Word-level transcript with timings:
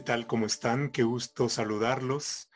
¿qué 0.00 0.04
tal? 0.04 0.26
¿Cómo 0.26 0.46
están? 0.46 0.88
Qué 0.88 1.02
gusto 1.02 1.50
saludarlos 1.50 2.48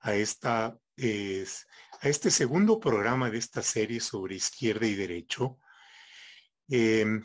a, 0.00 0.16
esta, 0.16 0.66
a 0.66 2.08
este 2.08 2.30
segundo 2.30 2.78
programa 2.78 3.30
de 3.30 3.38
esta 3.38 3.62
serie 3.62 4.00
sobre 4.00 4.34
izquierda 4.34 4.86
y 4.86 4.94
derecho. 4.96 5.56
Em, 6.68 7.24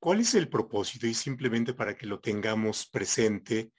¿Cuál 0.00 0.18
es 0.18 0.34
el 0.34 0.48
propósito? 0.48 1.06
Y 1.06 1.14
simplemente 1.14 1.72
para 1.72 1.96
que 1.96 2.06
lo 2.06 2.18
tengamos 2.18 2.84
presente, 2.88 3.70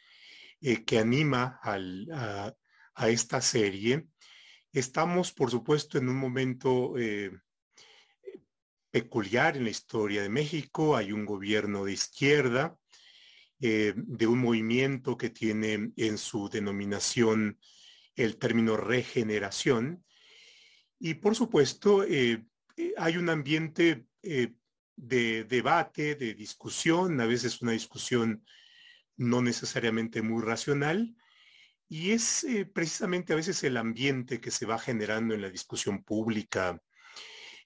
eh, 0.61 0.85
que 0.85 0.99
anima 0.99 1.59
a, 1.61 2.53
esta 3.09 3.41
serie. 3.41 4.07
Estamos, 4.71 5.33
por 5.33 5.51
supuesto, 5.51 5.97
en 5.97 6.07
un 6.07 6.15
momento 6.15 6.97
eh, 6.97 7.37
peculiar 8.89 9.57
en 9.57 9.65
la 9.65 9.71
historia 9.71 10.21
de 10.21 10.29
México. 10.29 10.95
Hay 10.95 11.11
un 11.11 11.25
gobierno 11.25 11.83
de 11.83 11.91
izquierda 11.91 12.77
eh, 13.63 13.93
de 13.95 14.25
un 14.25 14.39
movimiento 14.39 15.15
que 15.15 15.29
tiene 15.29 15.91
en 15.95 16.17
su 16.17 16.49
denominación 16.49 17.59
el 18.15 18.37
término 18.37 18.75
regeneración. 18.75 20.03
Y 20.97 21.13
por 21.13 21.35
supuesto, 21.35 22.03
eh, 22.03 22.43
eh, 22.75 22.93
hay 22.97 23.17
un 23.17 23.29
ambiente 23.29 24.07
de 24.23 25.43
debate, 25.43 26.15
de 26.15 26.33
discusión, 26.33 27.21
a 27.21 27.27
veces 27.27 27.61
una 27.61 27.73
discusión 27.73 28.43
no 29.15 29.43
necesariamente 29.43 30.23
muy 30.23 30.41
racional, 30.41 31.15
y 31.87 32.11
es 32.11 32.45
precisamente 32.73 33.33
a 33.33 33.35
veces 33.35 33.63
el 33.63 33.77
ambiente 33.77 34.41
que 34.41 34.49
se 34.49 34.65
va 34.65 34.79
generando 34.79 35.35
en 35.35 35.41
la 35.41 35.49
discusión 35.51 36.03
pública, 36.03 36.81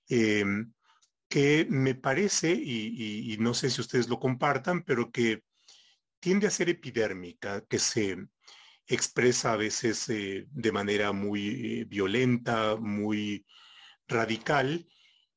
que 0.07 1.67
me 1.69 1.95
parece, 1.95 2.53
y, 2.53 3.37
no 3.39 3.53
sé 3.53 3.69
si 3.69 3.81
ustedes 3.81 4.07
lo 4.09 4.19
compartan, 4.19 4.83
pero 4.83 5.11
que 5.11 5.44
tiende 6.25 6.47
a 6.47 6.49
ser 6.49 6.69
epidérmica, 6.69 7.63
que 7.67 7.77
se 7.77 8.17
expresa 8.87 9.53
a 9.53 9.57
veces 9.57 10.09
eh, 10.09 10.47
de 10.49 10.71
manera 10.71 11.11
muy 11.11 11.49
eh, 11.49 11.85
violenta, 11.85 12.77
muy 12.77 13.45
radical, 14.07 14.87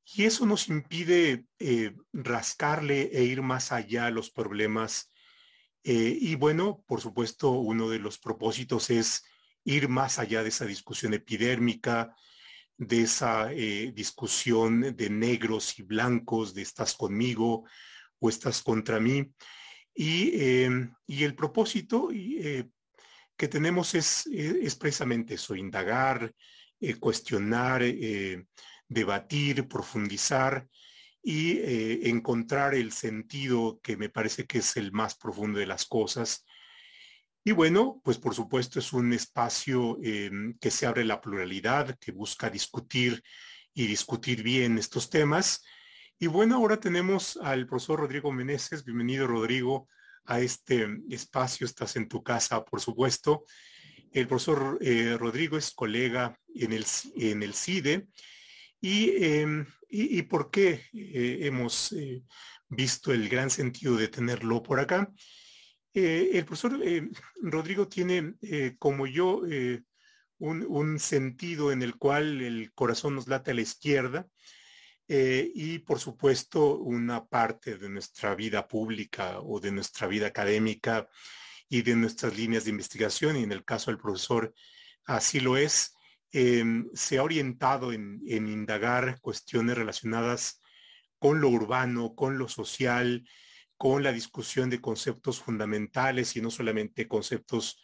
y 0.07 0.25
eso 0.25 0.47
nos 0.47 0.71
impide 0.71 1.45
eh, 1.59 1.95
rascarle 2.15 3.11
e 3.13 3.23
ir 3.23 3.43
más 3.43 3.71
allá 3.71 4.07
a 4.07 4.11
los 4.11 4.31
problemas. 4.31 5.13
y 5.85 6.35
bueno, 6.37 6.83
por 6.87 7.03
supuesto, 7.03 7.51
uno 7.51 7.91
de 7.91 7.99
los 7.99 8.19
propósitos 8.19 8.89
es 8.89 9.25
ir 9.65 9.89
más 9.89 10.19
allá 10.19 10.43
de 10.43 10.49
esa 10.49 10.65
discusión 10.65 11.13
epidérmica, 11.13 12.15
de 12.79 13.03
esa 13.03 13.49
discusión 13.49 14.97
de 14.97 15.11
negros 15.11 15.79
y 15.79 15.83
blancos, 15.83 16.55
de 16.55 16.63
estás 16.63 16.95
conmigo 16.95 17.65
o 18.21 18.29
estás 18.31 18.63
contra 18.63 18.99
mí. 19.01 19.35
Em, 20.01 20.95
y, 21.09 21.25
el 21.25 21.35
propósito 21.35 22.11
eh, 22.13 22.69
que 23.37 23.49
tenemos 23.49 23.97
es, 23.97 24.27
es, 24.29 24.77
precisamente 24.77 25.35
eso, 25.35 25.57
indagar, 25.57 26.33
eh, 26.81 26.95
cuestionar, 26.95 27.83
eh, 27.83 28.45
debatir, 28.87 29.67
profundizar 29.67 30.69
y 31.21 31.59
encontrar 32.09 32.75
el 32.75 32.93
sentido 32.93 33.81
que 33.83 33.97
me 33.97 34.09
parece 34.09 34.47
que 34.47 34.59
es 34.59 34.77
el 34.77 34.93
más 34.93 35.17
profundo 35.17 35.59
de 35.59 35.67
las 35.67 35.85
cosas. 35.85 36.47
Y 37.45 37.51
bueno, 37.51 38.01
pues 38.05 38.19
por 38.19 38.35
supuesto 38.35 38.79
es 38.79 38.93
un 38.93 39.13
espacio 39.13 39.99
em, 40.01 40.57
que 40.59 40.71
se 40.71 40.87
abre 40.87 41.05
la 41.05 41.21
pluralidad, 41.21 41.99
que 41.99 42.13
busca 42.13 42.49
discutir 42.49 43.21
y 43.75 43.87
discutir 43.89 44.43
bien 44.45 44.79
estos 44.79 45.11
temas 45.11 45.65
y 46.21 46.27
bueno, 46.27 46.57
ahora 46.57 46.81
tenemos 46.81 47.37
al 47.37 47.67
profesor 47.67 48.01
Rodrigo 48.01 48.33
Meneses. 48.33 48.85
Bienvenido, 48.85 49.29
Rodrigo, 49.29 49.89
a 50.25 50.41
este 50.41 50.89
espacio. 51.11 51.65
Estás 51.65 51.95
en 51.95 52.09
tu 52.09 52.25
casa, 52.25 52.65
por 52.65 52.81
supuesto. 52.81 53.45
El 54.11 54.27
profesor 54.27 54.79
eh, 54.81 55.17
Rodrigo 55.17 55.57
es 55.57 55.71
colega 55.71 56.37
en 56.57 56.73
el, 56.73 56.85
en 57.15 57.45
el 57.45 57.55
CIDE. 57.55 58.09
¿Y, 58.81 59.25
em, 59.25 59.65
por 60.29 60.51
qué 60.51 60.83
eh, 60.93 61.39
hemos 61.43 61.93
eh, 61.93 62.25
visto 62.69 63.13
el 63.13 63.29
gran 63.29 63.49
sentido 63.49 63.97
de 63.97 64.09
tenerlo 64.09 64.63
por 64.63 64.81
acá? 64.81 65.13
el 65.95 66.45
profesor 66.45 66.79
Rodrigo 67.43 67.89
tiene, 67.89 68.35
como 68.79 69.09
yo, 69.09 69.43
un, 70.39 70.65
un, 70.69 70.99
sentido 71.01 71.73
en 71.73 71.83
el 71.83 71.97
cual 71.97 72.41
el 72.41 72.73
corazón 72.73 73.17
nos 73.17 73.27
late 73.27 73.51
a 73.51 73.55
la 73.55 73.63
izquierda 73.63 74.29
eh, 75.11 75.51
y 75.55 75.79
por 75.79 75.99
supuesto 75.99 76.77
una 76.77 77.27
parte 77.27 77.79
de 77.79 77.89
nuestra 77.89 78.35
vida 78.35 78.69
pública 78.69 79.41
o 79.41 79.59
de 79.59 79.73
nuestra 79.73 80.07
vida 80.07 80.27
académica 80.27 81.09
y 81.67 81.81
de 81.81 81.97
nuestras 81.97 82.37
líneas 82.37 82.65
de 82.65 82.71
investigación, 82.71 83.37
y 83.37 83.43
en 83.43 83.53
el 83.53 83.65
caso 83.65 83.91
del 83.91 83.99
profesor 83.99 84.55
así 85.07 85.41
lo 85.41 85.57
es, 85.57 85.95
em, 86.31 86.89
se 86.93 87.19
ha 87.19 87.23
orientado 87.23 87.93
en, 87.93 88.21
indagar 88.27 89.19
cuestiones 89.21 89.79
relacionadas 89.79 90.61
con 91.19 91.41
lo 91.41 91.49
urbano, 91.49 92.15
con 92.15 92.37
lo 92.39 92.47
social, 92.49 93.27
con 93.79 94.03
la 94.03 94.13
discusión 94.13 94.69
de 94.69 94.81
conceptos 94.81 95.41
fundamentales 95.41 96.37
y 96.37 96.43
no 96.43 96.51
solamente 96.51 97.09
conceptos 97.09 97.81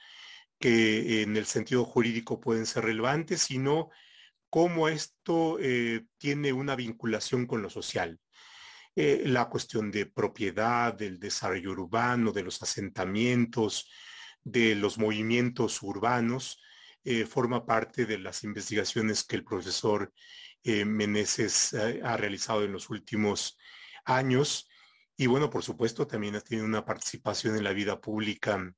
que 0.59 1.23
en 1.23 1.37
el 1.37 1.47
sentido 1.47 1.85
jurídico 1.85 2.41
pueden 2.41 2.67
ser 2.67 2.85
relevantes, 2.85 3.43
sino 3.43 3.91
cómo 4.55 4.87
esto 4.87 5.59
eh, 5.59 6.07
tiene 6.17 6.53
una 6.53 6.77
vinculación 6.77 7.45
con 7.45 7.61
lo 7.61 7.69
social. 7.69 8.21
Eh, 8.95 9.25
la 9.27 9.49
cuestión 9.49 9.91
de 9.91 10.07
propiedad, 10.07 10.95
del 10.95 11.19
desarrollo 11.19 11.73
urbano, 11.73 12.31
de 12.31 12.45
los 12.45 12.63
asentamientos, 12.63 13.91
de 14.45 14.77
los 14.77 14.97
movimientos 14.97 15.83
urbanos, 15.83 16.63
eh, 17.03 17.27
forma 17.27 17.67
parte 17.67 18.07
de 18.07 18.17
las 18.19 18.45
investigaciones 18.45 19.25
que 19.25 19.35
el 19.35 19.43
profesor 19.43 20.13
Meneses 20.63 21.75
ha 21.75 22.17
realizado 22.17 22.63
en 22.63 22.71
los 22.71 22.91
últimos 22.91 23.59
años. 24.05 24.69
Y 25.17 25.27
bueno, 25.27 25.51
por 25.51 25.65
supuesto, 25.65 26.07
también 26.07 26.37
ha 26.37 26.41
tenido 26.41 26.65
una 26.65 26.85
participación 26.85 27.57
en 27.57 27.65
la 27.65 27.73
vida 27.73 28.01
pública 28.01 28.73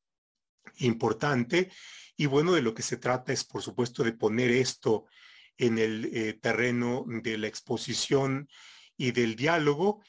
importante. 0.79 1.71
Y 2.17 2.25
bueno, 2.25 2.53
de 2.55 2.63
lo 2.63 2.73
que 2.73 2.83
se 2.83 2.97
trata 2.97 3.35
es, 3.35 3.45
por 3.45 3.61
supuesto, 3.61 4.03
de 4.03 4.15
poner 4.15 4.51
esto 4.53 5.05
en 5.59 5.79
el 5.79 6.11
eh, 6.13 6.35
terreno 6.35 7.05
de 7.07 7.39
la 7.39 7.47
exposición 7.47 8.49
y 8.97 9.13
del 9.13 9.37
diálogo. 9.37 10.03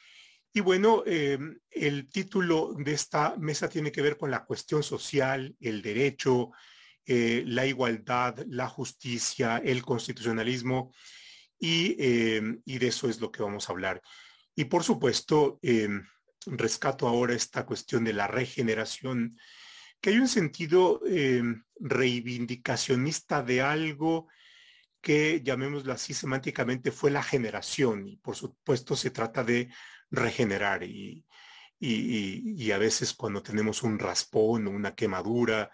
Y 0.53 0.61
bueno, 0.61 1.03
em, 1.05 1.59
el 1.69 2.09
título 2.09 2.73
de 2.77 2.93
esta 2.93 3.35
mesa 3.37 3.69
tiene 3.69 3.91
que 3.91 4.01
ver 4.01 4.17
con 4.17 4.31
la 4.31 4.45
cuestión 4.45 4.83
social, 4.83 5.55
el 5.59 5.81
derecho, 5.81 6.51
eh, 7.05 7.43
la 7.45 7.65
igualdad, 7.65 8.43
la 8.47 8.67
justicia, 8.67 9.57
el 9.57 9.83
constitucionalismo, 9.83 10.93
y, 11.59 11.95
y, 12.65 12.77
de 12.77 12.87
eso 12.87 13.09
es 13.09 13.19
lo 13.19 13.31
que 13.31 13.41
vamos 13.41 13.67
a 13.67 13.71
hablar. 13.71 13.99
Y 14.55 14.65
por 14.65 14.83
supuesto, 14.83 15.59
rescato 16.45 17.07
ahora 17.07 17.33
esta 17.33 17.65
cuestión 17.65 18.03
de 18.03 18.13
la 18.13 18.27
regeneración, 18.27 19.35
que 19.99 20.11
hay 20.11 20.19
un 20.19 20.27
sentido 20.27 21.01
reivindicacionista 21.79 23.41
de 23.41 23.61
algo 23.63 24.27
que, 25.01 25.41
llamémoslo 25.43 25.93
así 25.93 26.13
semánticamente, 26.13 26.91
fue 26.91 27.11
la 27.11 27.23
generación. 27.23 28.07
Y 28.07 28.17
por 28.17 28.35
supuesto 28.35 28.95
se 28.95 29.11
trata 29.11 29.43
de 29.43 29.69
regenerar. 30.11 30.83
Y, 30.83 31.25
y, 31.79 32.71
a 32.71 32.77
veces 32.77 33.13
cuando 33.13 33.43
tenemos 33.43 33.83
un 33.83 33.99
raspón 33.99 34.67
o 34.67 34.71
una 34.71 34.95
quemadura, 34.95 35.71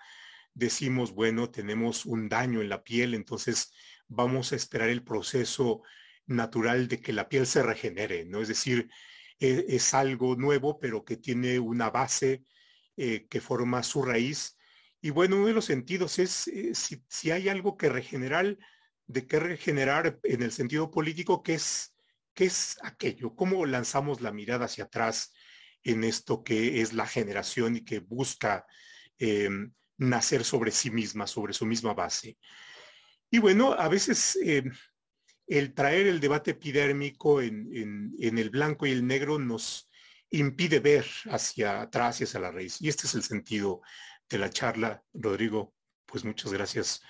decimos, 0.53 1.13
bueno, 1.13 1.50
tenemos 1.50 2.06
un 2.06 2.29
daño 2.29 2.62
en 2.62 2.69
la 2.69 2.83
piel, 2.83 3.13
entonces 3.13 3.72
vamos 4.07 4.51
a 4.51 4.56
esperar 4.56 4.89
el 4.89 5.03
proceso 5.03 5.81
natural 6.25 6.88
de 6.88 7.01
que 7.01 7.13
la 7.13 7.30
piel 7.30 7.48
se 7.48 7.63
regenere, 7.63 8.25
¿no? 8.25 8.42
Es 8.42 8.48
decir, 8.48 8.89
e, 9.39 9.65
es, 9.69 9.94
algo 9.94 10.36
nuevo, 10.36 10.80
pero 10.80 11.03
que 11.03 11.18
tiene 11.18 11.59
una 11.59 11.89
base 11.89 12.44
eh, 12.98 13.27
que 13.30 13.42
forma 13.42 13.83
su 13.83 14.01
raíz. 14.03 14.57
Y 15.01 15.09
bueno, 15.09 15.38
uno 15.38 15.48
de 15.48 15.53
los 15.53 15.65
sentidos 15.65 16.19
es 16.19 16.48
eh, 16.48 16.75
si, 16.75 17.03
si, 17.09 17.31
hay 17.31 17.50
algo 17.50 17.77
que 17.77 17.89
regenerar, 17.89 18.57
de 19.07 19.27
qué 19.27 19.39
regenerar 19.39 20.19
en 20.23 20.44
el 20.44 20.51
sentido 20.51 20.89
político, 20.91 21.44
qué 21.44 21.55
es, 21.55 21.95
qué 22.33 22.45
es 22.45 22.77
aquello, 22.83 23.35
cómo 23.35 23.65
lanzamos 23.65 24.21
la 24.21 24.31
mirada 24.31 24.65
hacia 24.65 24.85
atrás 24.85 25.33
en 25.83 26.03
esto 26.03 26.44
que 26.44 26.81
es 26.81 26.94
la 26.94 27.05
generación 27.05 27.75
y 27.75 27.83
que 27.83 28.00
busca 28.00 28.65
em, 29.17 29.73
nacer 29.97 30.44
sobre 30.44 30.71
sí 30.71 30.89
misma, 30.89 31.27
sobre 31.27 31.53
su 31.53 31.65
misma 31.65 31.94
base. 31.94 32.38
Y 33.29 33.39
bueno, 33.39 33.73
a 33.73 33.88
veces 33.88 34.38
em, 34.41 34.71
el 35.47 35.73
traer 35.73 36.07
el 36.07 36.19
debate 36.19 36.51
epidérmico 36.51 37.41
en, 37.41 38.13
en, 38.17 38.38
el 38.38 38.50
blanco 38.50 38.85
y 38.85 38.91
el 38.91 39.05
negro 39.05 39.39
nos 39.39 39.89
impide 40.29 40.79
ver 40.79 41.05
hacia 41.25 41.81
atrás 41.81 42.21
y 42.21 42.23
hacia 42.23 42.39
la 42.39 42.51
raíz. 42.51 42.81
Y 42.81 42.89
este 42.89 43.07
es 43.07 43.15
el 43.15 43.23
sentido 43.23 43.81
de 44.29 44.38
la 44.38 44.50
charla. 44.50 45.03
Rodrigo, 45.13 45.73
pues 46.05 46.23
muchas 46.23 46.53
gracias 46.53 47.01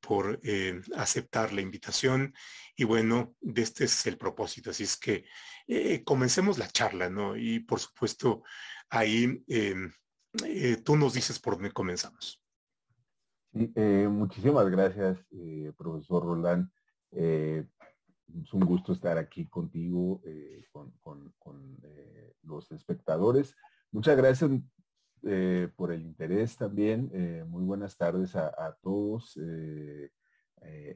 por 0.00 0.40
eh, 0.42 0.80
aceptar 0.96 1.52
la 1.52 1.60
invitación. 1.60 2.34
Y 2.76 2.84
bueno, 2.84 3.34
de 3.40 3.62
este 3.62 3.84
es 3.84 4.06
el 4.06 4.16
propósito. 4.16 4.70
Así 4.70 4.84
es 4.84 4.96
que 4.96 5.24
eh, 5.66 6.02
comencemos 6.04 6.58
la 6.58 6.68
charla, 6.68 7.08
¿no? 7.08 7.36
Y 7.36 7.60
por 7.60 7.80
supuesto, 7.80 8.42
ahí 8.90 9.44
em, 9.48 9.92
tú 10.84 10.96
nos 10.96 11.14
dices 11.14 11.38
por 11.38 11.54
dónde 11.54 11.72
comenzamos. 11.72 12.42
muchísimas 13.52 14.68
gracias, 14.70 15.18
profesor 15.76 16.24
Roland. 16.24 16.70
es 17.10 18.52
un 18.52 18.60
gusto 18.60 18.92
estar 18.92 19.18
aquí 19.18 19.48
contigo, 19.48 20.22
con, 21.02 21.80
los 22.42 22.70
espectadores. 22.72 23.54
Muchas 23.90 24.16
gracias 24.16 24.50
eh, 25.22 25.68
por 25.76 25.92
el 25.92 26.02
interés 26.02 26.56
también. 26.56 27.10
Eh, 27.12 27.44
muy 27.46 27.64
buenas 27.64 27.96
tardes 27.96 28.36
a, 28.36 28.76
todos, 28.82 29.38
eh, 29.42 30.10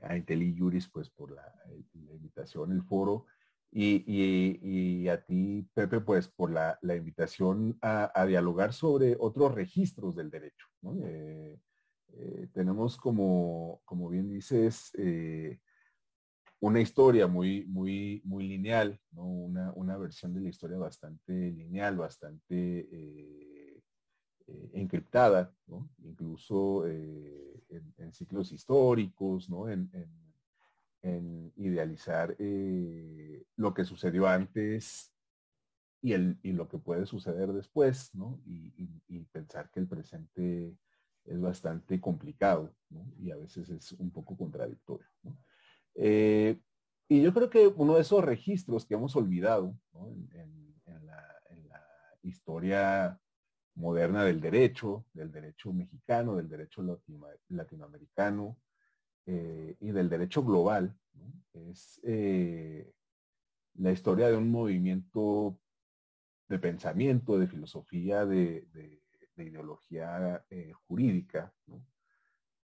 a 0.02 0.16
Inteli 0.16 0.56
Juris, 0.56 0.88
pues 0.88 1.10
por 1.10 1.32
la, 1.32 1.52
invitación, 1.94 2.72
el 2.72 2.82
foro, 2.82 3.26
y, 3.70 5.08
a 5.08 5.24
ti, 5.24 5.66
Pepe, 5.74 6.00
pues 6.00 6.28
por 6.28 6.50
la, 6.50 6.78
invitación 6.82 7.78
a, 7.80 8.26
dialogar 8.26 8.72
sobre 8.72 9.16
otros 9.18 9.54
registros 9.54 10.14
del 10.14 10.30
derecho. 10.30 10.66
tenemos 12.52 12.96
como, 12.96 13.80
como 13.84 14.08
bien 14.08 14.28
dices, 14.28 14.92
una 16.60 16.80
historia 16.80 17.26
muy, 17.26 17.64
muy, 17.66 18.22
muy 18.24 18.46
lineal, 18.46 19.00
una, 19.14 19.72
una, 19.74 19.96
versión 19.96 20.34
de 20.34 20.42
la 20.42 20.48
historia 20.50 20.78
bastante 20.78 21.32
lineal, 21.32 21.96
bastante 21.96 22.88
eh, 24.52 24.70
encriptada, 24.74 25.54
incluso 26.04 26.86
eh, 26.86 27.62
en, 27.96 28.12
ciclos 28.12 28.52
históricos, 28.52 29.48
en, 31.02 31.52
idealizar 31.56 32.36
eh, 32.38 33.44
lo 33.56 33.72
que 33.74 33.84
sucedió 33.84 34.26
antes 34.26 35.12
y, 36.00 36.12
el, 36.12 36.38
lo 36.42 36.68
que 36.68 36.78
puede 36.78 37.06
suceder 37.06 37.52
después, 37.52 38.12
y, 38.44 39.24
pensar 39.32 39.70
que 39.70 39.80
el 39.80 39.88
presente 39.88 40.76
es 41.24 41.40
bastante 41.40 42.00
complicado 42.00 42.74
y 43.18 43.30
a 43.30 43.36
veces 43.36 43.70
es 43.70 43.92
un 43.92 44.10
poco 44.10 44.36
contradictorio. 44.36 45.08
y 45.94 47.22
yo 47.22 47.32
creo 47.32 47.48
que 47.48 47.66
uno 47.68 47.94
de 47.94 48.02
esos 48.02 48.22
registros 48.22 48.84
que 48.84 48.94
hemos 48.94 49.16
olvidado 49.16 49.74
en, 50.32 51.06
la, 51.06 51.18
historia 52.22 53.18
moderna 53.74 54.24
del 54.24 54.40
derecho, 54.40 55.06
del 55.12 55.30
derecho 55.30 55.72
mexicano, 55.72 56.36
del 56.36 56.48
derecho 56.48 56.82
latinoamericano 57.48 58.58
eh, 59.26 59.76
y 59.80 59.90
del 59.90 60.08
derecho 60.08 60.42
global. 60.42 60.94
Es 61.52 62.00
eh, 62.02 62.92
la 63.74 63.92
historia 63.92 64.28
de 64.28 64.36
un 64.36 64.50
movimiento 64.50 65.58
de 66.48 66.58
pensamiento, 66.58 67.38
de 67.38 67.46
filosofía, 67.46 68.26
de, 68.26 68.66
ideología 69.36 70.44
eh, 70.50 70.72
jurídica, 70.86 71.52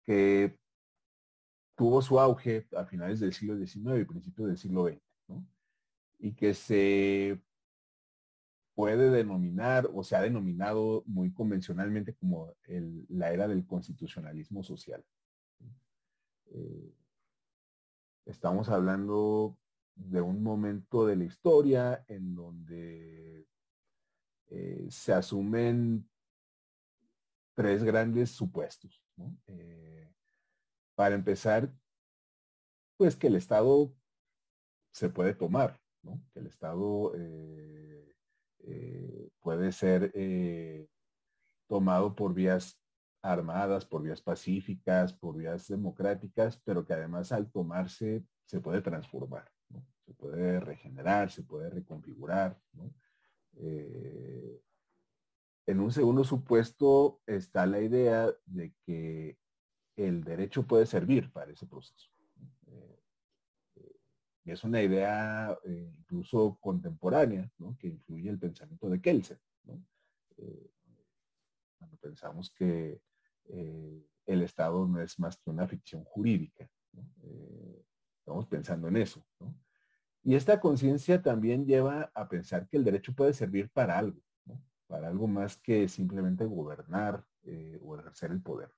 que 0.06 0.58
tuvo 1.76 2.02
su 2.02 2.20
auge 2.20 2.68
a 2.78 2.86
finales 2.86 3.20
del 3.20 3.34
siglo 3.34 3.58
XIX 3.58 4.02
y 4.02 4.06
principios 4.06 4.48
del 4.48 4.58
siglo 4.58 4.88
XX, 4.88 5.02
y 6.20 6.34
que 6.34 6.54
se 6.54 7.42
puede 8.76 9.12
denominar 9.12 9.90
o 9.94 10.04
se 10.04 10.16
ha 10.16 10.22
denominado 10.22 11.04
muy 11.06 11.32
convencionalmente 11.32 12.16
como 12.16 12.54
la 13.10 13.32
era 13.32 13.48
del 13.48 13.66
constitucionalismo 13.66 14.64
social. 14.64 15.04
Eh, 16.52 16.94
estamos 18.26 18.70
hablando 18.70 19.58
de 19.96 20.22
un 20.22 20.42
momento 20.42 21.06
de 21.06 21.16
la 21.16 21.24
historia 21.26 22.04
en 22.08 22.34
donde 22.34 23.48
eh, 24.48 24.88
se 24.90 25.14
asumen 25.14 26.10
tres 27.54 27.84
grandes 27.84 28.32
supuestos. 28.32 29.04
Eh, 29.48 30.12
para 30.96 31.14
empezar, 31.14 31.72
pues 32.98 33.16
que 33.16 33.28
el 33.28 33.36
Estado 33.36 33.94
se 34.92 35.10
puede 35.10 35.36
tomar, 35.36 35.80
que 36.34 36.40
el 36.40 36.48
Estado 36.48 37.14
puede 39.44 39.72
ser 39.72 40.12
eh, 40.16 40.88
tomado 41.68 42.16
por 42.16 42.34
vías 42.34 42.80
armadas, 43.22 43.86
por 43.86 44.02
vías 44.02 44.22
pacíficas, 44.22 45.14
por 45.14 45.36
vías 45.36 45.68
democráticas, 45.68 46.58
pero 46.64 46.86
que 46.86 46.94
además 46.94 47.32
al 47.32 47.52
tomarse 47.52 48.26
se 48.46 48.60
puede 48.60 48.82
transformar, 48.82 49.50
se 50.06 50.14
puede 50.14 50.60
regenerar, 50.60 51.30
se 51.30 51.44
puede 51.44 51.70
reconfigurar. 51.70 52.60
Eh, 53.56 54.62
en 55.66 55.80
un 55.80 55.92
segundo 55.92 56.24
supuesto 56.24 57.22
está 57.26 57.66
la 57.66 57.80
idea 57.80 58.30
de 58.46 58.74
que 58.86 59.38
el 59.96 60.24
derecho 60.24 60.66
puede 60.66 60.86
servir 60.86 61.32
para 61.32 61.52
ese 61.52 61.66
proceso. 61.66 62.13
Y 64.46 64.52
es 64.52 64.64
una 64.64 64.82
idea 64.82 65.58
eh, 65.64 65.92
incluso 65.98 66.58
contemporánea, 66.60 67.50
que 67.80 67.88
incluye 67.88 68.30
el 68.30 68.40
pensamiento 68.40 68.90
de 68.90 69.02
Kelsen. 69.02 69.40
Eh, 70.38 70.72
cuando 71.78 71.98
pensamos 71.98 72.52
que 72.52 73.02
eh, 73.46 74.06
el 74.26 74.42
Estado 74.42 74.86
no 74.86 75.02
es 75.02 75.18
más 75.20 75.38
que 75.38 75.50
una 75.50 75.68
ficción 75.68 76.04
jurídica. 76.04 76.70
estamos 78.20 78.46
pensando 78.48 78.88
en 78.88 78.98
eso. 78.98 79.26
Y 80.24 80.36
esta 80.36 80.60
conciencia 80.60 81.22
también 81.22 81.66
lleva 81.66 82.12
a 82.14 82.28
pensar 82.28 82.68
que 82.68 82.78
el 82.78 82.84
derecho 82.84 83.14
puede 83.14 83.34
servir 83.34 83.70
para 83.70 83.98
algo, 83.98 84.22
para 84.88 85.08
algo 85.08 85.28
más 85.28 85.58
que 85.58 85.88
simplemente 85.88 86.46
gobernar 86.46 87.26
o 87.82 87.98
ejercer 87.98 88.32
el 88.32 88.42
poder. 88.42 88.74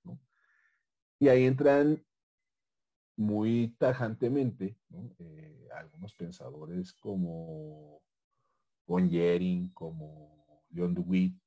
Y 1.20 1.28
ahí 1.28 1.46
entran 1.46 2.04
muy 3.18 3.76
tajantemente 3.78 4.78
eh, 5.20 5.68
algunos 5.76 6.14
pensadores 6.14 6.94
como 6.94 8.02
Von 8.86 9.10
Jering, 9.10 9.72
como 9.74 10.66
John 10.76 10.94
DeWitt, 10.94 11.40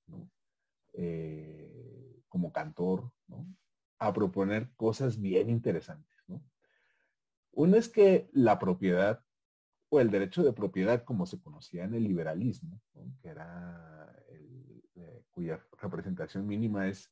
eh, 0.94 2.22
como 2.28 2.52
Cantor, 2.52 3.12
a 3.98 4.12
proponer 4.12 4.70
cosas 4.76 5.20
bien 5.20 5.50
interesantes. 5.50 6.08
Uno 7.52 7.76
es 7.76 7.88
que 7.88 8.28
la 8.32 8.58
propiedad 8.58 9.24
o 9.88 10.00
el 10.00 10.10
derecho 10.10 10.42
de 10.42 10.52
propiedad 10.52 11.02
como 11.04 11.26
se 11.26 11.40
conocía 11.40 11.84
en 11.84 11.94
el 11.94 12.04
liberalismo, 12.04 12.80
que 13.20 13.28
era 13.28 14.14
eh, 14.28 15.24
cuya 15.30 15.64
representación 15.80 16.46
mínima 16.46 16.88
es 16.88 17.10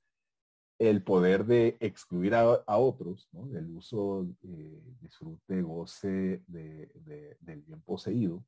el 0.79 1.03
poder 1.03 1.47
de 1.47 1.77
excluir 1.81 2.35
a, 2.35 2.63
otros 2.67 3.29
del 3.33 3.71
uso, 3.71 4.27
eh, 4.43 4.83
disfrute, 5.01 5.63
goce 5.63 6.43
del 6.47 7.63
bien 7.67 7.81
poseído, 7.81 8.45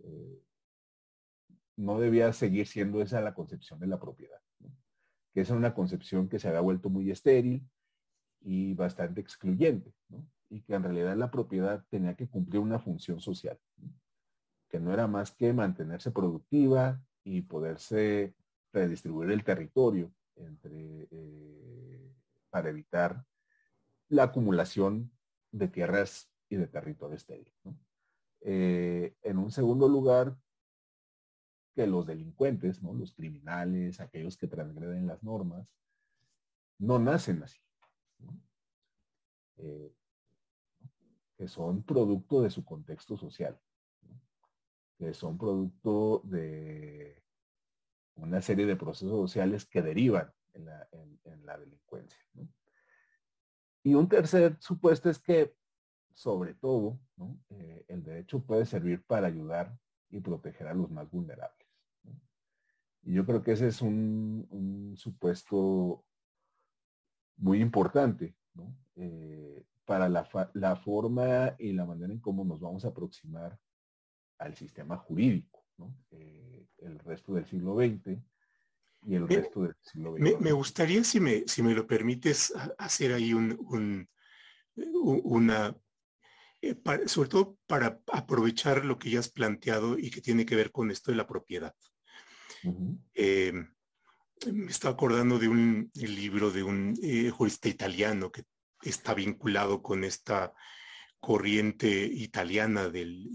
eh, 0.00 0.42
¿no? 1.76 1.98
debía 1.98 2.32
seguir 2.32 2.68
siendo 2.68 3.02
esa 3.02 3.20
la 3.20 3.34
concepción 3.34 3.80
de 3.80 3.88
la 3.88 3.98
propiedad, 3.98 4.40
que 5.32 5.40
es 5.40 5.50
una 5.50 5.74
concepción 5.74 6.28
que 6.28 6.38
se 6.38 6.48
había 6.48 6.60
vuelto 6.60 6.88
muy 6.88 7.10
estéril 7.10 7.68
y 8.40 8.74
bastante 8.74 9.20
excluyente, 9.20 9.92
y 10.50 10.60
que 10.62 10.74
en 10.74 10.84
realidad 10.84 11.16
la 11.16 11.32
propiedad 11.32 11.84
tenía 11.90 12.14
que 12.14 12.28
cumplir 12.28 12.60
una 12.60 12.78
función 12.78 13.18
social, 13.18 13.58
que 14.68 14.78
no 14.78 14.92
era 14.92 15.08
más 15.08 15.32
que 15.32 15.52
mantenerse 15.52 16.12
productiva 16.12 17.02
y 17.24 17.42
poderse 17.42 18.36
redistribuir 18.72 19.32
el 19.32 19.42
territorio 19.42 20.12
entre, 20.36 21.08
eh, 21.10 22.14
para 22.50 22.70
evitar 22.70 23.24
la 24.08 24.24
acumulación 24.24 25.10
de 25.50 25.68
tierras 25.68 26.30
y 26.48 26.56
de 26.56 26.66
territorio 26.66 27.16
estéril. 27.16 27.52
Eh, 28.40 29.16
en 29.22 29.38
un 29.38 29.50
segundo 29.50 29.88
lugar, 29.88 30.36
que 31.74 31.86
los 31.86 32.06
delincuentes, 32.06 32.82
¿no? 32.82 32.94
los 32.94 33.14
criminales, 33.14 34.00
aquellos 34.00 34.36
que 34.36 34.46
transgreden 34.46 35.06
las 35.06 35.22
normas, 35.24 35.74
no 36.78 36.98
nacen 36.98 37.42
así. 37.42 37.58
Eh, 39.56 39.92
que 41.36 41.48
son 41.48 41.82
producto 41.82 42.42
de 42.42 42.50
su 42.50 42.64
contexto 42.64 43.16
social, 43.16 43.60
que 44.98 45.12
son 45.14 45.36
producto 45.36 46.20
de 46.24 47.23
una 48.16 48.40
serie 48.40 48.66
de 48.66 48.76
procesos 48.76 49.10
sociales 49.10 49.66
que 49.66 49.82
derivan 49.82 50.32
en 50.52 50.66
la, 50.66 51.58
delincuencia. 51.58 52.18
Y 53.82 53.94
un 53.94 54.08
tercer 54.08 54.56
supuesto 54.60 55.10
es 55.10 55.18
que, 55.18 55.54
sobre 56.12 56.54
todo, 56.54 56.98
eh, 57.50 57.84
el 57.88 58.02
derecho 58.02 58.40
puede 58.40 58.64
servir 58.64 59.04
para 59.04 59.26
ayudar 59.26 59.76
y 60.10 60.20
proteger 60.20 60.68
a 60.68 60.74
los 60.74 60.90
más 60.90 61.10
vulnerables. 61.10 61.68
Y 63.02 63.12
yo 63.12 63.26
creo 63.26 63.42
que 63.42 63.52
ese 63.52 63.68
es 63.68 63.82
un, 63.82 64.94
supuesto 64.96 66.04
muy 67.36 67.60
importante 67.60 68.34
eh, 68.96 69.66
para 69.84 70.08
la, 70.08 70.26
la, 70.54 70.76
forma 70.76 71.54
y 71.58 71.72
la 71.72 71.84
manera 71.84 72.12
en 72.12 72.20
cómo 72.20 72.44
nos 72.44 72.60
vamos 72.60 72.84
a 72.84 72.88
aproximar 72.88 73.58
al 74.38 74.54
sistema 74.54 74.96
jurídico. 74.96 75.63
Eh, 76.10 76.66
el 76.78 76.98
resto 77.00 77.34
del 77.34 77.46
siglo 77.46 77.76
XX 77.76 78.18
y 79.06 79.14
el 79.14 79.28
resto 79.28 79.62
del 79.62 79.74
siglo 79.82 80.14
XX. 80.14 80.40
Me, 80.40 80.52
gustaría, 80.52 81.04
si 81.04 81.20
me, 81.20 81.44
si 81.46 81.62
me 81.62 81.74
lo 81.74 81.86
permites, 81.86 82.52
hacer 82.78 83.12
ahí 83.12 83.34
un, 83.34 84.08
una, 84.76 85.76
eh, 86.60 86.76
sobre 87.06 87.28
todo 87.28 87.58
para 87.66 88.00
aprovechar 88.12 88.84
lo 88.84 88.98
que 88.98 89.10
ya 89.10 89.20
has 89.20 89.28
planteado 89.28 89.98
y 89.98 90.10
que 90.10 90.20
tiene 90.20 90.46
que 90.46 90.56
ver 90.56 90.70
con 90.70 90.90
esto 90.90 91.10
de 91.10 91.16
la 91.16 91.26
propiedad. 91.26 91.74
Eh, 93.12 93.52
me 94.50 94.70
estaba 94.70 94.94
acordando 94.94 95.38
de 95.38 95.48
un 95.48 95.90
libro 95.94 96.50
de 96.50 96.62
un 96.62 96.98
eh, 97.02 97.30
jurista 97.30 97.68
italiano 97.68 98.32
que 98.32 98.44
está 98.82 99.14
vinculado 99.14 99.82
con 99.82 100.04
esta 100.04 100.54
corriente 101.20 102.04
italiana 102.04 102.88
del, 102.88 103.28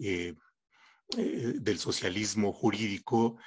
del 1.15 1.79
socialismo 1.79 2.53
jurídico, 2.53 3.37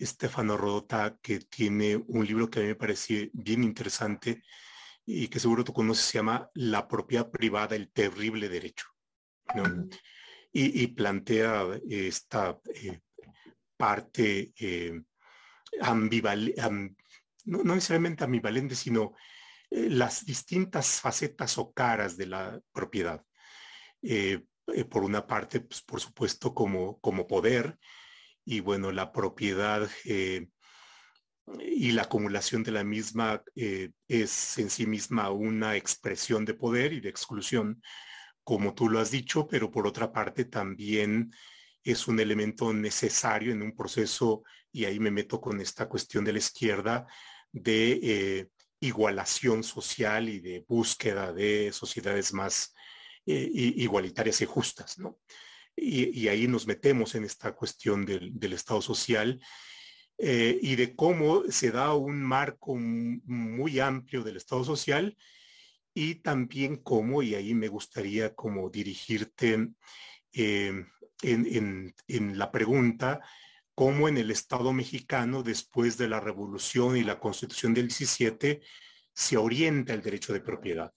Stefano 0.00 0.56
Rodota, 0.56 1.18
que 1.20 1.40
tiene 1.40 1.96
un 1.96 2.24
libro 2.24 2.48
que 2.48 2.60
a 2.60 2.62
mí 2.62 2.68
me 2.68 2.74
parece 2.76 3.30
bien 3.32 3.64
interesante 3.64 4.42
y 5.04 5.28
que 5.28 5.40
seguro 5.40 5.64
tú 5.64 5.72
conoces, 5.72 6.04
se 6.04 6.18
llama 6.18 6.48
La 6.54 6.86
propiedad 6.86 7.30
privada, 7.30 7.74
el 7.74 7.90
terrible 7.90 8.48
derecho 8.48 8.86
y, 10.52 10.86
plantea 10.88 11.80
esta 11.88 12.58
eh, 12.74 13.00
parte 13.76 14.52
eh, 14.58 15.00
ambivalente, 15.80 16.60
no, 17.44 17.62
necesariamente 17.62 18.24
ambivalente, 18.24 18.74
sino 18.74 19.14
eh, 19.70 19.88
las 19.90 20.24
distintas 20.24 21.00
facetas 21.00 21.58
o 21.58 21.72
caras 21.72 22.16
de 22.16 22.26
la 22.26 22.60
propiedad. 22.72 23.24
Por 24.90 25.02
una 25.04 25.26
parte, 25.26 25.60
pues, 25.60 25.82
por 25.82 26.00
supuesto, 26.00 26.54
como, 26.54 26.98
como 27.00 27.26
poder, 27.26 27.78
y 28.44 28.60
bueno, 28.60 28.92
la 28.92 29.12
propiedad 29.12 29.88
y 31.60 31.92
la 31.92 32.02
acumulación 32.02 32.62
de 32.62 32.72
la 32.72 32.84
misma 32.84 33.42
es 33.54 34.58
en 34.58 34.70
sí 34.70 34.86
misma 34.86 35.30
una 35.30 35.76
expresión 35.76 36.44
de 36.44 36.54
poder 36.54 36.92
y 36.92 37.00
de 37.00 37.08
exclusión, 37.08 37.82
como 38.44 38.74
tú 38.74 38.88
lo 38.88 39.00
has 39.00 39.10
dicho, 39.10 39.46
pero 39.46 39.70
por 39.70 39.86
otra 39.86 40.12
parte 40.12 40.44
también 40.46 41.30
es 41.82 42.08
un 42.08 42.20
elemento 42.20 42.72
necesario 42.72 43.52
en 43.52 43.62
un 43.62 43.74
proceso, 43.74 44.42
y 44.72 44.84
ahí 44.84 44.98
me 44.98 45.10
meto 45.10 45.40
con 45.40 45.60
esta 45.60 45.88
cuestión 45.88 46.24
de 46.24 46.32
la 46.32 46.38
izquierda, 46.38 47.06
de 47.52 48.00
eh, 48.02 48.48
igualación 48.80 49.64
social 49.64 50.28
y 50.28 50.40
de 50.40 50.64
búsqueda 50.68 51.32
de 51.32 51.72
sociedades 51.72 52.32
más 52.32 52.74
eh, 53.30 53.50
igualitarias 53.52 54.40
y 54.40 54.46
justas, 54.46 54.98
¿no? 54.98 55.18
Y, 55.76 56.28
ahí 56.28 56.48
nos 56.48 56.66
metemos 56.66 57.14
en 57.14 57.24
esta 57.24 57.52
cuestión 57.52 58.06
del, 58.06 58.52
Estado 58.54 58.80
social 58.80 59.38
eh, 60.16 60.58
y 60.62 60.76
de 60.76 60.96
cómo 60.96 61.42
se 61.50 61.70
da 61.70 61.92
un 61.92 62.22
marco 62.22 62.74
muy 62.74 63.80
amplio 63.80 64.22
del 64.22 64.38
Estado 64.38 64.64
social 64.64 65.14
y 65.92 66.14
también 66.16 66.78
cómo, 66.78 67.22
y 67.22 67.34
ahí 67.34 67.52
me 67.52 67.68
gustaría 67.68 68.34
como 68.34 68.70
dirigirte 68.70 69.72
eh, 70.32 70.86
en, 71.20 72.38
la 72.38 72.50
pregunta, 72.50 73.20
cómo 73.74 74.08
en 74.08 74.16
el 74.16 74.30
Estado 74.30 74.72
mexicano, 74.72 75.42
después 75.42 75.98
de 75.98 76.08
la 76.08 76.18
revolución 76.18 76.96
y 76.96 77.04
la 77.04 77.20
constitución 77.20 77.74
del 77.74 77.88
17, 77.88 78.62
se 79.12 79.36
orienta 79.36 79.92
el 79.92 80.00
derecho 80.00 80.32
de 80.32 80.40
propiedad. 80.40 80.94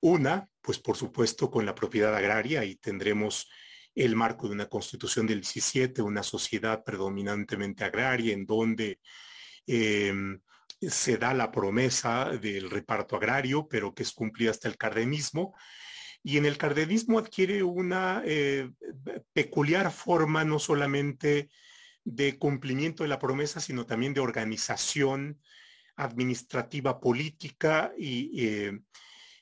Una, 0.00 0.49
pues 0.60 0.78
por 0.78 0.96
supuesto 0.96 1.50
con 1.50 1.66
la 1.66 1.74
propiedad 1.74 2.14
agraria 2.14 2.64
y 2.64 2.76
tendremos 2.76 3.48
el 3.94 4.16
marco 4.16 4.46
de 4.46 4.54
una 4.54 4.68
constitución 4.68 5.26
del 5.26 5.40
17, 5.40 6.02
una 6.02 6.22
sociedad 6.22 6.84
predominantemente 6.84 7.84
agraria 7.84 8.32
en 8.32 8.46
donde 8.46 9.00
eh, 9.66 10.12
se 10.80 11.18
da 11.18 11.34
la 11.34 11.50
promesa 11.50 12.30
del 12.40 12.70
reparto 12.70 13.16
agrario, 13.16 13.68
pero 13.68 13.94
que 13.94 14.02
es 14.02 14.12
cumplida 14.12 14.50
hasta 14.50 14.68
el 14.68 14.76
cardenismo. 14.76 15.54
Y 16.22 16.36
en 16.36 16.46
el 16.46 16.58
cardenismo 16.58 17.18
adquiere 17.18 17.62
una 17.62 18.22
eh, 18.24 18.70
peculiar 19.32 19.90
forma 19.90 20.44
no 20.44 20.58
solamente 20.58 21.50
de 22.04 22.38
cumplimiento 22.38 23.02
de 23.02 23.08
la 23.08 23.18
promesa, 23.18 23.60
sino 23.60 23.86
también 23.86 24.14
de 24.14 24.20
organización 24.20 25.40
administrativa 25.96 26.98
política 27.00 27.92
y 27.98 28.46
eh, 28.46 28.80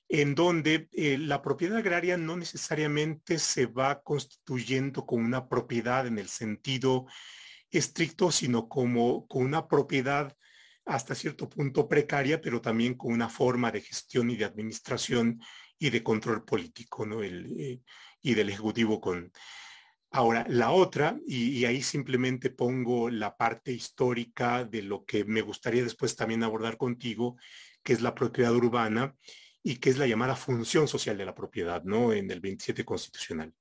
en 0.08 0.34
donde 0.34 0.88
eh, 0.92 1.18
la 1.18 1.42
propiedad 1.42 1.78
agraria 1.78 2.16
no 2.16 2.36
necesariamente 2.36 3.38
se 3.38 3.66
va 3.66 4.02
constituyendo 4.02 5.04
como 5.04 5.24
una 5.24 5.48
propiedad 5.48 6.06
en 6.06 6.18
el 6.18 6.28
sentido 6.28 7.06
estricto, 7.70 8.32
sino 8.32 8.68
como 8.68 9.26
con 9.26 9.44
una 9.44 9.68
propiedad 9.68 10.34
hasta 10.86 11.14
cierto 11.14 11.50
punto 11.50 11.86
precaria, 11.86 12.40
pero 12.40 12.62
también 12.62 12.94
con 12.94 13.12
una 13.12 13.28
forma 13.28 13.70
de 13.70 13.82
gestión 13.82 14.30
y 14.30 14.36
de 14.36 14.46
administración 14.46 15.40
y 15.78 15.90
de 15.90 16.02
control 16.02 16.44
político, 16.44 17.04
¿no? 17.04 17.22
El, 17.22 17.54
eh, 17.60 17.80
y 18.22 18.34
del 18.34 18.48
Ejecutivo 18.48 19.00
con... 19.00 19.30
Ahora, 20.10 20.46
la 20.48 20.70
otra, 20.70 21.18
y, 21.26 21.66
ahí 21.66 21.82
simplemente 21.82 22.48
pongo 22.48 23.10
la 23.10 23.36
parte 23.36 23.72
histórica 23.72 24.64
de 24.64 24.80
lo 24.80 25.04
que 25.04 25.26
me 25.26 25.42
gustaría 25.42 25.82
después 25.82 26.16
también 26.16 26.42
abordar 26.42 26.78
contigo, 26.78 27.36
que 27.82 27.92
es 27.92 28.00
la 28.00 28.14
propiedad 28.14 28.54
urbana 28.54 29.14
y 29.62 29.76
que 29.76 29.90
es 29.90 29.98
la 29.98 30.06
llamada 30.06 30.36
función 30.36 30.88
social 30.88 31.16
de 31.18 31.24
la 31.24 31.34
propiedad, 31.34 31.82
¿no? 31.84 32.12
En 32.12 32.30
el 32.30 32.40
27 32.40 32.84
constitucional. 32.84 33.52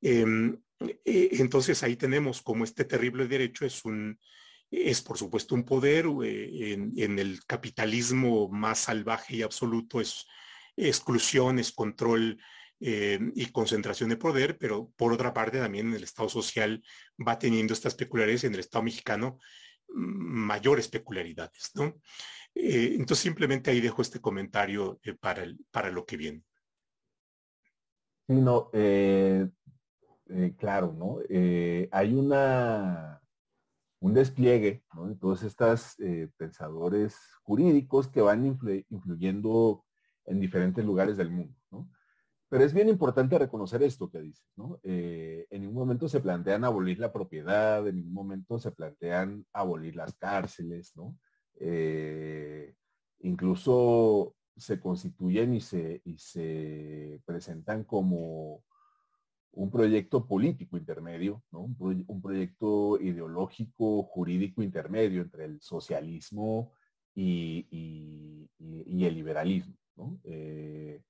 Em, 0.00 0.58
eh, 0.80 1.28
entonces 1.32 1.82
ahí 1.82 1.96
tenemos 1.96 2.40
como 2.42 2.64
este 2.64 2.84
terrible 2.84 3.26
derecho 3.26 3.66
es 3.66 3.84
un, 3.84 4.18
es 4.70 5.02
por 5.02 5.18
supuesto 5.18 5.54
un 5.54 5.64
poder, 5.64 6.06
eh, 6.24 6.72
en, 6.96 7.18
el 7.18 7.44
capitalismo 7.44 8.48
más 8.48 8.80
salvaje 8.80 9.36
y 9.36 9.42
absoluto 9.42 10.00
es 10.00 10.26
exclusión, 10.76 11.58
es 11.58 11.72
control 11.72 12.40
eh, 12.80 13.18
y 13.34 13.46
concentración 13.46 14.08
de 14.08 14.16
poder, 14.16 14.56
pero 14.56 14.90
por 14.96 15.12
otra 15.12 15.34
parte 15.34 15.58
también 15.58 15.88
en 15.88 15.94
el 15.94 16.04
Estado 16.04 16.28
social 16.28 16.82
va 17.26 17.38
teniendo 17.38 17.74
estas 17.74 17.94
peculiaridades, 17.94 18.44
en 18.44 18.54
el 18.54 18.60
Estado 18.60 18.84
mexicano 18.84 19.38
mayores 19.92 20.88
peculiaridades, 20.88 21.72
¿no? 21.74 22.00
Eh, 22.54 22.94
entonces 22.94 23.18
simplemente 23.18 23.70
ahí 23.70 23.80
dejo 23.80 24.02
este 24.02 24.20
comentario 24.20 25.00
para, 25.20 25.44
para 25.70 25.90
lo 25.90 26.04
que 26.04 26.16
viene. 26.16 26.44
Sí, 28.28 28.34
no, 28.34 28.70
claro, 30.58 30.92
¿no? 30.92 31.18
hay 31.90 32.14
una 32.14 33.20
un 34.00 34.14
despliegue 34.14 34.82
de 35.06 35.14
todos 35.16 35.42
estos 35.42 35.98
eh, 36.00 36.30
pensadores 36.36 37.16
jurídicos 37.42 38.08
que 38.08 38.22
van 38.22 38.46
influyendo 38.88 39.84
en 40.24 40.40
diferentes 40.40 40.84
lugares 40.84 41.16
del 41.16 41.30
mundo. 41.30 41.54
Pero 42.48 42.64
es 42.64 42.72
bien 42.72 42.88
importante 42.88 43.38
reconocer 43.38 43.82
esto 43.82 44.10
que 44.10 44.22
dices. 44.22 44.44
Eh, 44.82 45.46
en 45.50 45.62
ningún 45.62 45.78
momento 45.78 46.08
se 46.08 46.20
plantean 46.20 46.64
abolir 46.64 46.98
la 46.98 47.12
propiedad, 47.12 47.86
en 47.86 47.96
ningún 47.96 48.14
momento 48.14 48.58
se 48.58 48.72
plantean 48.72 49.46
abolir 49.52 49.94
las 49.94 50.14
cárceles, 50.14 50.92
eh, 51.60 52.74
incluso 53.20 54.34
se 54.56 54.80
constituyen 54.80 55.54
y 55.54 55.60
se, 55.60 56.02
y 56.04 56.18
se 56.18 57.20
presentan 57.24 57.84
como 57.84 58.64
un 59.52 59.70
proyecto 59.70 60.26
político 60.26 60.76
intermedio, 60.76 61.42
un, 61.50 62.20
proyecto 62.22 63.00
ideológico, 63.00 64.04
jurídico 64.04 64.62
intermedio 64.62 65.22
entre 65.22 65.44
el 65.44 65.60
socialismo 65.60 66.72
y, 67.14 67.66
el 68.58 69.14
liberalismo. 69.14 69.74
Eh, 70.24 71.02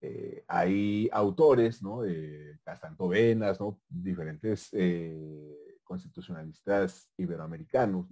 eh, 0.00 0.44
hay 0.46 1.08
autores, 1.12 1.82
¿no? 1.82 2.02
Castanto 2.62 3.08
Venas, 3.08 3.58
diferentes 3.88 4.70
eh, 4.72 5.78
constitucionalistas 5.82 7.10
iberoamericanos, 7.16 8.06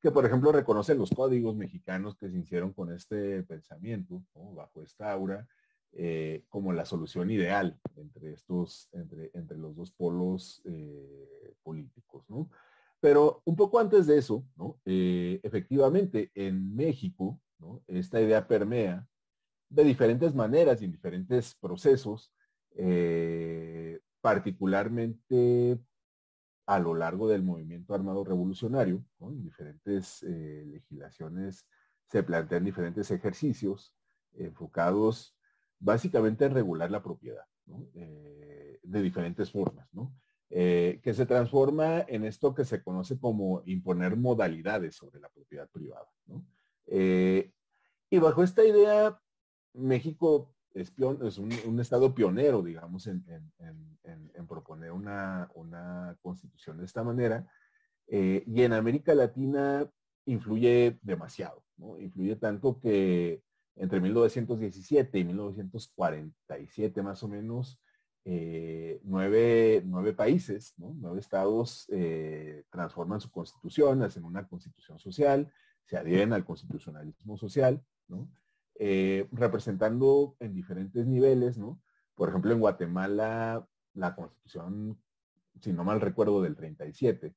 que 0.00 0.10
por 0.10 0.24
ejemplo 0.24 0.52
reconocen 0.52 0.98
los 0.98 1.10
códigos 1.10 1.56
mexicanos 1.56 2.16
que 2.16 2.30
se 2.30 2.38
hicieron 2.38 2.72
con 2.72 2.92
este 2.92 3.42
pensamiento, 3.42 4.22
bajo 4.54 4.82
esta 4.82 5.12
aura, 5.12 5.46
eh, 5.92 6.44
como 6.48 6.72
la 6.72 6.84
solución 6.84 7.30
ideal 7.30 7.76
entre 7.96 8.32
estos, 8.32 8.88
entre, 8.92 9.32
entre 9.34 9.58
los 9.58 9.74
dos 9.74 9.90
polos 9.90 10.62
eh, 10.64 11.54
políticos, 11.64 12.24
¿no? 12.28 12.48
Pero 13.00 13.42
un 13.44 13.56
poco 13.56 13.80
antes 13.80 14.06
de 14.06 14.18
eso, 14.18 14.44
¿no? 14.56 14.78
Eh, 14.84 15.40
efectivamente, 15.42 16.30
en 16.34 16.76
México, 16.76 17.40
¿no? 17.58 17.82
Esta 17.88 18.20
idea 18.20 18.46
permea 18.46 19.04
de 19.68 19.82
diferentes 19.82 20.32
maneras 20.32 20.80
y 20.80 20.84
en 20.84 20.92
diferentes 20.92 21.54
procesos, 21.56 22.32
particularmente 24.20 25.78
a 26.70 26.78
lo 26.78 26.94
largo 26.94 27.28
del 27.28 27.42
movimiento 27.42 27.94
armado 27.94 28.22
revolucionario, 28.24 29.04
en 29.20 29.42
diferentes 29.42 30.22
legislaciones 30.22 31.66
se 32.06 32.22
plantean 32.22 32.64
diferentes 32.64 33.10
ejercicios 33.10 33.94
enfocados 34.34 35.36
básicamente 35.80 36.48
regular 36.48 36.90
la 36.90 37.02
propiedad, 37.02 37.44
eh, 37.94 38.78
de 38.82 39.02
diferentes 39.02 39.50
formas, 39.50 39.88
eh, 40.50 41.00
que 41.02 41.14
se 41.14 41.26
transforma 41.26 42.00
en 42.06 42.24
esto 42.24 42.54
que 42.54 42.64
se 42.64 42.82
conoce 42.82 43.18
como 43.18 43.62
imponer 43.64 44.16
modalidades 44.16 44.94
sobre 44.94 45.20
la 45.20 45.28
propiedad 45.30 45.68
privada. 45.70 46.08
Eh, 46.86 47.52
y 48.10 48.18
bajo 48.18 48.42
esta 48.42 48.64
idea, 48.64 49.20
México 49.72 50.54
es, 50.74 50.92
un, 51.38 51.80
estado 51.80 52.14
pionero, 52.14 52.62
digamos, 52.62 53.06
en, 53.06 53.22
proponer 54.48 54.92
una, 54.92 55.48
constitución 56.22 56.78
de 56.78 56.84
esta 56.84 57.04
manera. 57.04 57.46
Eh, 58.06 58.42
y 58.46 58.62
en 58.62 58.72
América 58.72 59.14
Latina 59.14 59.88
influye 60.26 60.98
demasiado, 61.02 61.64
Influye 61.98 62.36
tanto 62.36 62.78
que 62.78 63.42
entre 63.76 64.00
1917 64.00 65.18
y 65.18 65.24
1947 65.24 67.02
más 67.02 67.22
o 67.22 67.28
menos, 67.28 67.80
eh, 68.24 69.00
nueve, 69.04 69.82
países, 70.14 70.74
nueve 70.76 71.20
estados 71.20 71.86
eh, 71.88 72.64
transforman 72.70 73.20
su 73.20 73.30
constitución, 73.30 74.02
hacen 74.02 74.24
una 74.24 74.46
constitución 74.46 74.98
social, 74.98 75.50
se 75.84 75.96
adhieren 75.96 76.32
al 76.32 76.44
constitucionalismo 76.44 77.38
social, 77.38 77.82
eh, 78.82 79.28
representando 79.32 80.36
en 80.40 80.54
diferentes 80.54 81.06
niveles, 81.06 81.58
Por 82.14 82.28
ejemplo, 82.28 82.52
en 82.52 82.60
Guatemala, 82.60 83.66
la 83.94 84.14
constitución, 84.14 85.00
si 85.60 85.72
no 85.72 85.84
mal 85.84 86.00
recuerdo, 86.00 86.42
del 86.42 86.56
37, 86.56 87.34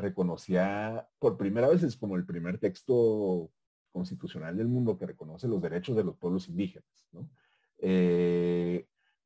reconocía 0.00 1.08
por 1.18 1.36
primera 1.36 1.68
vez, 1.68 1.82
es 1.82 1.96
como 1.96 2.16
el 2.16 2.24
primer 2.24 2.58
texto 2.58 3.50
constitucional 3.92 4.56
del 4.56 4.68
mundo 4.68 4.96
que 4.96 5.06
reconoce 5.06 5.48
los 5.48 5.60
derechos 5.60 5.96
de 5.96 6.04
los 6.04 6.16
pueblos 6.16 6.48
indígenas 6.48 6.84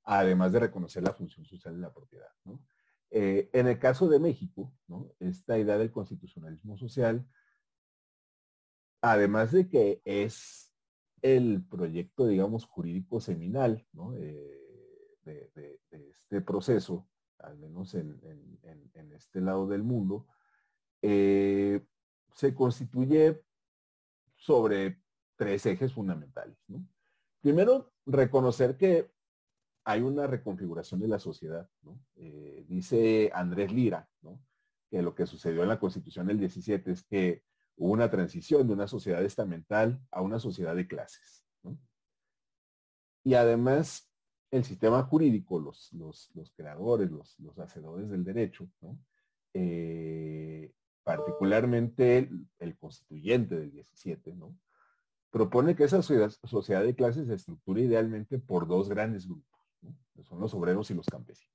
además 0.04 0.52
de 0.52 0.60
reconocer 0.60 1.02
la 1.02 1.12
función 1.12 1.44
social 1.46 1.74
de 1.74 1.80
la 1.80 1.92
propiedad. 1.92 2.28
Eh, 3.10 3.50
en 3.52 3.66
el 3.68 3.78
caso 3.78 4.08
de 4.08 4.18
México, 4.18 4.72
esta 5.20 5.58
idea 5.58 5.78
del 5.78 5.92
constitucionalismo 5.92 6.76
social, 6.76 7.26
además 9.02 9.52
de 9.52 9.68
que 9.68 10.00
es 10.04 10.72
el 11.20 11.62
proyecto, 11.64 12.26
digamos, 12.26 12.64
jurídico 12.64 13.20
seminal 13.20 13.86
eh, 14.16 15.18
de, 15.24 15.80
este 15.90 16.40
proceso, 16.40 17.08
al 17.38 17.58
menos 17.58 17.94
en, 17.94 18.18
este 19.12 19.40
lado 19.40 19.66
del 19.66 19.82
mundo, 19.82 20.26
eh, 21.02 21.84
se 22.34 22.54
constituye 22.54 23.42
sobre 24.36 25.00
tres 25.36 25.66
ejes 25.66 25.92
fundamentales. 25.92 26.56
Primero, 27.40 27.92
reconocer 28.06 28.76
que 28.76 29.10
hay 29.84 30.00
una 30.00 30.26
reconfiguración 30.26 31.00
de 31.00 31.08
la 31.08 31.18
sociedad. 31.18 31.68
Eh, 32.14 32.64
dice 32.68 33.30
Andrés 33.34 33.72
Lira 33.72 34.08
que 34.90 35.02
lo 35.02 35.14
que 35.14 35.26
sucedió 35.26 35.62
en 35.62 35.68
la 35.68 35.80
Constitución 35.80 36.26
del 36.26 36.38
17 36.38 36.90
es 36.92 37.02
que 37.02 37.42
hubo 37.76 37.92
una 37.92 38.10
transición 38.10 38.66
de 38.66 38.74
una 38.74 38.86
sociedad 38.86 39.24
estamental 39.24 40.00
a 40.10 40.20
una 40.20 40.38
sociedad 40.38 40.74
de 40.74 40.86
clases. 40.86 41.44
Y 43.24 43.34
además, 43.34 44.10
el 44.50 44.64
sistema 44.64 45.02
jurídico, 45.04 45.60
los, 45.60 45.90
creadores, 46.56 47.10
los, 47.10 47.58
hacedores 47.58 48.10
del 48.10 48.24
derecho, 48.24 48.68
eh, 49.54 50.72
particularmente 51.04 52.28
el, 52.58 52.76
constituyente 52.78 53.54
del 53.56 53.70
17, 53.70 54.34
propone 55.30 55.76
que 55.76 55.84
esa 55.84 56.02
sociedad 56.02 56.82
de 56.82 56.94
clases 56.96 57.28
se 57.28 57.34
estructure 57.34 57.82
idealmente 57.82 58.38
por 58.38 58.66
dos 58.66 58.88
grandes 58.88 59.26
grupos 59.26 59.52
son 60.24 60.40
los 60.40 60.54
obreros 60.54 60.90
y 60.90 60.94
los 60.94 61.06
campesinos. 61.06 61.52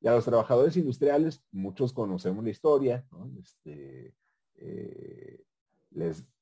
Y 0.00 0.08
a 0.08 0.12
los 0.12 0.24
trabajadores 0.24 0.76
industriales, 0.76 1.42
muchos 1.50 1.92
conocemos 1.92 2.44
la 2.44 2.50
historia, 2.50 3.06
este, 3.40 4.14
eh, 4.58 5.44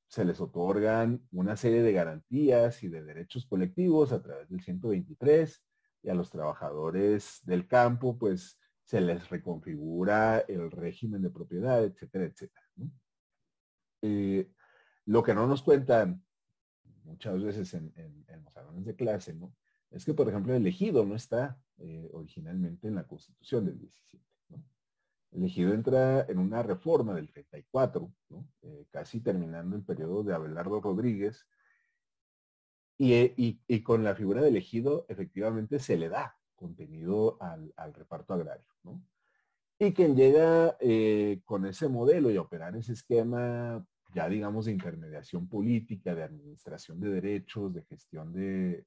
se 0.09 0.24
les 0.24 0.40
otorgan 0.40 1.27
una 1.33 1.57
serie 1.57 1.83
de 1.83 1.92
garantías 1.92 2.83
y 2.83 2.88
de 2.88 3.03
derechos 3.03 3.46
colectivos 3.46 4.12
a 4.12 4.22
través 4.22 4.48
del 4.48 4.61
123 4.61 5.62
y 6.03 6.09
a 6.09 6.14
los 6.14 6.31
trabajadores 6.31 7.40
del 7.44 7.66
campo, 7.66 8.18
pues 8.18 8.59
se 8.85 9.00
les 9.00 9.29
reconfigura 9.31 10.40
el 10.40 10.70
régimen 10.70 11.22
de 11.22 11.31
propiedad, 11.31 11.83
etcétera, 11.83 12.24
etcétera. 12.27 12.66
Eh, 14.03 14.50
lo 15.07 15.22
que 15.22 15.35
no 15.35 15.46
nos 15.46 15.62
cuentan 15.62 16.22
muchas 17.05 17.42
veces 17.42 17.74
en, 17.74 18.24
los 18.44 18.53
salones 18.53 18.85
de 18.85 18.94
clase, 18.94 19.35
¿no? 19.35 19.55
es 19.90 20.05
que, 20.05 20.14
por 20.14 20.29
ejemplo, 20.29 20.55
el 20.55 20.66
ejido 20.66 21.05
no 21.05 21.14
está 21.14 21.59
eh, 21.79 22.11
originalmente 22.12 22.88
en 22.88 22.96
la 22.96 23.07
Constitución 23.07 23.64
del 23.64 23.79
17. 23.79 24.24
El 25.34 25.44
ejido 25.44 25.74
entra 25.74 26.24
en 26.28 26.38
una 26.38 26.62
reforma 26.62 27.14
del 27.14 27.28
34, 27.28 28.10
eh, 28.62 28.86
casi 28.90 29.20
terminando 29.20 29.76
el 29.76 29.82
periodo 29.82 30.22
de 30.22 30.34
Abelardo 30.34 30.80
Rodríguez, 30.80 31.46
eh, 32.98 33.34
y, 33.36 33.82
con 33.82 34.04
la 34.04 34.14
figura 34.14 34.40
del 34.40 34.56
ejido 34.56 35.04
efectivamente 35.08 35.80
se 35.80 35.96
le 35.96 36.08
da 36.08 36.38
contenido 36.54 37.36
al, 37.40 37.72
reparto 37.92 38.34
agrario. 38.34 38.64
Y 39.78 39.92
quien 39.92 40.14
llega 40.14 40.78
con 41.44 41.66
ese 41.66 41.88
modelo 41.88 42.30
y 42.30 42.38
operar 42.38 42.76
ese 42.76 42.92
esquema 42.92 43.84
ya 44.14 44.28
digamos 44.28 44.66
de 44.66 44.72
intermediación 44.72 45.48
política, 45.48 46.14
de 46.14 46.22
administración 46.22 47.00
de 47.00 47.10
derechos, 47.10 47.74
de 47.74 47.82
gestión 47.82 48.32
de, 48.32 48.86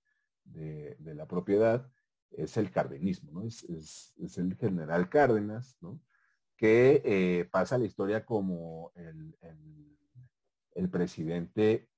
la 1.04 1.28
propiedad 1.28 1.92
es 2.32 2.56
el 2.58 2.72
cardenismo, 2.72 3.32
¿no? 3.34 3.48
Es, 3.48 4.14
el 4.38 4.56
general 4.56 5.10
Cárdenas, 5.10 5.78
¿no? 5.82 6.00
Que 6.58 7.02
eh, 7.06 7.46
pasa 7.46 7.78
la 7.78 7.86
historia 7.86 8.26
como 8.26 8.92
el, 8.96 10.90
presidente 10.90 11.90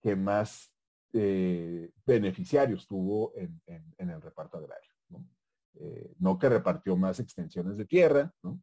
que 0.00 0.14
más 0.14 0.72
eh, 1.12 1.90
beneficiarios 2.06 2.86
tuvo 2.86 3.32
en, 3.34 3.60
el 3.98 4.22
reparto 4.22 4.58
agrario, 4.58 4.92
¿no? 5.08 5.26
Eh, 5.74 6.14
no 6.18 6.38
que 6.38 6.48
repartió 6.48 6.96
más 6.96 7.20
extensiones 7.20 7.76
de 7.76 7.84
tierra, 7.84 8.32
¿no? 8.42 8.62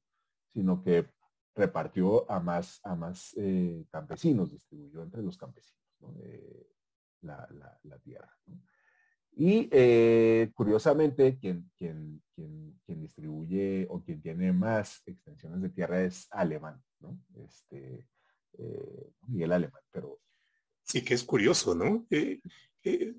Sino 0.54 0.82
que 0.82 1.10
repartió 1.54 2.30
a 2.32 2.40
más, 2.40 2.80
a 2.84 2.96
más 2.96 3.36
campesinos, 3.92 4.52
distribuyó 4.52 5.04
entre 5.04 5.22
los 5.22 5.38
campesinos. 5.38 5.84
¿no? 6.00 6.14
la, 7.22 8.00
tierra. 8.04 8.30
Y 9.36 9.68
eh, 9.72 10.50
curiosamente, 10.54 11.38
quien, 11.38 11.70
quien, 11.78 12.22
quien, 12.34 12.80
quien, 12.86 13.02
distribuye 13.02 13.86
o 13.90 14.02
quien 14.02 14.22
tiene 14.22 14.54
más 14.54 15.02
extensiones 15.06 15.62
de 15.62 15.70
tierra 15.70 16.02
es 16.04 16.28
alemán, 16.32 16.82
¿no? 17.00 17.20
Este, 17.46 18.08
eh, 18.58 19.12
Miguel 19.28 19.52
Alemán, 19.52 19.82
pero... 19.92 20.20
Sí, 20.84 21.02
que 21.02 21.14
es 21.16 21.24
curioso, 21.24 21.76
¿no? 21.76 22.06
Eh, 22.10 22.40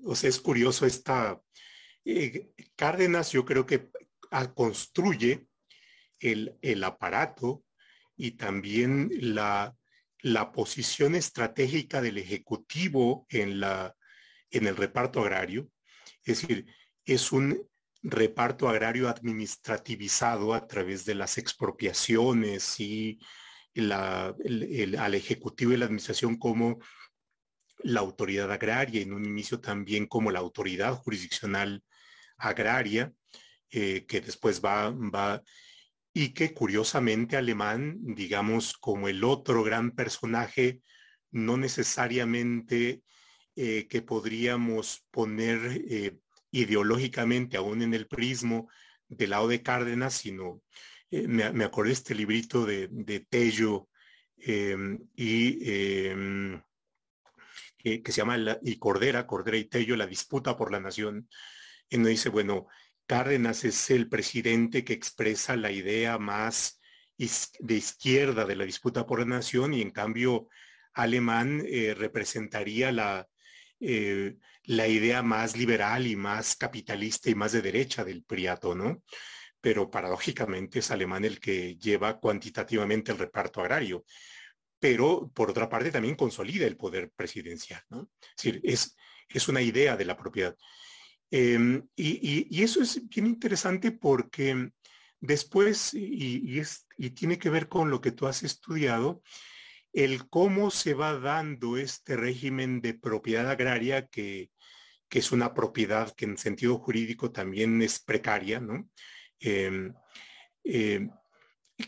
o 0.03 0.15
sea, 0.15 0.29
es 0.29 0.39
curioso 0.39 0.85
esta... 0.85 1.39
Cárdenas 2.75 3.33
yo 3.33 3.43
creo 3.43 3.65
que 3.65 3.89
construye 4.55 5.45
el, 6.19 6.57
el 6.61 6.83
aparato 6.83 7.65
y 8.15 8.31
también 8.31 9.11
la, 9.19 9.75
la 10.21 10.51
posición 10.51 11.15
estratégica 11.15 12.01
del 12.01 12.17
Ejecutivo 12.17 13.25
en, 13.29 13.59
la, 13.59 13.95
en 14.49 14.67
el 14.67 14.75
reparto 14.75 15.21
agrario. 15.21 15.69
Es 16.27 16.41
decir, 16.41 16.65
es 17.05 17.31
un 17.31 17.67
reparto 18.03 18.69
agrario 18.69 19.09
administrativizado 19.09 20.53
a 20.53 20.67
través 20.67 21.05
de 21.05 21.15
las 21.15 21.37
expropiaciones 21.37 22.79
y 22.79 23.19
al 23.91 25.15
Ejecutivo 25.15 25.71
y 25.71 25.77
la 25.77 25.85
Administración 25.85 26.37
como 26.37 26.79
la 27.79 28.01
autoridad 28.01 28.51
agraria, 28.51 29.01
en 29.01 29.13
un 29.13 29.25
inicio 29.25 29.59
también 29.59 30.07
como 30.07 30.31
la 30.31 30.39
autoridad 30.39 30.95
jurisdiccional 30.95 31.83
agraria, 32.37 33.13
eh, 33.69 34.05
que 34.05 34.21
después 34.21 34.63
va, 34.63 34.89
va 34.91 35.41
y 36.13 36.33
que 36.33 36.53
curiosamente 36.53 37.37
Alemán, 37.37 37.99
digamos, 38.01 38.73
como 38.77 39.07
el 39.07 39.23
otro 39.23 39.63
gran 39.63 39.91
personaje, 39.91 40.81
no 41.31 41.57
necesariamente 41.57 43.03
eh, 43.59 43.87
que 43.87 44.03
podríamos 44.03 45.03
poner 45.09 45.81
eh, 45.89 46.19
ideológicamente 46.51 47.57
aún 47.57 47.81
en 47.81 47.95
el 47.95 48.05
prismo 48.05 48.69
del 49.07 49.31
lado 49.31 49.47
de 49.47 49.63
Cárdenas, 49.63 50.13
sino 50.13 50.61
eh, 51.09 51.27
me, 51.27 51.51
me, 51.53 51.63
acordé 51.63 51.93
este 51.93 52.13
librito 52.13 52.67
de, 52.67 52.87
de 52.91 53.21
Tello 53.21 53.89
y 54.35 55.57
que, 57.79 58.11
se 58.11 58.11
llama 58.11 58.37
y 58.61 58.77
Cordera, 58.77 59.25
Cordera 59.25 59.57
y 59.57 59.65
Tello, 59.65 59.95
la 59.95 60.05
disputa 60.05 60.55
por 60.55 60.71
la 60.71 60.79
nación, 60.79 61.27
y 61.89 61.97
nos 61.97 62.09
dice, 62.09 62.29
bueno, 62.29 62.67
Cárdenas 63.07 63.65
es 63.65 63.89
el 63.89 64.07
presidente 64.07 64.83
que 64.83 64.93
expresa 64.93 65.55
la 65.55 65.71
idea 65.71 66.19
más 66.19 66.79
de 67.17 67.73
izquierda 67.73 68.45
de 68.45 68.55
la 68.55 68.65
disputa 68.65 69.07
por 69.07 69.17
la 69.21 69.25
nación 69.25 69.73
y 69.73 69.81
en 69.81 69.89
cambio 69.89 70.47
Alemán 70.93 71.65
representaría 71.95 72.91
la, 72.91 73.27
eh, 73.79 74.37
la 74.63 74.87
idea 74.87 75.21
más 75.21 75.55
liberal 75.55 76.07
y 76.07 76.15
más 76.15 76.55
capitalista 76.55 77.29
y 77.29 77.35
más 77.35 77.51
de 77.51 77.61
derecha 77.61 78.03
del 78.03 78.23
Priato, 78.23 78.75
¿no? 78.75 79.03
Pero 79.61 79.89
paradójicamente 79.89 80.79
es 80.79 80.91
Alemán 80.91 81.25
el 81.25 81.39
que 81.39 81.75
lleva 81.77 82.19
cuantitativamente 82.19 83.11
el 83.11 83.17
reparto 83.17 83.61
agrario. 83.61 84.05
Pero 84.79 85.31
por 85.33 85.49
otra 85.49 85.69
parte 85.69 85.91
también 85.91 86.15
consolida 86.15 86.67
el 86.67 86.77
poder 86.77 87.11
presidencial, 87.15 87.81
¿no? 87.89 88.09
Es 88.21 88.43
decir, 88.43 88.61
es, 88.63 88.95
es 89.29 89.47
una 89.47 89.61
idea 89.61 89.95
de 89.95 90.05
la 90.05 90.17
propiedad. 90.17 90.55
Em, 91.29 91.87
y, 91.95 92.63
eso 92.63 92.81
es 92.81 93.07
bien 93.09 93.27
interesante 93.27 93.91
porque 93.91 94.71
después, 95.19 95.93
y, 95.93 96.61
y 96.97 97.09
tiene 97.11 97.37
que 97.37 97.49
ver 97.49 97.67
con 97.67 97.89
lo 97.89 98.01
que 98.01 98.11
tú 98.11 98.27
has 98.27 98.43
estudiado, 98.43 99.21
el 99.97 100.29
cómo 100.29 100.69
se 100.69 100.93
va 100.93 101.17
dando 101.17 101.75
este 101.75 102.15
régimen 102.15 102.81
de 102.81 102.93
propiedad 102.93 103.49
agraria 103.49 104.05
que, 104.05 104.51
es 105.09 105.31
una 105.31 105.55
propiedad 105.55 106.13
que 106.15 106.25
en 106.25 106.37
sentido 106.37 106.77
jurídico 106.77 107.31
también 107.31 107.81
es 107.81 107.99
precaria. 107.99 108.61
Em, 109.39 109.93
em, 110.63 111.09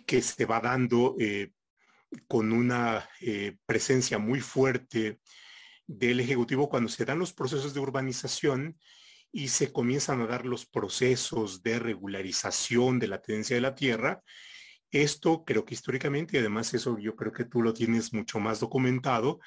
que 0.08 0.22
se 0.24 0.46
va 0.46 0.60
dando 0.60 1.16
eh, 1.20 1.52
con 2.28 2.52
una 2.52 3.08
eh, 3.22 3.58
presencia 3.68 4.18
muy 4.18 4.40
fuerte 4.40 5.20
del 5.86 6.20
Ejecutivo 6.20 6.68
cuando 6.68 6.90
se 6.90 7.06
dan 7.06 7.20
los 7.20 7.34
procesos 7.34 7.76
de 7.76 7.80
urbanización 7.80 8.80
y 9.32 9.50
se 9.50 9.72
comienzan 9.72 10.22
a 10.22 10.28
dar 10.28 10.48
los 10.48 10.66
procesos 10.66 11.62
de 11.62 11.78
regularización 11.78 12.98
de 12.98 13.08
la 13.08 13.22
tenencia 13.22 13.56
de 13.56 13.62
la 13.62 13.76
tierra, 13.76 14.24
esto 14.92 15.44
creo 15.46 15.66
que 15.66 15.74
históricamente, 15.74 16.38
y 16.38 16.40
además 16.40 16.74
eso 16.74 16.98
yo 16.98 17.16
creo 17.16 17.32
que 17.32 17.46
tú 17.46 17.62
lo 17.62 17.74
tienes 17.74 18.14
mucho 18.14 18.40
más 18.40 18.60
documentado, 18.60 19.40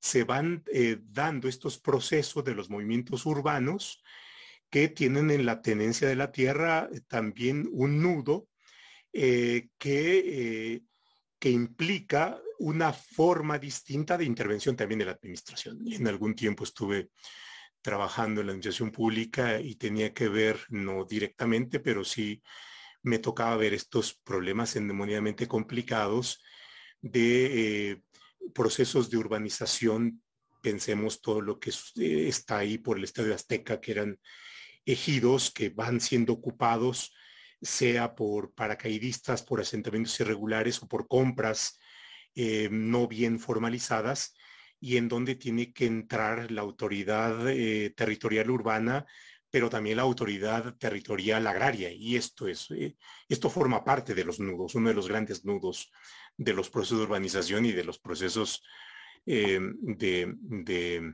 se 0.00 0.24
van 0.24 0.64
eh, 0.72 0.98
dando 1.00 1.48
estos 1.48 1.78
procesos 1.78 2.44
de 2.44 2.54
los 2.54 2.68
movimientos 2.68 3.24
urbanos 3.24 4.02
que 4.68 4.88
tienen 4.88 5.30
en 5.30 5.46
la 5.46 5.62
tenencia 5.62 6.08
de 6.08 6.16
la 6.16 6.32
tierra 6.32 6.88
eh, 6.92 7.00
también 7.06 7.68
un 7.72 8.02
nudo 8.02 8.48
eh, 9.12 9.68
que, 9.78 10.82
que 11.38 11.50
implica 11.50 12.40
una 12.58 12.92
forma 12.92 13.58
distinta 13.58 14.18
de 14.18 14.24
intervención 14.24 14.74
también 14.74 14.98
de 15.00 15.04
la 15.04 15.12
administración. 15.12 15.78
En 15.86 16.08
algún 16.08 16.34
tiempo 16.34 16.64
estuve 16.64 17.10
trabajando 17.80 18.40
en 18.40 18.46
la 18.46 18.52
administración 18.52 18.90
pública 18.90 19.60
y 19.60 19.74
tenía 19.74 20.12
que 20.12 20.28
ver, 20.28 20.58
no 20.70 21.04
directamente, 21.04 21.80
pero 21.80 22.04
sí 22.04 22.42
me 23.02 23.18
tocaba 23.18 23.56
ver 23.56 23.74
estos 23.74 24.14
problemas 24.14 24.76
endemoniadamente 24.76 25.48
complicados 25.48 26.42
de 27.00 27.90
eh, 27.90 28.02
procesos 28.54 29.10
de 29.10 29.18
urbanización. 29.18 30.22
Pensemos 30.62 31.20
todo 31.20 31.40
lo 31.40 31.58
que 31.58 31.70
eh, 31.70 32.28
está 32.28 32.58
ahí 32.58 32.78
por 32.78 32.96
el 32.96 33.04
Estadio 33.04 33.34
Azteca, 33.34 33.80
que 33.80 33.92
eran 33.92 34.20
ejidos 34.86 35.50
que 35.50 35.70
van 35.70 36.00
siendo 36.00 36.32
ocupados, 36.32 37.12
sea 37.60 38.14
por 38.14 38.54
paracaidistas, 38.54 39.42
por 39.42 39.60
asentamientos 39.60 40.18
irregulares 40.20 40.82
o 40.82 40.88
por 40.88 41.06
compras 41.08 41.78
eh, 42.34 42.68
no 42.70 43.08
bien 43.08 43.38
formalizadas, 43.38 44.34
y 44.80 44.96
en 44.96 45.08
donde 45.08 45.36
tiene 45.36 45.72
que 45.72 45.86
entrar 45.86 46.50
la 46.50 46.62
autoridad 46.62 47.44
territorial 47.94 48.50
urbana 48.50 49.06
pero 49.52 49.68
también 49.68 49.98
la 49.98 50.02
autoridad 50.02 50.74
territorial 50.78 51.46
agraria. 51.46 51.92
Y 51.92 52.16
esto, 52.16 52.48
es, 52.48 52.70
eh, 52.70 52.96
esto 53.28 53.50
forma 53.50 53.84
parte 53.84 54.14
de 54.14 54.24
los 54.24 54.40
nudos, 54.40 54.74
uno 54.74 54.88
de 54.88 54.94
los 54.94 55.08
grandes 55.08 55.44
nudos 55.44 55.92
de 56.38 56.54
los 56.54 56.70
procesos 56.70 56.98
de 56.98 57.04
urbanización 57.04 57.66
y 57.66 57.72
de 57.72 57.84
los 57.84 57.98
procesos 57.98 58.64
eh, 59.26 59.60
de, 59.60 61.04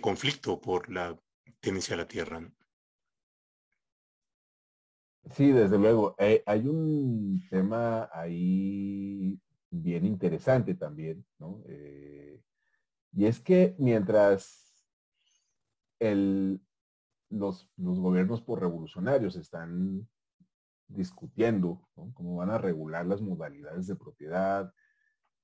conflicto 0.00 0.60
por 0.60 0.90
la 0.90 1.16
tenencia 1.60 1.94
de 1.94 2.02
la 2.02 2.08
tierra. 2.08 2.52
Sí, 5.30 5.52
desde 5.52 5.78
luego. 5.78 6.16
Eh, 6.18 6.42
hay 6.44 6.66
un 6.66 7.46
tema 7.48 8.10
ahí 8.12 9.38
bien 9.70 10.04
interesante 10.04 10.74
también, 10.74 11.24
¿no? 11.38 11.62
y 13.14 13.26
es 13.26 13.40
que 13.40 13.76
mientras 13.78 14.74
el, 16.00 16.60
los, 17.32 17.68
gobiernos 17.76 18.42
por 18.42 18.60
revolucionarios 18.60 19.36
están 19.36 20.06
discutiendo 20.86 21.88
cómo 22.14 22.36
van 22.36 22.50
a 22.50 22.58
regular 22.58 23.06
las 23.06 23.22
modalidades 23.22 23.86
de 23.86 23.96
propiedad, 23.96 24.72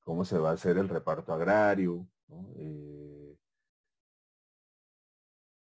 cómo 0.01 0.25
se 0.25 0.39
va 0.39 0.51
a 0.51 0.55
hacer 0.55 0.77
el 0.77 0.89
reparto 0.89 1.33
agrario. 1.33 2.07
Eh, 2.57 3.37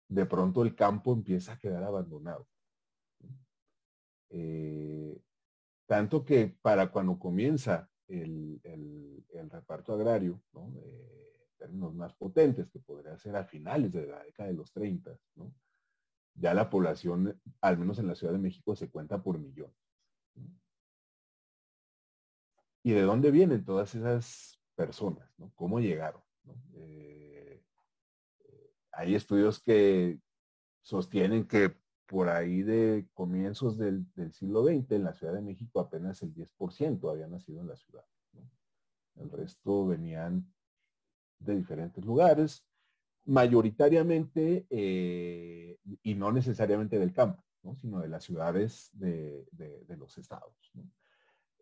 de 0.10 0.26
pronto 0.26 0.64
el 0.64 0.76
campo 0.76 1.14
empieza 1.14 1.54
a 1.54 1.60
quedar 1.60 1.84
abandonado. 1.84 2.48
Eh, 4.30 5.22
tanto 5.86 6.26
que 6.26 6.58
para 6.62 6.92
cuando 6.92 7.20
comienza 7.20 7.90
el, 8.08 8.60
reparto 9.52 9.94
agrario, 9.94 10.42
eh, 10.84 11.54
términos 11.58 11.94
más 11.94 12.14
potentes, 12.16 12.70
que 12.70 12.80
podría 12.80 13.18
ser 13.18 13.36
a 13.36 13.46
finales 13.46 13.92
de 13.92 14.08
la 14.08 14.24
década 14.24 14.50
de 14.50 14.56
los 14.56 14.72
30, 14.72 15.18
¿no? 15.36 15.54
Ya 16.38 16.54
la 16.54 16.69
población, 16.69 17.39
al 17.62 17.78
menos 17.78 18.00
en 18.00 18.08
la 18.08 18.15
Ciudad 18.15 18.34
de 18.34 18.39
México, 18.39 18.76
se 18.76 18.89
cuenta 18.89 19.21
por 19.21 19.39
millón. 19.39 19.73
¿Y 22.84 22.91
de 22.91 23.02
dónde 23.02 23.32
vienen 23.32 23.65
todas 23.65 23.93
esas 23.95 24.62
personas? 24.76 25.30
¿Cómo 25.56 25.80
llegaron? 25.80 26.21
Eh, 26.76 27.62
hay 28.91 29.15
estudios 29.15 29.62
que 29.62 30.19
sostienen 30.82 31.47
que 31.47 31.76
por 32.06 32.30
ahí 32.30 32.63
de 32.63 33.08
comienzos 33.13 33.78
del, 33.78 34.08
siglo 34.32 34.63
XX 34.63 34.91
en 34.91 35.04
la 35.04 35.13
Ciudad 35.13 35.34
de 35.34 35.41
México 35.41 35.80
apenas 35.80 36.21
el 36.21 36.34
10% 36.34 37.12
había 37.12 37.28
nacido 37.28 37.62
en 37.62 37.67
la 37.67 37.76
ciudad. 37.76 38.06
El 39.15 39.30
resto 39.32 39.88
venían 39.88 40.52
de 41.39 41.56
diferentes 41.56 42.04
lugares, 42.06 42.65
mayoritariamente, 43.28 44.66
eh, 44.70 45.78
y 46.02 46.16
no 46.16 46.32
necesariamente 46.32 46.98
del 46.98 47.13
campo, 47.13 47.44
sino 47.76 48.00
de 48.00 48.08
las 48.08 48.24
ciudades 48.24 48.90
de, 48.94 49.46
los 49.98 50.18
estados. 50.18 50.56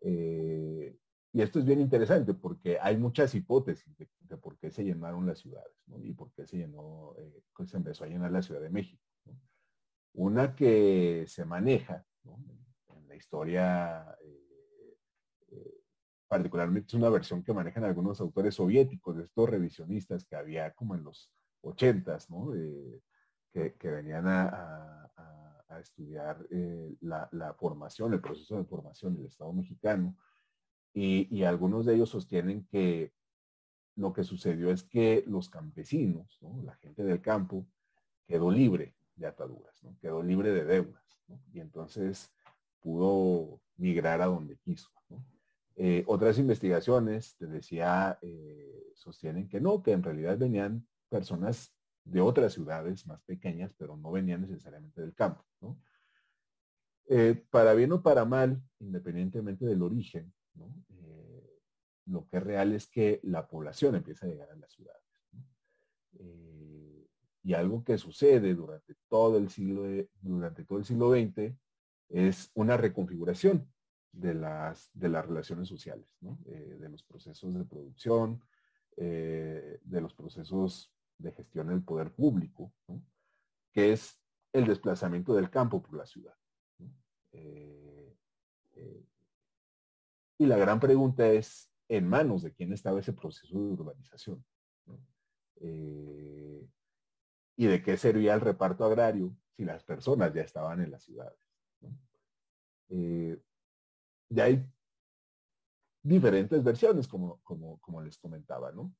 Eh, 0.00 0.96
y 1.32 1.42
esto 1.42 1.58
es 1.58 1.64
bien 1.64 1.80
interesante 1.80 2.34
porque 2.34 2.78
hay 2.80 2.96
muchas 2.96 3.34
hipótesis 3.34 3.92
de, 4.20 4.36
por 4.36 4.56
qué 4.58 4.70
se 4.70 4.84
llenaron 4.84 5.26
las 5.26 5.40
ciudades 5.40 5.74
y 6.02 6.12
por 6.12 6.32
qué 6.32 6.46
se 6.46 6.58
llenó, 6.58 7.14
eh, 7.18 7.42
se 7.66 7.76
empezó 7.76 8.04
a 8.04 8.08
llenar 8.08 8.30
la 8.30 8.42
Ciudad 8.42 8.60
de 8.60 8.70
México. 8.70 9.02
Una 10.14 10.54
que 10.54 11.24
se 11.26 11.44
maneja 11.44 12.06
en 12.24 13.08
la 13.08 13.16
historia, 13.16 14.16
particularmente 16.28 16.86
es 16.88 16.94
una 16.94 17.10
versión 17.10 17.42
que 17.42 17.52
manejan 17.52 17.84
algunos 17.84 18.20
autores 18.20 18.54
soviéticos, 18.54 19.16
de 19.16 19.24
estos 19.24 19.50
revisionistas 19.50 20.24
que 20.24 20.36
había 20.36 20.72
como 20.72 20.94
en 20.94 21.02
los 21.02 21.30
ochentas, 21.66 22.30
¿no? 22.30 22.52
que, 23.52 23.90
venían 23.90 24.26
a, 24.26 25.02
estudiar 25.80 26.46
eh, 26.50 26.96
la, 27.00 27.54
formación, 27.58 28.14
el 28.14 28.20
proceso 28.20 28.56
de 28.56 28.64
formación 28.64 29.14
del 29.14 29.26
Estado 29.26 29.52
mexicano. 29.52 30.16
Y, 30.94 31.42
algunos 31.44 31.84
de 31.84 31.94
ellos 31.94 32.08
sostienen 32.08 32.66
que 32.66 33.12
lo 33.96 34.12
que 34.12 34.24
sucedió 34.24 34.70
es 34.70 34.82
que 34.82 35.24
los 35.26 35.50
campesinos, 35.50 36.38
la 36.64 36.74
gente 36.76 37.02
del 37.02 37.20
campo, 37.20 37.66
quedó 38.26 38.50
libre 38.50 38.94
de 39.16 39.26
ataduras, 39.26 39.82
quedó 40.00 40.22
libre 40.22 40.50
de 40.52 40.64
deudas. 40.64 41.20
Y 41.52 41.60
entonces 41.60 42.32
pudo 42.80 43.60
migrar 43.76 44.22
a 44.22 44.26
donde 44.26 44.56
quiso. 44.58 44.90
Eh, 45.78 46.04
otras 46.06 46.38
investigaciones, 46.38 47.36
te 47.36 47.46
decía, 47.46 48.18
eh, 48.22 48.92
sostienen 48.94 49.46
que 49.46 49.60
no, 49.60 49.82
que 49.82 49.92
en 49.92 50.02
realidad 50.02 50.38
venían 50.38 50.86
personas 51.08 51.76
de 52.06 52.20
otras 52.20 52.52
ciudades 52.52 53.06
más 53.06 53.20
pequeñas, 53.22 53.74
pero 53.76 53.96
no 53.96 54.12
venían 54.12 54.42
necesariamente 54.42 55.00
del 55.00 55.14
campo. 55.14 55.44
Eh, 57.08 57.44
para 57.50 57.74
bien 57.74 57.92
o 57.92 58.02
para 58.02 58.24
mal, 58.24 58.62
independientemente 58.78 59.64
del 59.64 59.82
origen, 59.82 60.32
eh, 60.90 61.60
lo 62.06 62.26
que 62.26 62.38
es 62.38 62.42
real 62.42 62.72
es 62.72 62.88
que 62.88 63.20
la 63.24 63.46
población 63.46 63.96
empieza 63.96 64.26
a 64.26 64.28
llegar 64.28 64.50
a 64.50 64.56
las 64.56 64.72
ciudades. 64.72 65.02
Eh, 66.18 67.06
y 67.42 67.54
algo 67.54 67.84
que 67.84 67.98
sucede 67.98 68.54
durante 68.54 68.94
todo 69.08 69.36
el 69.38 69.50
siglo, 69.50 69.84
durante 70.20 70.64
todo 70.64 70.78
el 70.78 70.84
siglo 70.84 71.12
XX 71.12 71.54
es 72.08 72.50
una 72.54 72.76
reconfiguración 72.76 73.68
de 74.12 74.34
las, 74.34 74.90
de 74.94 75.08
las 75.08 75.26
relaciones 75.26 75.68
sociales, 75.68 76.08
de 76.20 76.88
los 76.88 77.04
procesos 77.04 77.54
de 77.54 77.64
producción, 77.64 78.40
de 78.96 80.00
los 80.00 80.14
procesos 80.14 80.95
de 81.18 81.32
gestión 81.32 81.68
del 81.68 81.82
poder 81.82 82.12
público, 82.12 82.72
que 83.72 83.92
es 83.92 84.20
el 84.52 84.66
desplazamiento 84.66 85.34
del 85.34 85.50
campo 85.50 85.82
por 85.82 85.96
la 85.96 86.06
ciudad. 86.06 86.34
Eh, 87.32 88.16
eh, 88.74 89.04
y 90.38 90.46
la 90.46 90.56
gran 90.56 90.80
pregunta 90.80 91.26
es, 91.28 91.70
¿en 91.88 92.08
manos 92.08 92.42
de 92.42 92.52
quién 92.52 92.72
estaba 92.72 93.00
ese 93.00 93.12
proceso 93.12 93.54
de 93.54 93.72
urbanización? 93.72 94.44
Eh, 95.56 96.66
¿Y 97.56 97.66
de 97.66 97.82
qué 97.82 97.96
servía 97.96 98.34
el 98.34 98.40
reparto 98.40 98.84
agrario 98.84 99.34
si 99.56 99.64
las 99.64 99.82
personas 99.84 100.32
ya 100.34 100.42
estaban 100.42 100.82
en 100.82 100.90
las 100.90 101.04
ciudades? 101.04 101.38
Ya 104.28 104.44
hay 104.44 104.64
diferentes 106.02 106.62
versiones, 106.62 107.08
como, 107.08 107.40
como, 107.42 107.78
como 107.80 108.02
les 108.02 108.18
comentaba, 108.18 108.72
¿no? 108.72 108.94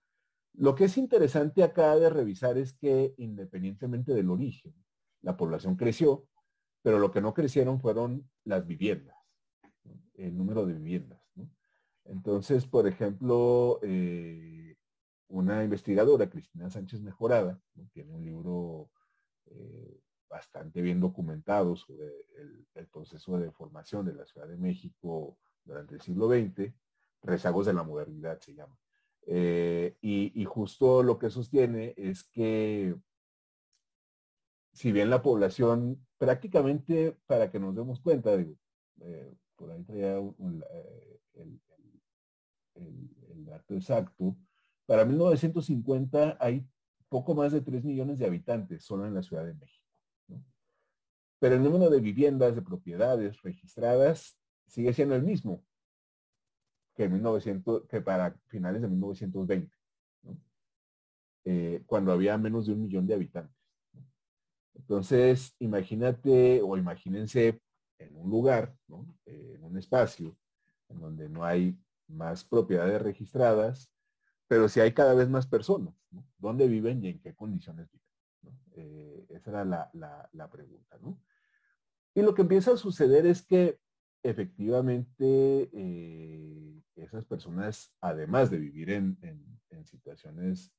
Lo 0.58 0.74
que 0.74 0.84
es 0.84 0.96
interesante 0.96 1.62
acá 1.62 1.96
de 1.96 2.08
revisar 2.08 2.56
es 2.56 2.72
que 2.72 3.14
independientemente 3.18 4.14
del 4.14 4.30
origen, 4.30 4.74
la 5.20 5.36
población 5.36 5.76
creció, 5.76 6.26
pero 6.82 6.98
lo 6.98 7.10
que 7.10 7.20
no 7.20 7.34
crecieron 7.34 7.78
fueron 7.78 8.30
las 8.44 8.66
viviendas, 8.66 9.16
el 10.14 10.36
número 10.36 10.64
de 10.64 10.72
viviendas. 10.72 11.20
Entonces, 12.04 12.66
por 12.66 12.86
ejemplo, 12.86 13.80
eh, 13.82 14.76
una 15.28 15.62
investigadora, 15.64 16.30
Cristina 16.30 16.70
Sánchez 16.70 17.02
Mejorada, 17.02 17.60
tiene 17.92 18.12
un 18.12 18.24
libro 18.24 18.90
eh, 19.46 20.00
bastante 20.28 20.80
bien 20.80 21.00
documentado 21.00 21.76
sobre 21.76 22.06
el, 22.38 22.66
el, 22.74 22.86
proceso 22.86 23.38
de 23.38 23.50
formación 23.50 24.06
de 24.06 24.14
la 24.14 24.24
Ciudad 24.24 24.46
de 24.46 24.56
México 24.56 25.36
durante 25.64 25.96
el 25.96 26.00
siglo 26.00 26.28
XX, 26.28 26.72
Rezagos 27.22 27.66
de 27.66 27.74
la 27.74 27.82
Modernidad 27.82 28.38
se 28.40 28.54
llama. 28.54 28.78
Eh, 29.28 29.96
y, 30.00 30.44
justo 30.44 31.02
lo 31.02 31.18
que 31.18 31.30
sostiene 31.30 31.94
es 31.96 32.22
que 32.22 32.94
si 34.72 34.92
bien 34.92 35.10
la 35.10 35.20
población 35.20 36.06
prácticamente, 36.16 37.18
para 37.26 37.50
que 37.50 37.58
nos 37.58 37.74
demos 37.74 38.00
cuenta, 38.00 38.36
digo, 38.36 38.54
eh, 39.00 39.34
por 39.56 39.72
ahí 39.72 39.82
traía 39.82 40.18
eh, 40.18 41.20
el, 41.34 41.60
dato 43.44 43.74
exacto, 43.74 44.36
para 44.86 45.04
1950 45.04 46.36
hay 46.40 46.66
poco 47.08 47.34
más 47.34 47.52
de 47.52 47.60
3 47.60 47.84
millones 47.84 48.18
de 48.18 48.26
habitantes 48.26 48.84
solo 48.84 49.06
en 49.06 49.14
la 49.14 49.22
Ciudad 49.22 49.44
de 49.44 49.54
México. 49.54 49.84
Pero 51.38 51.56
el 51.56 51.62
número 51.62 51.90
de 51.90 52.00
viviendas, 52.00 52.54
de 52.54 52.62
propiedades 52.62 53.42
registradas 53.42 54.38
sigue 54.66 54.92
siendo 54.92 55.14
el 55.14 55.22
mismo, 55.22 55.64
que, 56.96 57.08
1900, 57.08 57.86
que 57.86 58.00
para 58.00 58.34
finales 58.46 58.82
de 58.82 58.88
1920, 58.88 59.76
eh, 61.44 61.82
cuando 61.86 62.10
había 62.10 62.36
menos 62.38 62.66
de 62.66 62.72
un 62.72 62.82
millón 62.82 63.06
de 63.06 63.14
habitantes. 63.14 63.54
Entonces, 64.74 65.54
imagínate 65.58 66.60
o 66.62 66.76
imagínense 66.76 67.60
en 67.98 68.16
un 68.16 68.30
lugar, 68.30 68.74
eh, 69.26 69.54
en 69.56 69.64
un 69.64 69.78
espacio, 69.78 70.36
en 70.88 71.00
donde 71.00 71.28
no 71.28 71.44
hay 71.44 71.78
más 72.08 72.44
propiedades 72.44 73.00
registradas, 73.00 73.90
pero 74.48 74.68
si 74.68 74.80
hay 74.80 74.92
cada 74.92 75.14
vez 75.14 75.28
más 75.28 75.46
personas, 75.46 75.94
¿dónde 76.38 76.68
viven 76.68 77.04
y 77.04 77.08
en 77.08 77.20
qué 77.20 77.34
condiciones 77.34 77.88
viven? 77.90 78.60
Eh, 78.72 79.26
esa 79.30 79.50
era 79.50 79.64
la, 79.64 80.28
la 80.32 80.50
pregunta. 80.50 80.98
¿no? 81.00 81.20
Y 82.14 82.22
lo 82.22 82.34
que 82.34 82.42
empieza 82.42 82.72
a 82.72 82.76
suceder 82.76 83.26
es 83.26 83.42
que 83.42 83.78
efectivamente 84.22 85.70
esas 86.96 87.24
personas, 87.24 87.94
además 88.00 88.50
de 88.50 88.58
vivir 88.58 88.90
en, 88.90 89.18
situaciones 89.84 90.72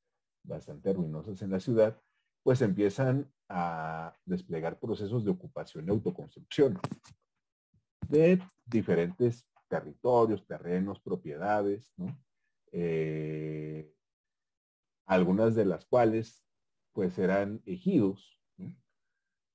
bastante 0.43 0.91
ruinosas 0.91 1.41
en 1.43 1.51
la 1.51 1.59
ciudad, 1.59 2.01
pues 2.43 2.61
empiezan 2.61 3.31
a 3.47 4.17
desplegar 4.25 4.79
procesos 4.79 5.23
de 5.23 5.31
ocupación 5.31 5.85
y 5.85 5.91
autoconstrucción 5.91 6.79
de 8.09 8.41
diferentes 8.65 9.47
territorios, 9.69 10.45
terrenos, 10.47 10.99
propiedades, 10.99 11.93
eh, 12.71 13.93
algunas 15.05 15.55
de 15.55 15.65
las 15.65 15.85
cuales 15.85 16.43
pues 16.91 17.17
eran 17.19 17.61
ejidos, 17.65 18.41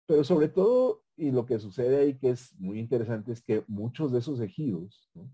pero 0.07 0.23
sobre 0.23 0.49
todo 0.49 1.03
y 1.17 1.31
lo 1.31 1.45
que 1.47 1.59
sucede 1.59 2.01
ahí 2.01 2.15
que 2.19 2.31
es 2.31 2.55
muy 2.59 2.79
interesante 2.79 3.33
es 3.33 3.43
que 3.43 3.65
muchos 3.67 4.13
de 4.13 4.21
esos 4.21 4.41
ejidos 4.41 5.11
no, 5.15 5.31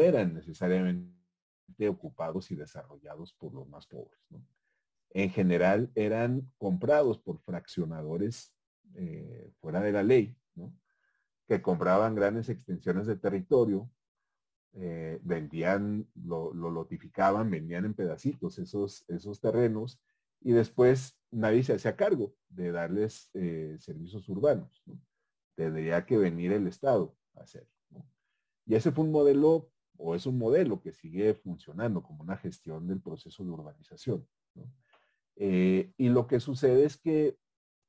eran 0.00 0.34
necesariamente 0.34 1.88
ocupados 1.88 2.50
y 2.50 2.56
desarrollados 2.56 3.32
por 3.34 3.54
los 3.54 3.68
más 3.68 3.86
pobres. 3.86 4.20
En 5.10 5.30
general 5.30 5.90
eran 5.94 6.52
comprados 6.58 7.18
por 7.18 7.40
fraccionadores 7.40 8.54
eh, 8.94 9.50
fuera 9.60 9.80
de 9.80 9.92
la 9.92 10.02
ley, 10.02 10.36
que 11.48 11.62
compraban 11.62 12.14
grandes 12.14 12.48
extensiones 12.48 13.06
de 13.06 13.16
territorio, 13.16 13.90
eh, 14.74 15.18
vendían, 15.22 16.06
lo, 16.14 16.54
lo, 16.54 16.70
lotificaban, 16.70 17.50
vendían 17.50 17.86
en 17.86 17.94
pedacitos 17.94 18.58
esos, 18.58 19.04
esos 19.08 19.40
terrenos 19.40 20.00
y 20.40 20.52
después 20.52 21.18
nadie 21.32 21.64
se 21.64 21.74
hacía 21.74 21.96
cargo 21.96 22.34
de 22.48 22.70
darles 22.70 23.30
eh, 23.34 23.76
servicios 23.80 24.28
urbanos. 24.28 24.82
Tendría 25.56 26.06
que 26.06 26.16
venir 26.16 26.52
el 26.52 26.68
Estado 26.68 27.16
a 27.34 27.42
hacerlo. 27.42 27.79
Y 28.70 28.76
ese 28.76 28.92
fue 28.92 29.02
un 29.02 29.10
modelo, 29.10 29.68
o 29.96 30.14
es 30.14 30.26
un 30.26 30.38
modelo 30.38 30.80
que 30.80 30.92
sigue 30.92 31.34
funcionando 31.34 32.04
como 32.04 32.22
una 32.22 32.36
gestión 32.36 32.86
del 32.86 33.00
proceso 33.00 33.42
de 33.42 33.50
urbanización. 33.50 34.28
Eh, 35.34 35.92
y 35.96 36.08
lo 36.08 36.28
que 36.28 36.38
sucede 36.38 36.84
es 36.84 36.96
que 36.96 37.36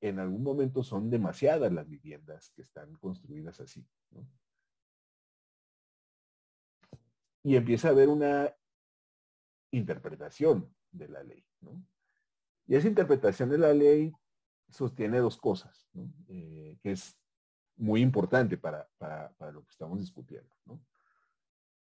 en 0.01 0.17
algún 0.17 0.41
momento 0.41 0.81
son 0.81 1.11
demasiadas 1.11 1.71
las 1.71 1.87
viviendas 1.87 2.49
que 2.55 2.63
están 2.63 2.95
construidas 2.95 3.59
así. 3.59 3.87
Y 7.43 7.57
empieza 7.57 7.89
a 7.89 7.91
haber 7.91 8.09
una 8.09 8.51
interpretación 9.69 10.75
de 10.89 11.09
la 11.09 11.21
ley. 11.21 11.45
¿no? 11.59 11.79
Y 12.65 12.73
esa 12.73 12.87
interpretación 12.87 13.51
de 13.51 13.59
la 13.59 13.71
ley 13.75 14.11
sostiene 14.67 15.19
dos 15.19 15.37
cosas, 15.37 15.87
eh, 16.27 16.79
que 16.81 16.93
es 16.93 17.20
muy 17.81 18.01
importante 18.01 18.57
para, 18.57 18.87
lo 19.51 19.63
que 19.63 19.71
estamos 19.71 19.99
discutiendo. 19.99 20.49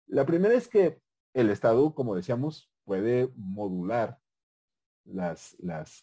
La 0.06 0.26
primera 0.26 0.54
es 0.54 0.68
que 0.68 1.00
el 1.34 1.50
Estado, 1.50 1.94
como 1.94 2.16
decíamos, 2.16 2.70
puede 2.84 3.30
modular 3.36 4.18
las, 5.04 5.56
las, 5.60 6.02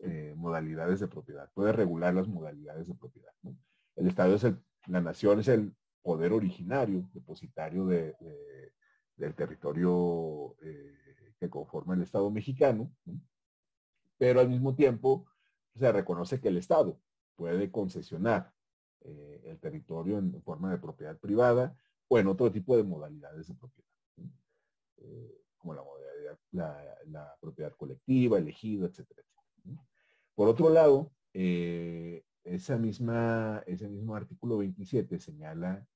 eh, 0.00 0.34
modalidades 0.36 1.00
de 1.00 1.08
propiedad, 1.08 1.50
puede 1.54 1.72
regular 1.72 2.14
las 2.14 2.26
modalidades 2.26 2.88
de 2.88 2.94
propiedad. 2.94 3.32
El 3.96 4.08
Estado 4.08 4.34
es 4.34 4.44
el, 4.44 4.58
la 4.86 5.00
nación 5.00 5.40
es 5.40 5.48
el 5.48 5.74
poder 6.02 6.32
originario, 6.32 7.08
depositario 7.12 7.86
de, 7.86 8.14
del 9.16 9.34
territorio 9.34 10.56
eh, 10.62 11.34
que 11.38 11.48
conforma 11.48 11.94
el 11.94 12.02
Estado 12.02 12.30
mexicano 12.30 12.90
pero 14.24 14.40
al 14.40 14.48
mismo 14.48 14.74
tiempo 14.74 15.26
se 15.74 15.92
reconoce 15.92 16.40
que 16.40 16.48
el 16.48 16.56
Estado 16.56 16.98
puede 17.36 17.70
concesionar 17.70 18.53
eh, 19.04 19.42
el 19.44 19.58
territorio 19.58 20.18
en 20.18 20.42
forma 20.42 20.70
de 20.70 20.78
propiedad 20.78 21.18
privada 21.18 21.76
o 22.08 22.18
en 22.18 22.26
otro 22.26 22.50
tipo 22.50 22.76
de 22.76 22.84
modalidades 22.84 23.48
de 23.48 23.54
propiedad, 23.54 23.90
eh, 24.96 25.42
como 25.58 25.74
la, 25.74 25.82
la, 27.06 27.36
propiedad 27.38 27.72
colectiva, 27.76 28.38
elegido, 28.38 28.86
etcétera. 28.86 29.22
Por 30.34 30.48
otro 30.48 30.70
lado, 30.70 31.12
eh, 31.34 32.24
esa 32.44 32.78
misma, 32.78 33.62
ese 33.66 33.88
mismo 33.88 34.16
artículo 34.16 34.58
27 34.58 35.18
señala 35.18 35.86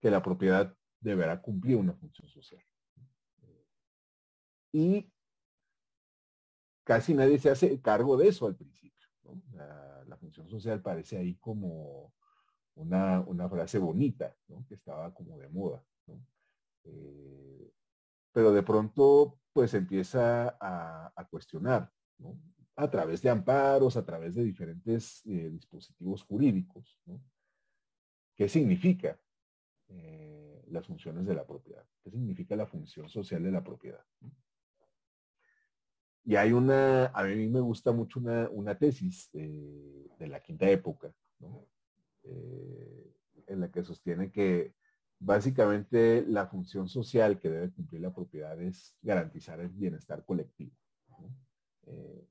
que 0.00 0.10
la 0.10 0.22
propiedad 0.22 0.76
deberá 1.00 1.40
cumplir 1.40 1.76
una 1.76 1.94
función 1.94 2.28
social. 2.28 2.64
Y 4.72 5.10
casi 6.84 7.14
nadie 7.14 7.38
se 7.38 7.50
hace 7.50 7.80
cargo 7.80 8.16
de 8.16 8.28
eso 8.28 8.46
al 8.46 8.56
principio. 8.56 8.91
La, 9.54 10.16
función 10.16 10.48
social 10.48 10.80
parece 10.80 11.16
ahí 11.16 11.36
como 11.36 12.12
una, 12.74 13.48
frase 13.48 13.78
bonita, 13.78 14.36
que 14.68 14.74
estaba 14.74 15.12
como 15.14 15.38
de 15.38 15.48
moda. 15.48 15.84
Eh, 16.84 17.72
pero 18.32 18.52
de 18.52 18.62
pronto 18.62 19.38
pues 19.52 19.74
empieza 19.74 20.56
a, 20.60 21.26
cuestionar, 21.30 21.92
a 22.76 22.90
través 22.90 23.20
de 23.20 23.30
amparos, 23.30 23.96
a 23.96 24.04
través 24.04 24.34
de 24.34 24.44
diferentes 24.44 25.24
eh, 25.26 25.50
dispositivos 25.50 26.22
jurídicos. 26.24 26.98
¿Qué 28.34 28.48
significa 28.48 29.20
eh, 29.88 30.64
las 30.68 30.86
funciones 30.86 31.26
de 31.26 31.34
la 31.34 31.46
propiedad? 31.46 31.86
¿Qué 32.02 32.10
significa 32.10 32.56
la 32.56 32.66
función 32.66 33.08
social 33.08 33.42
de 33.42 33.52
la 33.52 33.62
propiedad? 33.62 34.04
Y 36.24 36.36
hay 36.36 36.52
una, 36.52 37.06
a 37.06 37.24
mí 37.24 37.48
me 37.48 37.60
gusta 37.60 37.92
mucho 37.92 38.20
una, 38.20 38.78
tesis 38.78 39.30
de 39.32 40.26
la 40.28 40.40
quinta 40.40 40.68
época, 40.68 41.12
eh, 42.24 43.12
en 43.48 43.60
la 43.60 43.70
que 43.70 43.82
sostiene 43.82 44.30
que 44.30 44.74
básicamente 45.18 46.24
la 46.26 46.46
función 46.46 46.88
social 46.88 47.38
que 47.38 47.50
debe 47.50 47.72
cumplir 47.72 48.00
la 48.00 48.14
propiedad 48.14 48.60
es 48.60 48.96
garantizar 49.02 49.58
el 49.60 49.68
bienestar 49.68 50.24
colectivo. 50.24 50.72
Eh, 51.86 52.28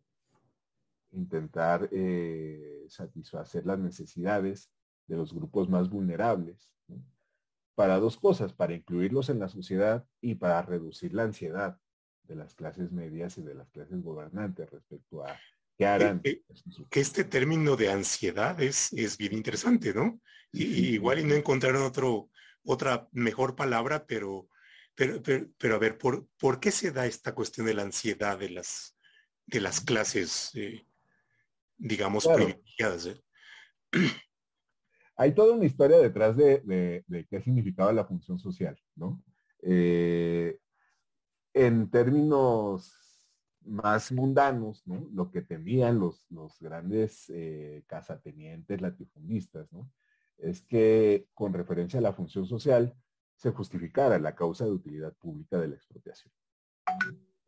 intentar 1.11 1.89
eh, 1.91 2.85
satisfacer 2.87 3.65
las 3.65 3.79
necesidades 3.79 4.71
de 5.07 5.17
los 5.17 5.33
grupos 5.33 5.69
más 5.69 5.89
vulnerables 5.89 6.71
para 7.75 7.99
dos 7.99 8.17
cosas, 8.17 8.53
para 8.53 8.73
incluirlos 8.73 9.29
en 9.29 9.39
la 9.39 9.49
sociedad 9.49 10.05
y 10.21 10.35
para 10.35 10.61
reducir 10.61 11.13
la 11.13 11.23
ansiedad 11.23 11.79
de 12.31 12.37
las 12.37 12.55
clases 12.55 12.91
medias 12.93 13.37
y 13.37 13.41
de 13.41 13.53
las 13.53 13.69
clases 13.71 14.01
gobernantes 14.01 14.69
respecto 14.71 15.25
a 15.25 15.37
¿Qué 15.77 15.85
harán? 15.85 16.21
Que, 16.21 16.43
este 16.91 17.23
término 17.25 17.75
de 17.75 17.89
ansiedad 17.89 18.59
es, 18.61 18.93
es 18.93 19.17
bien 19.17 19.33
interesante, 19.33 19.93
¿no? 19.93 20.21
Y, 20.51 20.93
igual 20.93 21.19
y 21.19 21.23
no 21.25 21.35
encontraron 21.35 21.83
otro, 21.83 22.29
otra 22.63 23.09
mejor 23.11 23.55
palabra, 23.55 24.05
pero, 24.05 24.47
pero, 24.95 25.21
pero, 25.57 25.75
a 25.75 25.79
ver, 25.79 25.97
¿por, 25.97 26.27
¿por 26.39 26.59
qué 26.59 26.71
se 26.71 26.91
da 26.91 27.05
esta 27.05 27.33
cuestión 27.33 27.67
de 27.67 27.73
la 27.73 27.81
ansiedad 27.81 28.37
de 28.37 28.49
las, 28.49 28.95
de 29.45 29.59
las 29.59 29.81
clases, 29.81 30.51
eh, 30.55 30.85
digamos, 31.77 32.27
privilegiadas? 32.27 33.07
Eh? 33.07 33.21
Hay 35.17 35.33
toda 35.33 35.55
una 35.55 35.65
historia 35.65 35.97
detrás 35.97 36.37
de, 36.37 37.03
de, 37.07 37.27
qué 37.27 37.41
significaba 37.41 37.91
la 37.91 38.05
función 38.05 38.39
social, 38.39 38.79
¿no? 38.95 39.21
Eh, 39.63 40.59
en 41.53 41.89
términos 41.89 42.97
más 43.65 44.11
mundanos, 44.11 44.85
¿no? 44.87 45.07
Lo 45.13 45.31
que 45.31 45.41
temían 45.41 45.99
los, 45.99 46.27
grandes 46.59 47.29
eh, 47.29 47.83
casatenientes 47.87 48.81
latifundistas, 48.81 49.71
¿no? 49.71 49.89
Es 50.37 50.61
que 50.61 51.27
con 51.33 51.53
referencia 51.53 51.99
a 51.99 52.01
la 52.01 52.13
función 52.13 52.45
social 52.45 52.95
se 53.35 53.51
justificara 53.51 54.17
la 54.19 54.35
causa 54.35 54.65
de 54.65 54.71
utilidad 54.71 55.13
pública 55.13 55.59
de 55.59 55.67
la 55.67 55.75
expropiación. 55.75 56.33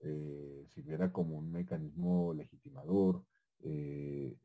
Eh, 0.02 0.66
si 0.68 0.82
viera 0.82 1.12
como 1.12 1.38
un 1.38 1.52
mecanismo 1.52 2.34
legitimador. 2.34 3.24
Eh, 3.62 4.36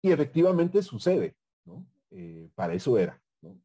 y 0.00 0.12
efectivamente 0.12 0.82
sucede, 0.82 1.36
¿no? 1.64 1.86
para 2.54 2.72
eso 2.72 2.96
era, 2.96 3.20
¿no? 3.42 3.60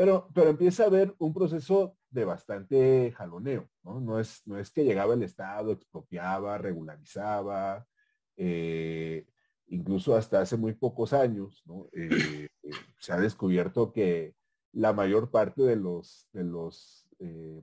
Pero, 0.00 0.30
pero 0.32 0.48
empieza 0.48 0.84
a 0.84 0.86
haber 0.86 1.14
un 1.18 1.34
proceso 1.34 1.98
de 2.08 2.24
bastante 2.24 3.12
jaloneo, 3.12 3.68
¿no? 3.82 4.00
No 4.00 4.18
es, 4.18 4.40
no 4.46 4.58
es 4.58 4.70
que 4.70 4.82
llegaba 4.82 5.12
el 5.12 5.22
Estado, 5.22 5.72
expropiaba, 5.72 6.56
regularizaba, 6.56 7.86
eh, 8.34 9.26
incluso 9.66 10.16
hasta 10.16 10.40
hace 10.40 10.56
muy 10.56 10.72
pocos 10.72 11.12
años. 11.12 11.62
Eh, 11.92 12.48
eh, 12.62 12.70
se 12.98 13.12
ha 13.12 13.20
descubierto 13.20 13.92
que 13.92 14.34
la 14.72 14.94
mayor 14.94 15.30
parte 15.30 15.64
de 15.64 15.76
los, 15.76 16.26
de 16.32 16.44
los 16.44 17.06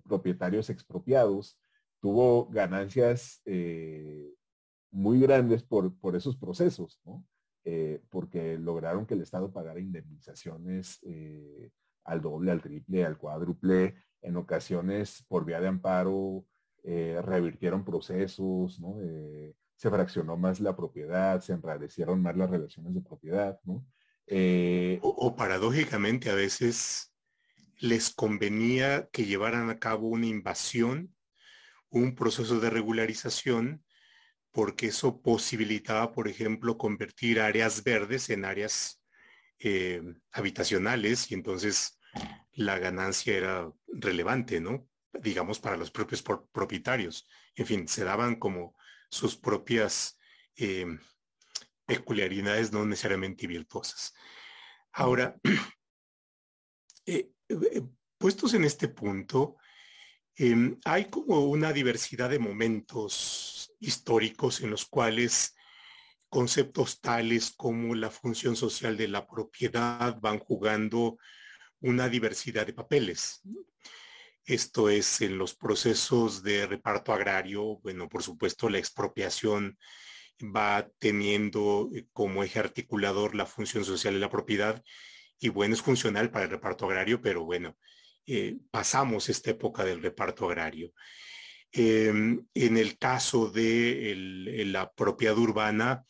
propietarios 0.04 0.70
expropiados 0.70 1.60
tuvo 2.00 2.50
ganancias 2.50 3.42
muy 4.92 5.20
grandes 5.20 5.64
por, 5.64 5.98
por 5.98 6.16
esos 6.16 6.38
procesos, 6.38 7.02
¿no? 7.04 7.26
porque 8.12 8.60
lograron 8.60 9.08
que 9.08 9.16
el 9.16 9.24
Estado 9.24 9.52
pagara 9.52 9.80
indemnizaciones 9.80 11.02
al 12.08 12.22
doble, 12.22 12.52
al 12.52 12.62
triple, 12.62 13.06
al 13.06 13.18
cuádruple, 13.18 13.96
en 14.22 14.38
ocasiones 14.38 15.24
por 15.28 15.46
vía 15.46 15.62
de 15.62 15.68
amparo 15.68 16.46
eh, 16.84 17.22
revirtieron 17.22 17.84
procesos. 17.84 18.80
Eh, 19.04 19.54
se 19.76 19.90
fraccionó 19.90 20.38
más 20.38 20.60
la 20.60 20.76
propiedad, 20.76 21.42
se 21.42 21.54
enrarecieron 21.54 22.22
más 22.22 22.36
las 22.36 22.50
relaciones 22.50 22.94
de 22.94 23.02
propiedad. 23.02 23.60
Eh, 24.26 25.00
o, 25.02 25.36
paradójicamente 25.36 26.30
a 26.30 26.36
veces 26.36 27.14
les 27.80 28.10
convenía 28.10 29.08
que 29.12 29.26
llevaran 29.26 29.70
a 29.70 29.80
cabo 29.80 30.08
una 30.08 30.26
invasión, 30.26 31.14
un 31.90 32.16
proceso 32.16 32.60
de 32.60 32.70
regularización, 32.70 33.84
porque 34.52 34.88
eso 34.88 35.22
posibilitaba, 35.22 36.12
por 36.12 36.28
ejemplo, 36.28 36.78
convertir 36.78 37.40
áreas 37.40 37.84
verdes 37.84 38.30
en 38.30 38.46
áreas 38.46 39.04
habitacionales 40.32 41.32
y 41.32 41.34
entonces 41.34 41.97
la 42.54 42.80
ganancia 42.80 43.38
era 43.38 43.72
relevante, 43.88 44.60
¿no? 44.60 44.88
Digamos, 45.14 45.60
para 45.60 45.78
los 45.78 45.92
propios 45.92 46.24
propietarios. 46.24 47.28
En 47.56 47.66
fin, 47.66 47.88
se 47.88 48.04
daban 48.04 48.36
como 48.36 48.76
sus 49.10 49.36
propias 49.36 50.20
em, 50.56 51.00
peculiaridades 51.86 52.72
no 52.72 52.86
necesariamente 52.86 53.48
virtuosas. 53.48 54.14
Ahora, 54.92 55.36
eh, 57.06 57.32
eh, 57.50 57.82
puestos 58.18 58.54
en 58.54 58.64
este 58.64 58.88
punto, 58.88 59.58
em, 60.36 60.80
hay 60.84 61.06
como 61.06 61.46
una 61.46 61.72
diversidad 61.72 62.30
de 62.30 62.40
momentos 62.40 63.74
históricos 63.80 64.62
en 64.62 64.72
los 64.72 64.86
cuales 64.86 65.56
conceptos 66.30 67.00
tales 67.00 67.52
como 67.52 67.96
la 67.96 68.10
función 68.10 68.56
social 68.56 68.98
de 68.98 69.08
la 69.08 69.28
propiedad 69.28 70.20
van 70.20 70.40
jugando 70.40 71.18
una 71.82 72.10
diversidad 72.10 72.66
de 72.66 72.74
papeles. 72.74 73.42
Esto 74.46 74.90
es 74.90 75.22
en 75.22 75.38
los 75.38 75.56
procesos 75.56 76.42
de 76.42 76.66
reparto 76.66 77.14
agrario, 77.14 77.80
bueno, 77.80 78.08
por 78.08 78.24
supuesto 78.24 78.70
la 78.70 78.78
expropiación 78.78 79.78
va 80.42 80.88
teniendo 81.00 81.90
eh, 81.94 82.06
como 82.14 82.44
eje 82.44 82.60
articulador 82.60 83.36
la 83.36 83.46
función 83.46 83.84
social 83.84 84.14
de 84.14 84.20
la 84.20 84.30
propiedad 84.30 84.82
y 85.40 85.50
bueno, 85.50 85.74
es 85.74 85.82
funcional 85.82 86.32
para 86.32 86.46
el 86.46 86.52
reparto 86.52 86.86
agrario, 86.86 87.22
pero 87.22 87.44
bueno, 87.44 87.78
eh, 88.26 88.58
pasamos 88.72 89.30
esta 89.30 89.52
época 89.52 89.84
del 89.84 90.02
reparto 90.02 90.46
agrario. 90.46 90.94
Em, 91.72 92.46
en 92.54 92.78
el 92.78 92.98
caso 92.98 93.50
de 93.50 94.14
la 94.66 94.92
propiedad 94.92 95.38
urbana, 95.38 96.06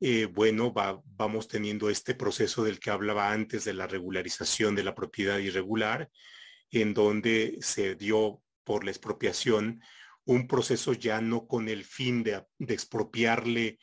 eh, 0.00 0.26
bueno, 0.26 0.72
vamos 0.72 1.48
teniendo 1.48 1.90
este 1.90 2.14
proceso 2.14 2.62
del 2.62 2.78
que 2.78 2.90
hablaba 2.90 3.32
antes 3.32 3.64
de 3.64 3.74
la 3.74 3.86
regularización 3.86 4.74
de 4.74 4.84
la 4.84 4.94
propiedad 4.94 5.38
irregular, 5.38 6.08
en 6.70 6.94
donde 6.94 7.58
se 7.60 7.94
dio 7.96 8.40
por 8.64 8.84
la 8.84 8.90
expropiación 8.90 9.80
un 10.24 10.46
proceso 10.46 10.92
ya 10.92 11.20
no 11.20 11.46
con 11.46 11.68
el 11.68 11.84
fin 11.84 12.22
de, 12.22 12.44
expropiarle 12.58 13.78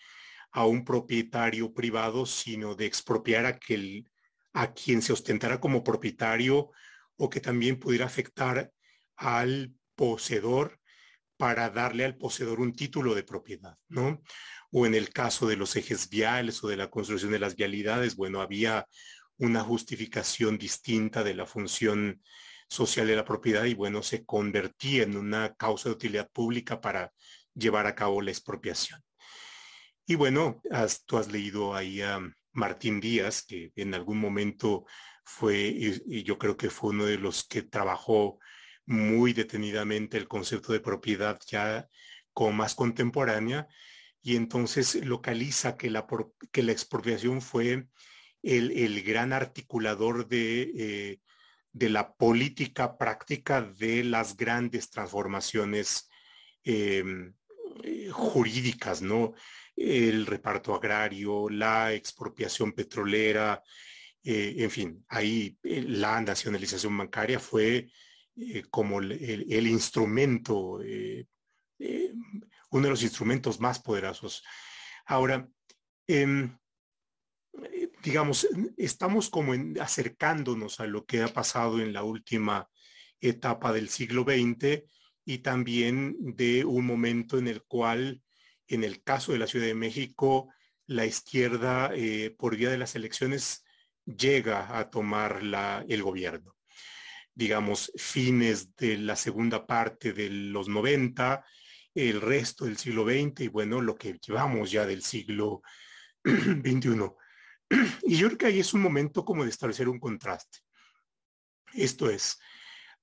a 0.51 0.65
un 0.65 0.85
propietario 0.85 1.73
privado, 1.73 2.25
sino 2.25 2.75
de 2.75 2.85
expropiar 2.85 3.45
a, 3.45 3.59
a 4.53 4.73
quien 4.73 5.01
se 5.01 5.11
ostentara 5.11 5.59
como 5.59 5.83
propietario 5.83 6.69
o 7.17 7.29
que 7.29 7.41
también 7.41 7.79
pudiera 7.79 8.05
afectar 8.05 8.71
al 9.17 9.73
poseedor 9.95 10.79
para 11.37 11.69
darle 11.69 12.05
al 12.05 12.15
poseedor 12.15 12.59
un 12.61 12.73
título 12.73 13.15
de 13.15 13.23
propiedad, 13.23 13.77
¿no? 13.89 14.21
O 14.77 14.85
en 14.85 14.93
el 14.93 15.11
caso 15.11 15.47
de 15.47 15.55
los 15.55 15.77
ejes 15.77 16.09
viales 16.09 16.61
o 16.61 16.67
de 16.67 16.75
la 16.75 16.89
construcción 16.89 17.31
de 17.31 17.39
las 17.39 17.55
vialidades, 17.55 18.17
bueno, 18.17 18.41
había 18.41 18.85
una 19.37 19.61
justificación 19.61 20.57
distinta 20.57 21.23
de 21.23 21.33
la 21.33 21.45
función 21.45 22.21
social 22.67 23.07
de 23.07 23.15
la 23.15 23.23
propiedad 23.23 23.63
y 23.63 23.73
bueno, 23.73 24.03
se 24.03 24.25
convertía 24.25 25.03
en 25.03 25.15
una 25.15 25.55
causa 25.55 25.87
de 25.87 25.95
utilidad 25.95 26.29
pública 26.29 26.81
para 26.81 27.13
llevar 27.53 27.87
a 27.87 27.95
cabo 27.95 28.21
la 28.21 28.31
expropiación. 28.31 29.01
Y 30.05 30.15
bueno, 30.15 30.61
tú 31.05 31.17
has 31.19 31.31
leído 31.31 31.73
ahí 31.73 32.01
a 32.01 32.19
Martín 32.51 32.99
Díaz, 32.99 33.45
que 33.45 33.71
en 33.77 33.93
algún 33.93 34.19
momento 34.19 34.85
fue, 35.23 35.73
y 36.05 36.23
yo 36.23 36.37
creo 36.37 36.57
que 36.57 36.69
fue 36.69 36.89
uno 36.89 37.05
de 37.05 37.17
los 37.17 37.45
que 37.45 37.61
trabajó 37.61 38.39
muy 38.85 39.31
detenidamente 39.31 40.17
el 40.17 40.27
concepto 40.27 40.73
de 40.73 40.81
propiedad 40.81 41.39
ya 41.47 41.87
como 42.33 42.51
más 42.51 42.75
contemporánea, 42.75 43.69
y 44.25 44.37
entonces 44.37 45.05
localiza 45.05 45.77
que 45.77 45.91
la, 45.91 46.07
que 46.51 46.63
la 46.63 46.71
expropiación 46.71 47.43
fue 47.43 47.85
el, 48.41 49.03
gran 49.03 49.33
articulador 49.33 50.27
de, 50.27 50.71
eh, 50.75 51.19
de, 51.71 51.89
la 51.89 52.11
política 52.11 52.97
práctica 52.97 53.61
de 53.61 54.03
las 54.03 54.35
grandes 54.35 54.89
transformaciones 54.89 56.09
em, 56.63 57.35
eh, 57.83 58.09
jurídicas, 58.09 59.03
¿no? 59.03 59.35
El 59.75 60.25
reparto 60.25 60.73
agrario, 60.73 61.47
la 61.47 61.93
expropiación 61.93 62.71
petrolera, 62.71 63.61
eh, 64.23 64.55
en 64.57 64.71
fin, 64.71 65.05
ahí 65.07 65.55
la 65.61 66.19
nacionalización 66.19 66.97
bancaria 66.97 67.39
fue 67.39 67.91
como 68.71 69.01
el, 69.01 69.11
el 69.51 69.67
instrumento 69.67 70.79
uno 72.75 72.87
de 72.87 72.91
los 72.91 73.03
instrumentos 73.03 73.61
más 73.61 73.79
poderosos. 73.79 74.43
Ahora, 75.05 75.47
em, 76.07 76.57
digamos, 78.03 78.47
estamos 78.75 79.29
como 79.29 79.53
acercándonos 79.79 80.81
a 80.81 80.85
lo 80.85 81.05
que 81.05 81.21
ha 81.21 81.29
pasado 81.29 81.79
en 81.79 81.93
la 81.93 82.03
última 82.03 82.69
etapa 83.21 83.71
del 83.71 83.87
siglo 83.87 84.23
XX 84.23 84.83
y 85.23 85.37
también 85.37 86.17
de 86.19 86.65
un 86.65 86.85
momento 86.85 87.37
en 87.37 87.47
el 87.47 87.63
cual, 87.63 88.21
en 88.67 88.83
el 88.83 89.01
caso 89.01 89.31
de 89.31 89.39
la 89.39 89.47
Ciudad 89.47 89.67
de 89.67 89.73
México, 89.73 90.49
la 90.85 91.05
izquierda, 91.05 91.91
eh, 91.95 92.35
por 92.37 92.57
vía 92.57 92.69
de 92.69 92.77
las 92.77 92.95
elecciones, 92.95 93.63
llega 94.05 94.77
a 94.77 94.89
tomar 94.89 95.41
el 95.87 96.03
gobierno. 96.03 96.57
Digamos, 97.33 97.91
fines 97.95 98.75
de 98.75 98.97
la 98.97 99.15
segunda 99.15 99.65
parte 99.65 100.11
de 100.11 100.29
los 100.29 100.67
90, 100.67 101.43
el 101.95 102.21
resto 102.21 102.65
del 102.65 102.77
siglo 102.77 103.05
XX 103.05 103.41
y 103.41 103.47
bueno, 103.47 103.81
lo 103.81 103.95
que 103.95 104.19
llevamos 104.19 104.69
ya 104.69 104.85
del 104.85 105.01
siglo 105.01 105.61
XXI. 106.25 107.11
Y 108.03 108.17
yo 108.17 108.27
creo 108.27 108.37
que 108.37 108.45
ahí 108.47 108.59
es 108.59 108.73
un 108.73 108.81
momento 108.81 109.23
como 109.25 109.43
de 109.43 109.49
establecer 109.49 109.87
un 109.87 109.99
contraste. 109.99 110.59
Esto 111.73 112.09
es, 112.09 112.37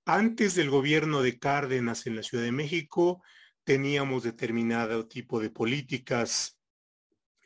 antes 0.05 0.55
del 0.55 0.71
gobierno 0.71 1.23
de 1.23 1.39
Cárdenas 1.39 2.07
en 2.07 2.17
la 2.17 2.23
Ciudad 2.23 2.45
de 2.45 2.53
México, 2.53 3.23
teníamos 3.65 4.25
determinado 4.25 5.09
tipo 5.09 5.41
de 5.41 5.51
políticas, 5.51 6.61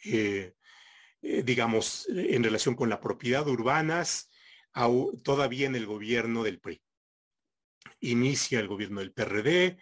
eh, 0.04 0.54
eh, 1.22 1.42
digamos, 1.42 2.06
en 2.08 2.42
relación 2.42 2.74
con 2.74 2.88
la 2.88 3.00
propiedad 3.00 3.46
urbanas, 3.46 4.30
todavía 5.22 5.66
en 5.66 5.74
el 5.74 5.86
gobierno 5.86 6.42
del 6.42 6.60
PRI. 6.60 6.82
Inicia 8.00 8.60
el 8.60 8.68
gobierno 8.68 9.00
del 9.00 9.12
PRD, 9.12 9.78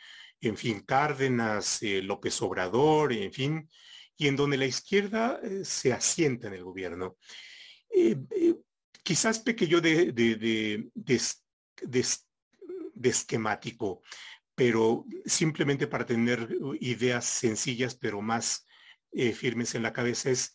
en 0.48 0.56
fin, 0.56 0.80
Cárdenas, 0.80 1.82
eh, 1.82 2.02
López 2.02 2.40
Obrador, 2.42 3.12
en 3.12 3.32
fin, 3.32 3.68
y 4.16 4.28
en 4.28 4.36
donde 4.36 4.56
la 4.56 4.66
izquierda 4.66 5.40
se 5.62 5.92
asienta 5.92 6.48
en 6.48 6.54
el 6.54 6.64
gobierno. 6.64 7.16
quizás 9.02 9.38
peque 9.40 9.66
yo 9.66 9.80
de, 9.80 10.12
de, 10.12 10.88
de 12.94 13.08
esquemático 13.08 14.02
pero 14.54 15.04
simplemente 15.24 15.86
para 15.86 16.06
tener 16.06 16.48
ideas 16.80 17.24
sencillas 17.24 17.94
pero 17.96 18.20
más 18.20 18.66
eh, 19.12 19.32
firmes 19.32 19.74
en 19.74 19.82
la 19.82 19.92
cabeza 19.92 20.30
es, 20.30 20.54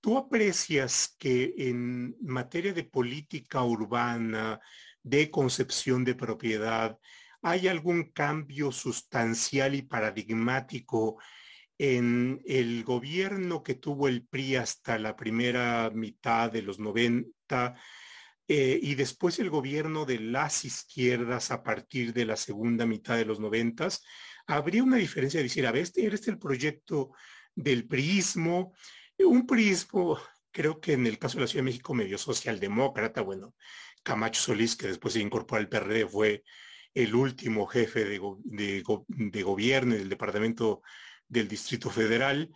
¿tú 0.00 0.18
aprecias 0.18 1.14
que 1.18 1.54
en 1.56 2.16
materia 2.20 2.72
de 2.72 2.84
política 2.84 3.62
urbana, 3.62 4.60
de 5.02 5.30
concepción 5.30 6.04
de 6.04 6.14
propiedad, 6.14 6.98
hay 7.44 7.68
algún 7.68 8.04
cambio 8.04 8.72
sustancial 8.72 9.74
y 9.74 9.82
paradigmático 9.82 11.18
en 11.76 12.40
el 12.46 12.84
gobierno 12.84 13.62
que 13.62 13.74
tuvo 13.74 14.08
el 14.08 14.26
PRI 14.26 14.56
hasta 14.56 14.98
la 14.98 15.14
primera 15.14 15.90
mitad 15.90 16.50
de 16.50 16.62
los 16.62 16.78
90 16.78 17.74
eh, 18.48 18.80
y 18.82 18.94
después 18.94 19.38
el 19.38 19.50
gobierno 19.50 20.06
de 20.06 20.20
las 20.20 20.64
izquierdas 20.64 21.50
a 21.50 21.62
partir 21.62 22.14
de 22.14 22.24
la 22.24 22.36
segunda 22.36 22.86
mitad 22.86 23.16
de 23.16 23.26
los 23.26 23.40
noventas, 23.40 24.02
habría 24.46 24.82
una 24.82 24.96
diferencia 24.96 25.38
de 25.38 25.44
decir, 25.44 25.66
a 25.66 25.72
ver, 25.72 25.82
este, 25.82 26.06
este 26.06 26.30
el 26.30 26.38
proyecto 26.38 27.10
del 27.54 27.86
priismo, 27.86 28.72
un 29.18 29.46
priismo, 29.46 30.18
creo 30.50 30.80
que 30.80 30.94
en 30.94 31.06
el 31.06 31.18
caso 31.18 31.36
de 31.36 31.42
la 31.42 31.46
Ciudad 31.46 31.62
de 31.62 31.70
México 31.70 31.92
medio 31.92 32.16
socialdemócrata, 32.16 33.20
bueno, 33.20 33.54
Camacho 34.02 34.40
Solís, 34.40 34.76
que 34.76 34.86
después 34.86 35.12
se 35.12 35.20
incorporó 35.20 35.60
al 35.60 35.68
PRD, 35.68 36.06
fue 36.06 36.42
el 36.94 37.14
último 37.14 37.66
jefe 37.66 38.04
de, 38.04 38.20
de, 38.44 39.42
gobierno 39.42 39.94
del 39.94 40.08
Departamento 40.08 40.82
del 41.28 41.48
Distrito 41.48 41.90
Federal, 41.90 42.50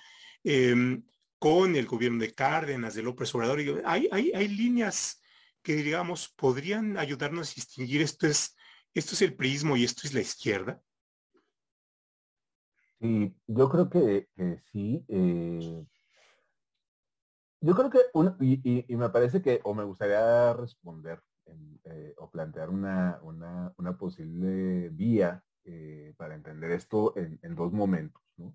em, 0.44 1.04
con 1.38 1.76
el 1.76 1.86
gobierno 1.86 2.20
de 2.20 2.34
Cárdenas, 2.34 2.94
de 2.94 3.02
López 3.02 3.34
Obrador. 3.34 3.60
Y 3.60 3.74
hay, 3.84 4.08
hay, 4.12 4.32
hay 4.34 4.48
líneas 4.48 5.20
que 5.62 5.76
digamos 5.76 6.28
podrían 6.28 6.96
ayudarnos 6.96 7.50
a 7.50 7.54
distinguir 7.54 8.00
esto 8.00 8.26
es, 8.26 8.56
esto 8.94 9.14
es 9.14 9.22
el 9.22 9.34
prismo 9.34 9.76
y 9.76 9.84
esto 9.84 10.02
es 10.04 10.14
la 10.14 10.20
izquierda? 10.20 10.80
Sí, 13.00 13.34
yo 13.46 13.68
creo 13.68 13.90
que, 13.90 14.28
sí. 14.72 15.04
Eh, 15.08 15.86
yo 17.60 17.74
creo 17.74 17.90
que, 17.90 17.98
y, 18.40 18.96
me 18.96 19.10
parece 19.10 19.42
que, 19.42 19.60
o 19.64 19.74
me 19.74 19.84
gustaría 19.84 20.52
responder 20.52 21.22
eh, 21.84 22.14
o 22.18 22.30
plantear 22.30 22.70
una, 22.70 23.20
una, 23.22 23.98
posible 23.98 24.88
vía 24.90 25.42
eh, 25.64 26.14
para 26.16 26.34
entender 26.34 26.72
esto 26.72 27.14
en, 27.16 27.54
dos 27.54 27.72
momentos. 27.72 28.22
¿no? 28.36 28.54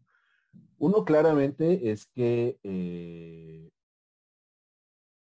Uno 0.77 1.03
claramente 1.05 1.91
es 1.91 2.05
que 2.07 2.59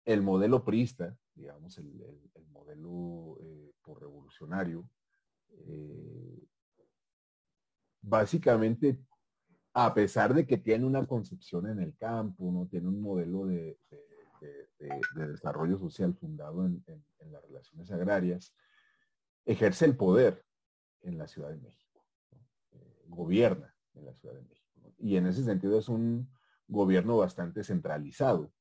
el 0.04 0.22
modelo 0.22 0.64
priista 0.64 1.16
digamos, 1.34 1.78
el, 1.78 1.90
modelo 2.50 3.38
eh, 3.40 3.72
por 3.82 4.00
revolucionario, 4.00 4.88
eh, 5.50 6.46
básicamente, 8.00 8.98
a 9.74 9.92
pesar 9.94 10.34
de 10.34 10.46
que 10.46 10.58
tiene 10.58 10.84
una 10.84 11.06
concepción 11.06 11.66
en 11.68 11.80
el 11.80 11.96
campo, 11.96 12.50
no 12.52 12.66
tiene 12.66 12.88
un 12.88 13.00
modelo 13.00 13.46
de, 13.46 13.78
desarrollo 15.14 15.78
social 15.78 16.14
fundado 16.14 16.64
en, 16.64 16.84
las 17.30 17.42
relaciones 17.44 17.90
agrarias, 17.90 18.54
ejerce 19.44 19.84
el 19.84 19.96
poder 19.96 20.44
en 21.02 21.18
la 21.18 21.26
Ciudad 21.26 21.50
de 21.50 21.58
México, 21.58 22.04
eh, 22.72 23.04
gobierna 23.06 23.74
en 23.94 24.06
la 24.06 24.14
Ciudad 24.14 24.34
de 24.34 24.42
México. 24.42 24.92
Y 24.98 25.16
en 25.16 25.26
ese 25.26 25.44
sentido 25.44 25.78
es 25.78 25.88
un 25.88 26.28
gobierno 26.68 27.16
bastante 27.16 27.64
centralizado, 27.64 28.52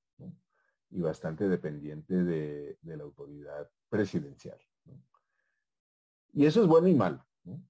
y 0.92 1.00
bastante 1.00 1.48
dependiente 1.48 2.24
de, 2.24 2.78
la 2.84 3.04
autoridad 3.04 3.70
presidencial. 3.90 4.60
Y 6.34 6.46
eso 6.46 6.62
es 6.62 6.68
bueno 6.68 6.88
y 6.88 6.94
malo. 6.94 7.26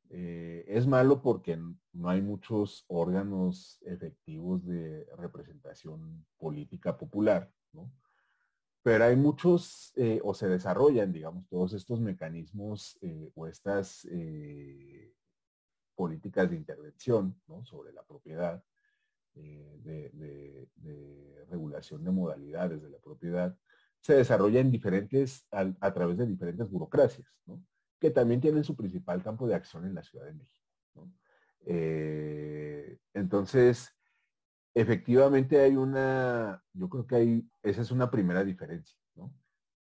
Eh, 0.10 0.66
es 0.68 0.86
malo 0.86 1.22
porque 1.22 1.58
no 1.94 2.10
hay 2.10 2.22
muchos 2.22 2.84
órganos 2.88 3.80
efectivos 3.86 4.66
de 4.66 5.08
representación 5.18 6.26
política 6.38 6.98
popular, 6.98 7.52
pero 8.84 9.06
hay 9.06 9.16
muchos, 9.16 9.94
eh, 9.96 10.20
o 10.24 10.34
se 10.34 10.48
desarrollan, 10.48 11.12
digamos, 11.12 11.48
todos 11.48 11.74
estos 11.74 12.00
mecanismos 12.00 12.98
eh, 13.02 13.32
o 13.36 13.48
estas 13.48 14.08
políticas 15.96 16.50
de 16.50 16.56
intervención 16.56 17.40
sobre 17.64 17.94
la 17.94 18.04
propiedad 18.04 18.64
eh, 19.36 19.78
de, 19.84 20.68
regulación 21.50 22.04
de 22.04 22.12
modalidades 22.12 22.82
de 22.82 22.90
la 22.90 22.98
propiedad 23.00 23.56
se 24.00 24.16
desarrolla 24.16 24.62
en 24.62 24.72
diferentes, 24.72 25.46
a, 25.52 25.94
través 25.94 26.18
de 26.18 26.26
diferentes 26.26 26.70
burocracias, 26.70 27.28
que 28.00 28.10
también 28.10 28.42
tienen 28.42 28.64
su 28.64 28.76
principal 28.76 29.22
campo 29.22 29.48
de 29.48 29.56
acción 29.56 29.86
en 29.86 29.94
la 29.94 30.02
Ciudad 30.02 30.26
de 30.26 30.34
México. 30.34 31.12
Eh, 31.66 32.98
entonces, 33.14 33.90
efectivamente 34.74 35.60
hay 35.60 35.76
una, 35.76 36.64
yo 36.74 36.90
creo 36.90 37.08
que 37.08 37.16
hay, 37.16 37.50
esa 37.64 37.82
es 37.82 37.92
una 37.92 38.10
primera 38.10 38.44
diferencia. 38.44 38.98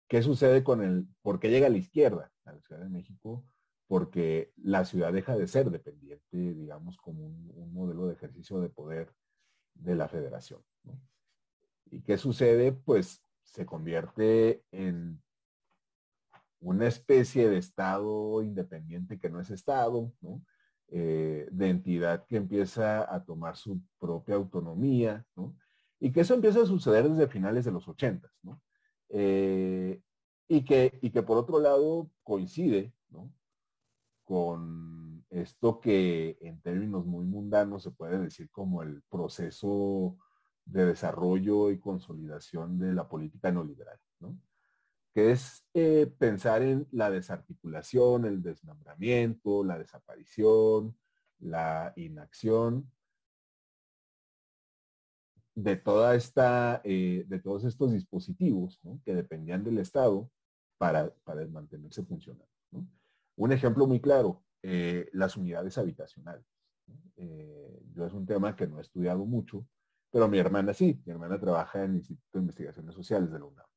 ¿Qué 0.07 0.23
sucede 0.23 0.63
con 0.63 0.83
el, 0.83 1.07
por 1.21 1.39
qué 1.39 1.51
llega 1.51 1.67
a 1.67 1.69
la 1.69 1.77
izquierda 1.77 2.31
a 2.45 2.53
la 2.53 2.61
Ciudad 2.61 2.81
de 2.81 2.89
México? 2.89 3.45
Porque 3.87 4.51
la 4.57 4.83
ciudad 4.85 5.13
deja 5.13 5.37
de 5.37 5.47
ser 5.47 5.69
dependiente, 5.69 6.25
digamos, 6.31 6.97
como 6.97 7.27
un 7.27 7.73
modelo 7.73 8.07
de 8.07 8.13
ejercicio 8.13 8.59
de 8.59 8.69
poder 8.69 9.13
de 9.75 9.95
la 9.95 10.07
federación. 10.07 10.63
¿Y 11.91 12.01
qué 12.01 12.17
sucede? 12.17 12.71
Pues 12.71 13.23
se 13.43 13.65
convierte 13.67 14.63
en 14.71 15.21
una 16.59 16.87
especie 16.87 17.47
de 17.47 17.57
Estado 17.57 18.41
independiente 18.41 19.19
que 19.19 19.29
no 19.29 19.39
es 19.39 19.49
Estado, 19.49 20.11
eh, 20.91 21.47
de 21.51 21.69
entidad 21.69 22.25
que 22.25 22.37
empieza 22.37 23.13
a 23.13 23.23
tomar 23.23 23.55
su 23.55 23.79
propia 23.99 24.35
autonomía, 24.35 25.25
y 25.99 26.11
que 26.11 26.21
eso 26.21 26.33
empieza 26.33 26.61
a 26.61 26.65
suceder 26.65 27.07
desde 27.09 27.27
finales 27.27 27.65
de 27.65 27.71
los 27.71 27.87
ochentas, 27.87 28.31
eh, 29.09 30.01
y, 30.47 30.65
que, 30.65 30.97
y 31.01 31.11
que 31.11 31.23
por 31.23 31.37
otro 31.37 31.59
lado 31.59 32.09
coincide 32.23 32.93
con 34.23 35.25
esto 35.29 35.79
que 35.79 36.37
en 36.41 36.61
términos 36.61 37.05
muy 37.05 37.25
mundanos 37.25 37.83
se 37.83 37.91
puede 37.91 38.19
decir 38.19 38.49
como 38.51 38.81
el 38.83 39.01
proceso 39.09 40.17
de 40.65 40.85
desarrollo 40.85 41.71
y 41.71 41.79
consolidación 41.79 42.77
de 42.77 42.93
la 42.93 43.07
política 43.07 43.51
neoliberal, 43.51 43.97
¿no? 44.19 44.37
Que 45.13 45.31
es 45.31 45.65
eh, 45.73 46.11
pensar 46.17 46.61
en 46.61 46.87
la 46.91 47.09
desarticulación, 47.09 48.25
el 48.25 48.41
desmembramiento, 48.41 49.63
la 49.63 49.77
desaparición, 49.77 50.97
la 51.39 51.93
inacción 51.95 52.91
de 55.55 55.75
toda 55.75 56.15
esta, 56.15 56.81
eh, 56.83 57.25
de 57.27 57.39
todos 57.39 57.65
estos 57.65 57.91
dispositivos 57.91 58.79
que 59.03 59.13
dependían 59.13 59.63
del 59.63 59.79
Estado 59.79 60.29
para, 60.77 61.13
para 61.23 61.45
mantenerse 61.47 62.03
funcionando. 62.03 62.47
Un 63.35 63.51
ejemplo 63.51 63.87
muy 63.87 63.99
claro, 63.99 64.43
eh, 64.61 65.09
las 65.13 65.35
unidades 65.37 65.77
habitacionales. 65.77 66.45
Yo 67.93 68.05
es 68.05 68.13
un 68.13 68.25
tema 68.25 68.55
que 68.55 68.65
no 68.65 68.77
he 68.77 68.81
estudiado 68.81 69.25
mucho, 69.25 69.67
pero 70.09 70.27
mi 70.27 70.39
hermana 70.39 70.73
sí, 70.73 71.01
mi 71.05 71.11
hermana 71.11 71.39
trabaja 71.39 71.83
en 71.83 71.91
el 71.91 71.97
Instituto 71.97 72.37
de 72.37 72.39
Investigaciones 72.39 72.95
Sociales 72.95 73.31
de 73.31 73.39
la 73.39 73.45
UNAM. 73.45 73.68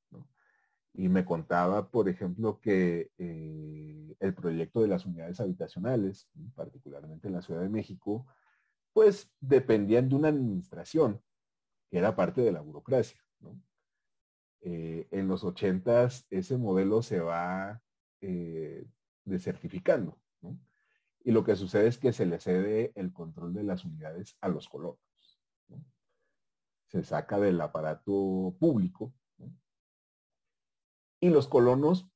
Y 0.95 1.09
me 1.09 1.25
contaba, 1.25 1.91
por 1.91 2.09
ejemplo, 2.09 2.61
que 2.61 3.11
eh, 3.19 4.15
el 4.21 4.35
proyecto 4.35 4.83
de 4.83 4.89
las 4.89 5.07
unidades 5.07 5.41
habitacionales, 5.41 6.29
particularmente 6.55 7.29
en 7.29 7.35
la 7.35 7.43
Ciudad 7.43 7.63
de 7.63 7.71
México, 7.71 8.27
pues 8.93 9.33
dependían 9.41 10.09
de 10.09 10.17
una 10.17 10.29
administración 10.29 11.23
que 11.91 11.99
era 11.99 12.15
parte 12.15 12.43
de 12.43 12.53
la 12.53 12.61
burocracia. 12.61 13.21
en 14.61 15.29
los 15.29 15.45
ochentas 15.45 16.27
ese 16.31 16.57
modelo 16.57 17.03
se 17.03 17.21
va 17.21 17.83
desertificando. 19.25 20.19
Y 21.25 21.31
lo 21.31 21.45
que 21.45 21.57
sucede 21.57 21.87
es 21.87 21.99
que 21.99 22.13
se 22.13 22.27
le 22.27 22.41
cede 22.41 22.93
el 22.97 23.13
control 23.13 23.55
de 23.55 23.63
las 23.63 23.85
unidades 23.85 24.37
a 24.41 24.49
los 24.49 24.69
colonos. 24.69 24.99
Se 26.89 27.05
saca 27.05 27.39
del 27.39 27.61
aparato 27.61 28.55
público. 28.59 29.15
Y 31.23 31.31
los 31.31 31.47
colonos, 31.47 32.11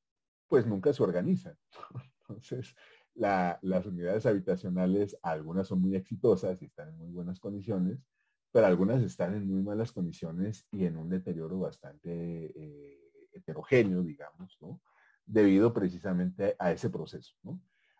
pues 0.49 0.67
nunca 0.67 0.93
se 0.93 1.01
organizan. 1.01 1.57
Entonces, 2.29 2.75
las 3.15 3.87
unidades 3.87 4.27
habitacionales, 4.27 5.17
algunas 5.23 5.69
son 5.69 5.81
muy 5.81 5.95
exitosas 5.95 6.61
y 6.61 6.65
están 6.65 6.89
en 6.89 6.99
muy 6.99 7.13
buenas 7.13 7.39
condiciones, 7.39 8.05
pero 8.51 8.67
algunas 8.67 9.01
están 9.03 9.35
en 9.35 9.47
muy 9.47 9.63
malas 9.63 9.93
condiciones 9.93 10.67
y 10.73 10.87
en 10.87 10.97
un 10.97 11.09
deterioro 11.09 11.61
bastante 11.61 12.11
eh, 12.11 12.99
heterogéneo, 13.33 14.03
digamos, 14.03 14.59
¿no? 14.61 14.83
Debido 15.25 15.73
precisamente 15.73 16.57
a 16.59 16.73
ese 16.73 16.91
proceso. 16.91 17.37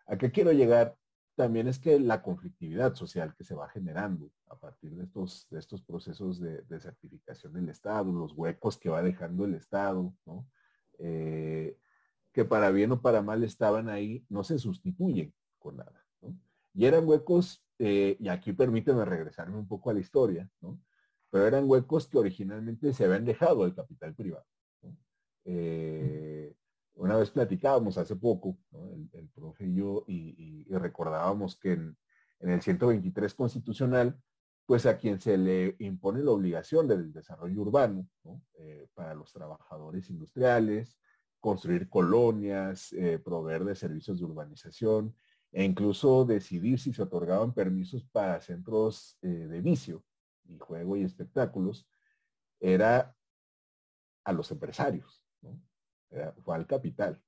¿A 0.07 0.17
qué 0.17 0.29
quiero 0.29 0.51
llegar? 0.51 0.97
También 1.35 1.69
es 1.69 1.79
que 1.79 2.01
la 2.01 2.21
conflictividad 2.21 2.95
social 2.95 3.33
que 3.33 3.45
se 3.45 3.55
va 3.55 3.69
generando 3.69 4.29
a 4.47 4.59
partir 4.59 4.93
de 4.93 5.05
estos, 5.05 5.47
de 5.51 5.59
estos 5.59 5.81
procesos 5.83 6.41
de, 6.41 6.79
certificación 6.81 7.53
del 7.53 7.69
Estado, 7.69 8.11
los 8.11 8.33
huecos 8.33 8.77
que 8.77 8.89
va 8.89 9.01
dejando 9.01 9.45
el 9.45 9.53
Estado, 9.53 10.13
¿no? 10.25 10.45
Eh, 10.99 11.77
que 12.31 12.45
para 12.45 12.69
bien 12.71 12.91
o 12.91 13.01
para 13.01 13.21
mal 13.21 13.43
estaban 13.43 13.89
ahí, 13.89 14.25
no 14.29 14.43
se 14.43 14.59
sustituyen 14.59 15.33
con 15.57 15.77
nada. 15.77 16.05
Y 16.73 16.85
eran 16.85 17.07
huecos, 17.07 17.65
eh, 17.79 18.15
y 18.19 18.27
aquí 18.27 18.53
permíteme 18.53 19.03
regresarme 19.05 19.57
un 19.57 19.67
poco 19.67 19.89
a 19.89 19.93
la 19.93 19.99
historia, 19.99 20.47
¿no? 20.61 20.79
pero 21.29 21.47
eran 21.47 21.67
huecos 21.67 22.07
que 22.07 22.17
originalmente 22.17 22.93
se 22.93 23.05
habían 23.05 23.25
dejado 23.25 23.63
al 23.63 23.73
capital 23.73 24.13
privado. 24.13 24.45
Eh, 25.45 26.53
una 26.95 27.15
vez 27.15 27.31
platicábamos 27.31 27.97
hace 27.97 28.15
poco, 28.15 28.57
el, 29.13 29.29
profe 29.29 29.65
y 29.65 29.75
yo, 29.75 30.03
y, 30.07 30.65
recordábamos 30.69 31.57
que 31.57 31.73
en, 31.73 31.97
el 32.39 32.61
123 32.61 33.33
constitucional, 33.33 34.19
pues 34.65 34.85
a 34.85 34.97
quien 34.97 35.19
se 35.19 35.37
le 35.37 35.75
impone 35.79 36.21
la 36.23 36.31
obligación 36.31 36.87
del 36.87 37.13
desarrollo 37.13 37.61
urbano 37.61 38.07
los 39.27 39.33
trabajadores 39.33 40.09
industriales, 40.09 40.97
construir 41.39 41.89
colonias, 41.89 42.93
eh, 42.93 43.19
proveer 43.19 43.65
de 43.65 43.75
servicios 43.75 44.19
de 44.19 44.25
urbanización 44.25 45.15
e 45.51 45.63
incluso 45.63 46.25
decidir 46.25 46.79
si 46.79 46.93
se 46.93 47.01
otorgaban 47.01 47.53
permisos 47.53 48.05
para 48.05 48.39
centros 48.41 49.17
eh, 49.21 49.27
de 49.27 49.61
vicio 49.61 50.03
y 50.45 50.57
juego 50.57 50.95
y 50.95 51.03
espectáculos, 51.03 51.87
era 52.59 53.15
a 54.23 54.33
los 54.33 54.49
empresarios, 54.51 55.23
fue 56.43 56.55
al 56.55 56.65
capital. 56.65 57.21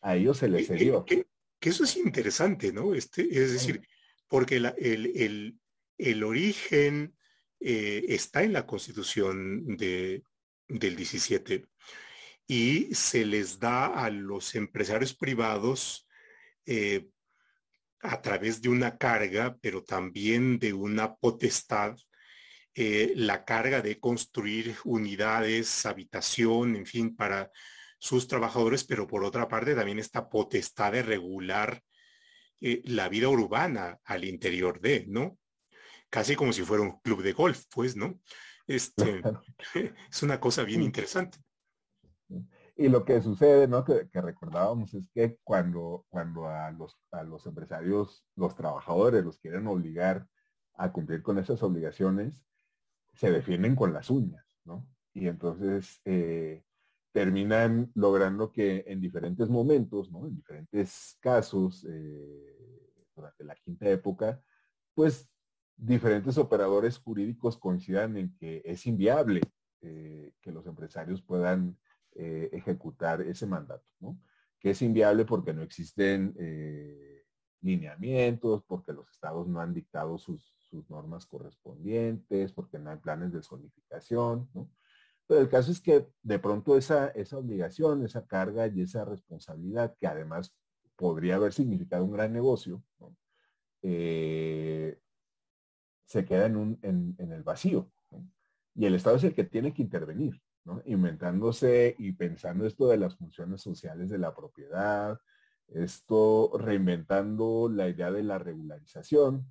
A 0.00 0.16
ellos 0.16 0.38
se 0.38 0.48
les 0.48 0.66
cedió. 0.66 1.04
Que, 1.04 1.26
eso 1.60 1.84
es 1.84 1.96
interesante, 1.96 2.72
¿no? 2.72 2.94
Este, 2.94 3.22
es 3.22 3.52
decir, 3.52 3.86
porque 4.28 4.56
el, 4.56 5.54
el, 5.98 6.24
origen 6.24 7.14
eh, 7.60 8.04
está 8.08 8.42
en 8.42 8.54
la 8.54 8.66
constitución 8.66 9.76
de, 9.76 10.24
del 10.70 10.96
17 10.96 11.66
y 12.46 12.94
se 12.94 13.24
les 13.24 13.58
da 13.60 13.86
a 13.86 14.10
los 14.10 14.54
empresarios 14.54 15.14
privados 15.14 16.08
eh, 16.66 17.08
a 18.00 18.20
través 18.22 18.62
de 18.62 18.68
una 18.68 18.96
carga, 18.96 19.56
pero 19.60 19.84
también 19.84 20.58
de 20.58 20.72
una 20.72 21.14
potestad, 21.14 21.96
eh, 22.74 23.12
la 23.14 23.44
carga 23.44 23.82
de 23.82 24.00
construir 24.00 24.76
unidades, 24.84 25.86
habitación, 25.86 26.76
en 26.76 26.86
fin, 26.86 27.14
para 27.14 27.50
sus 27.98 28.26
trabajadores, 28.26 28.84
pero 28.84 29.06
por 29.06 29.24
otra 29.24 29.46
parte 29.46 29.74
también 29.74 29.98
esta 29.98 30.28
potestad 30.28 30.92
de 30.92 31.02
regular 31.02 31.82
eh, 32.60 32.80
la 32.84 33.08
vida 33.08 33.28
urbana 33.28 33.98
al 34.04 34.24
interior 34.24 34.80
de, 34.80 35.04
¿no? 35.06 35.38
Casi 36.08 36.34
como 36.34 36.52
si 36.52 36.62
fuera 36.62 36.82
un 36.82 36.98
club 37.00 37.22
de 37.22 37.32
golf, 37.32 37.64
pues, 37.70 37.96
¿no? 37.96 38.20
Este, 38.70 39.20
es 40.10 40.22
una 40.22 40.38
cosa 40.38 40.62
bien 40.62 40.82
interesante. 40.82 41.38
Y 42.76 42.88
lo 42.88 43.04
que 43.04 43.20
sucede, 43.20 43.66
¿no? 43.66 43.84
Que, 43.84 44.08
recordábamos 44.12 44.94
es 44.94 45.10
que 45.12 45.38
cuando, 45.42 46.06
cuando 46.08 46.46
a, 46.46 46.70
los, 46.70 46.96
a 47.10 47.24
los 47.24 47.44
empresarios, 47.46 48.24
los 48.36 48.54
trabajadores 48.54 49.24
los 49.24 49.40
quieren 49.40 49.66
obligar 49.66 50.24
a 50.74 50.92
cumplir 50.92 51.20
con 51.20 51.38
esas 51.38 51.60
obligaciones, 51.64 52.46
se 53.12 53.32
defienden 53.32 53.74
con 53.74 53.92
las 53.92 54.08
uñas, 54.08 54.46
¿no? 54.64 54.86
Y 55.14 55.26
entonces 55.26 56.00
eh, 56.04 56.62
terminan 57.10 57.90
logrando 57.96 58.52
que 58.52 58.84
en 58.86 59.00
diferentes 59.00 59.48
momentos, 59.48 60.12
¿no? 60.12 60.28
En 60.28 60.36
diferentes 60.36 61.18
casos, 61.20 61.84
eh, 61.90 62.56
durante 63.16 63.42
la 63.42 63.56
quinta 63.56 63.88
época, 63.88 64.40
pues 64.94 65.28
diferentes 65.80 66.36
operadores 66.36 66.98
jurídicos 66.98 67.56
coincidan 67.56 68.16
en 68.16 68.34
que 68.36 68.62
es 68.64 68.86
inviable 68.86 69.40
eh, 69.80 70.34
que 70.42 70.52
los 70.52 70.66
empresarios 70.66 71.22
puedan 71.22 71.78
eh, 72.12 72.50
ejecutar 72.52 73.22
ese 73.22 73.46
mandato, 73.46 73.86
¿no? 73.98 74.20
Que 74.58 74.70
es 74.70 74.82
inviable 74.82 75.24
porque 75.24 75.54
no 75.54 75.62
existen 75.62 76.34
eh, 76.38 77.24
lineamientos, 77.62 78.62
porque 78.64 78.92
los 78.92 79.08
estados 79.10 79.48
no 79.48 79.60
han 79.60 79.72
dictado 79.72 80.18
sus, 80.18 80.54
normas 80.88 81.26
correspondientes, 81.26 82.52
porque 82.52 82.78
no 82.78 82.90
hay 82.90 82.98
planes 82.98 83.32
de 83.32 83.42
zonificación, 83.42 84.48
¿no? 84.54 84.70
Pero 85.26 85.40
el 85.40 85.48
caso 85.48 85.72
es 85.72 85.80
que 85.80 86.06
de 86.22 86.38
pronto 86.38 86.76
esa, 86.76 87.08
esa 87.08 87.38
obligación, 87.38 88.04
esa 88.04 88.24
carga 88.26 88.68
y 88.68 88.82
esa 88.82 89.04
responsabilidad, 89.04 89.96
que 89.98 90.06
además 90.06 90.56
podría 90.94 91.36
haber 91.36 91.52
significado 91.52 92.04
un 92.04 92.12
gran 92.12 92.32
negocio, 92.32 92.84
eh, 93.82 95.00
se 96.10 96.24
queda 96.24 96.46
en, 96.46 97.14
el 97.18 97.42
vacío. 97.44 97.88
Y 98.74 98.84
el 98.84 98.96
Estado 98.96 99.14
es 99.14 99.22
el 99.22 99.32
que 99.32 99.44
tiene 99.44 99.72
que 99.72 99.82
intervenir 99.82 100.42
inventándose 100.84 101.94
y 101.98 102.12
pensando 102.12 102.66
esto 102.66 102.88
de 102.88 102.96
las 102.96 103.14
funciones 103.14 103.62
sociales 103.62 104.10
de 104.10 104.18
la 104.18 104.34
propiedad, 104.34 105.20
esto 105.68 106.50
reinventando 106.58 107.70
la 107.72 107.88
idea 107.88 108.10
de 108.10 108.24
la 108.24 108.40
regularización, 108.40 109.48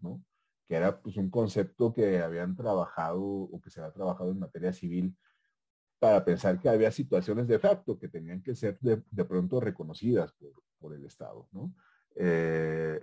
que 0.68 0.76
era 0.76 1.02
pues 1.02 1.16
un 1.16 1.30
concepto 1.30 1.94
que 1.94 2.20
habían 2.20 2.58
trabajado 2.58 3.22
o 3.24 3.62
que 3.62 3.70
se 3.70 3.80
había 3.80 3.94
trabajado 3.94 4.32
en 4.32 4.40
materia 4.40 4.74
civil 4.74 5.16
para 5.98 6.26
pensar 6.26 6.60
que 6.60 6.68
había 6.68 6.92
situaciones 6.92 7.48
de 7.48 7.60
facto 7.60 7.98
que 7.98 8.10
tenían 8.10 8.44
que 8.44 8.54
ser 8.54 8.78
de, 8.82 8.98
pronto 9.24 9.62
reconocidas 9.62 10.34
por, 10.78 10.94
el 10.94 11.06
Estado. 11.06 11.48
Eh, 12.16 13.02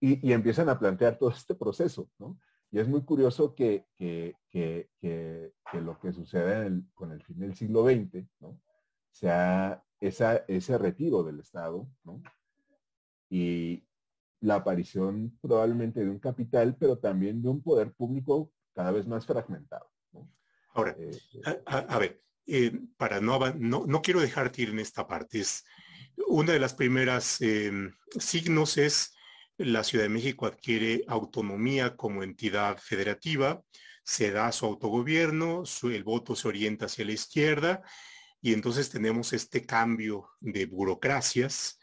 y, 0.00 0.32
empiezan 0.32 0.68
a 0.68 0.78
plantear 0.78 1.16
todo 1.18 1.30
este 1.30 1.54
proceso. 1.54 2.10
¿no? 2.18 2.36
Y 2.70 2.78
es 2.78 2.88
muy 2.88 3.02
curioso 3.02 3.54
que, 3.54 3.86
lo 5.72 6.00
que 6.00 6.12
sucede 6.12 6.82
con 6.94 7.12
el 7.12 7.22
fin 7.22 7.38
del 7.38 7.54
siglo 7.54 7.84
XX, 7.84 8.26
¿no? 8.40 8.60
sea 9.10 9.82
esa, 10.00 10.44
ese 10.48 10.76
retiro 10.76 11.22
del 11.22 11.40
Estado, 11.40 11.88
¿no? 12.04 12.22
Y 13.30 13.82
la 14.40 14.56
aparición 14.56 15.36
probablemente 15.40 16.00
de 16.00 16.10
un 16.10 16.18
capital, 16.18 16.76
pero 16.78 16.98
también 16.98 17.42
de 17.42 17.48
un 17.48 17.62
poder 17.62 17.92
público 17.92 18.52
cada 18.74 18.90
vez 18.90 19.06
más 19.06 19.24
fragmentado. 19.26 19.90
Ahora, 20.74 20.94
eh, 20.98 21.18
eh, 21.32 21.62
a, 21.64 21.98
ver, 21.98 22.22
eh, 22.46 22.78
para 22.98 23.20
no, 23.20 23.38
no, 23.54 23.86
no 23.86 24.02
quiero 24.02 24.20
dejarte 24.20 24.62
ir 24.62 24.70
en 24.70 24.78
esta 24.78 25.06
parte, 25.06 25.40
es 25.40 25.64
una 26.28 26.52
de 26.52 26.60
las 26.60 26.74
primeras 26.74 27.40
signos 28.18 28.76
es 28.76 29.15
la 29.58 29.84
Ciudad 29.84 30.04
de 30.04 30.10
México 30.10 30.46
adquiere 30.46 31.04
autonomía 31.08 31.96
como 31.96 32.22
entidad 32.22 32.78
federativa, 32.78 33.62
se 34.04 34.30
da 34.30 34.52
su 34.52 34.66
autogobierno, 34.66 35.64
el 35.84 36.04
voto 36.04 36.36
se 36.36 36.48
orienta 36.48 36.86
hacia 36.86 37.04
la 37.04 37.12
izquierda 37.12 37.82
y 38.40 38.52
entonces 38.52 38.90
tenemos 38.90 39.32
este 39.32 39.66
cambio 39.66 40.28
de 40.40 40.66
burocracias 40.66 41.80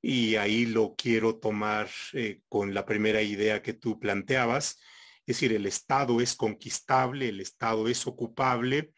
y 0.00 0.36
ahí 0.36 0.64
lo 0.66 0.94
quiero 0.96 1.36
tomar 1.36 1.90
eh, 2.12 2.40
con 2.48 2.72
la 2.72 2.86
primera 2.86 3.20
idea 3.20 3.62
que 3.62 3.74
tú 3.74 3.98
planteabas, 3.98 4.80
es 5.26 5.36
decir, 5.36 5.52
el 5.52 5.66
Estado 5.66 6.20
es 6.20 6.36
conquistable, 6.36 7.28
el 7.28 7.40
Estado 7.40 7.88
es 7.88 8.06
ocupable 8.06 8.92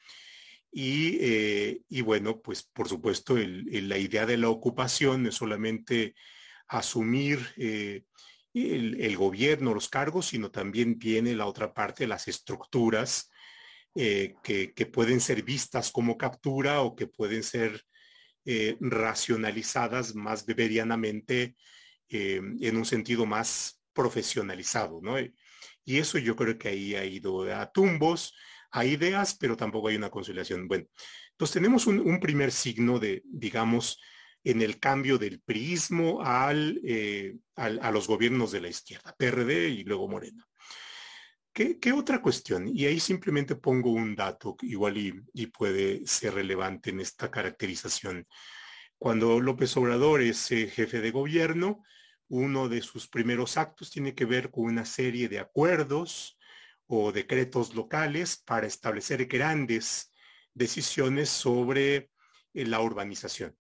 y, 0.71 1.19
eh, 1.21 1.83
bueno, 2.05 2.41
pues 2.41 2.63
por 2.63 2.89
supuesto 2.89 3.37
la 3.37 3.99
idea 3.99 4.27
de 4.27 4.37
la 4.37 4.49
ocupación 4.49 5.27
es 5.27 5.35
solamente 5.35 6.15
asumir 6.71 7.45
eh, 7.57 8.05
el, 8.55 9.17
gobierno, 9.17 9.75
los 9.75 9.89
cargos, 9.89 10.27
sino 10.29 10.51
también 10.51 10.99
viene 10.99 11.35
la 11.35 11.47
otra 11.47 11.75
parte, 11.75 12.07
las 12.07 12.29
estructuras 12.29 13.29
eh, 13.95 14.35
que, 14.43 14.87
pueden 14.87 15.21
ser 15.21 15.43
vistas 15.43 15.91
como 15.91 16.17
captura 16.17 16.81
o 16.83 16.95
que 16.95 17.09
pueden 17.09 17.43
ser 17.43 17.83
eh, 18.45 18.77
racionalizadas 18.81 20.15
más 20.15 20.47
beberianamente 20.47 21.57
en 22.13 22.77
un 22.77 22.85
sentido 22.85 23.25
más 23.25 23.81
profesionalizado, 23.93 25.01
¿no? 25.01 25.15
Y 25.85 25.99
eso 25.99 26.19
yo 26.19 26.35
creo 26.35 26.59
que 26.59 26.69
ahí 26.69 26.97
ha 26.97 27.05
ido 27.05 27.43
a 27.55 27.71
tumbos, 27.71 28.35
a 28.73 28.85
ideas, 28.85 29.37
pero 29.39 29.57
tampoco 29.57 29.87
hay 29.87 29.95
una 29.95 30.11
conciliación. 30.11 30.67
Bueno, 30.67 30.87
entonces 31.31 31.55
tenemos 31.55 31.87
un 31.87 32.19
primer 32.19 32.51
signo 32.51 32.99
de, 32.99 33.23
digamos, 33.27 34.01
en 34.45 34.63
el 34.63 34.79
cambio 34.79 35.19
del 35.19 35.41
prismo 35.41 36.23
eh, 36.85 37.37
al, 37.57 37.81
a 37.83 37.91
los 37.91 38.07
gobiernos 38.07 38.53
de 38.53 38.61
la 38.61 38.69
izquierda, 38.69 39.15
PRD 39.17 39.69
y 39.69 39.85
luego 39.85 40.09
Morena. 40.09 40.47
¿Qué, 41.53 41.93
otra 41.93 42.23
cuestión? 42.23 42.69
Y 42.69 42.87
ahí 42.87 43.01
simplemente 43.01 43.57
pongo 43.57 43.91
un 43.91 44.15
dato 44.15 44.57
igual 44.63 44.97
y, 44.97 45.47
puede 45.49 46.07
ser 46.07 46.35
relevante 46.35 46.91
en 46.91 47.01
esta 47.01 47.31
caracterización. 47.31 48.27
Cuando 48.99 49.41
López 49.41 49.77
Obrador 49.77 50.23
es 50.23 50.51
eh, 50.53 50.69
jefe 50.69 51.01
de 51.01 51.11
gobierno, 51.11 51.83
uno 52.29 52.69
de 52.69 52.81
sus 52.83 53.09
primeros 53.09 53.57
actos 53.57 53.91
tiene 53.91 54.15
que 54.15 54.25
ver 54.25 54.51
con 54.51 54.65
una 54.65 54.85
serie 54.85 55.29
de 55.29 55.41
acuerdos 55.41 56.39
o 56.87 57.11
decretos 57.11 57.75
locales 57.75 58.37
para 58.37 58.67
establecer 58.67 59.27
grandes 59.27 60.13
decisiones 60.55 61.29
sobre 61.31 62.11
eh, 62.55 62.65
la 62.67 62.81
urbanización, 62.81 63.57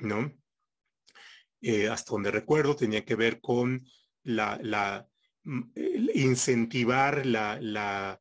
¿no? 0.00 0.32
Eh, 1.60 1.88
hasta 1.88 2.12
donde 2.12 2.30
recuerdo 2.30 2.76
tenía 2.76 3.04
que 3.04 3.14
ver 3.14 3.40
con 3.40 3.86
la, 4.22 5.06
mm, 5.44 5.62
incentivar 6.14 7.24
la, 7.24 7.58
la, 7.60 8.20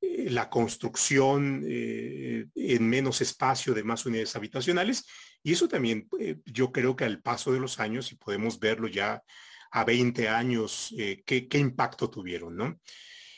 eh, 0.00 0.34
construcción 0.50 1.64
en 1.66 2.88
menos 2.88 3.20
espacio 3.20 3.74
de 3.74 3.82
más 3.82 4.06
unidades 4.06 4.36
habitacionales 4.36 5.04
y 5.42 5.52
eso 5.52 5.68
también 5.68 6.08
yo 6.44 6.70
creo 6.72 6.94
que 6.94 7.04
al 7.04 7.22
paso 7.22 7.52
de 7.52 7.60
los 7.60 7.80
años 7.80 8.12
y 8.12 8.16
podemos 8.16 8.58
verlo 8.58 8.88
ya 8.88 9.22
a 9.70 9.84
20 9.84 10.28
años 10.28 10.94
qué, 11.24 11.48
impacto 11.58 12.10
tuvieron, 12.10 12.56
¿no? 12.56 12.80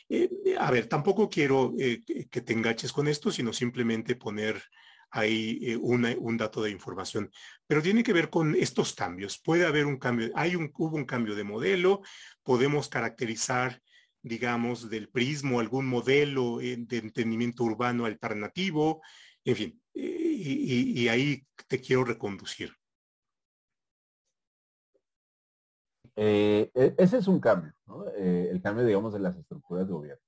Eh, 0.09 0.57
a 0.59 0.71
ver, 0.71 0.87
tampoco 0.87 1.29
quiero 1.29 1.75
eh, 1.79 2.03
que 2.31 2.41
te 2.41 2.53
enganches 2.53 2.93
con 2.93 3.09
esto, 3.09 3.31
sino 3.31 3.53
simplemente 3.53 4.17
poner 4.17 4.63
ahí 5.11 5.59
eh, 5.63 5.77
un 5.77 6.37
dato 6.37 6.63
de 6.63 6.71
información. 6.71 7.31
Pero 7.69 7.83
tiene 7.83 8.03
que 8.03 8.15
ver 8.15 8.31
con 8.31 8.55
estos 8.57 8.95
cambios. 8.95 9.39
Puede 9.39 9.67
haber 9.67 9.87
un 9.87 9.99
cambio, 9.99 10.31
hay 10.35 10.57
un, 10.57 10.73
hubo 10.77 10.97
un 10.97 11.05
cambio 11.05 11.37
de 11.37 11.45
modelo, 11.45 12.01
podemos 12.43 12.89
caracterizar, 12.89 13.81
digamos, 14.23 14.91
del 14.91 15.11
prismo 15.11 15.61
algún 15.61 15.87
modelo 15.87 16.59
de 16.59 16.99
entendimiento 16.99 17.63
urbano 17.63 18.07
alternativo, 18.07 19.03
en 19.45 19.57
fin, 19.57 19.83
y, 19.95 21.09
ahí 21.09 21.47
te 21.69 21.81
quiero 21.81 22.05
reconducir. 22.05 22.73
Eh, 26.17 26.71
e, 26.75 26.95
ese 26.99 27.19
es 27.19 27.29
un 27.29 27.39
cambio, 27.39 27.73
eh, 28.17 28.49
el 28.51 28.61
cambio, 28.61 28.85
digamos, 28.85 29.13
de 29.13 29.21
las 29.21 29.37
estructuras 29.37 29.87
de 29.87 29.93
gobierno. 29.93 30.25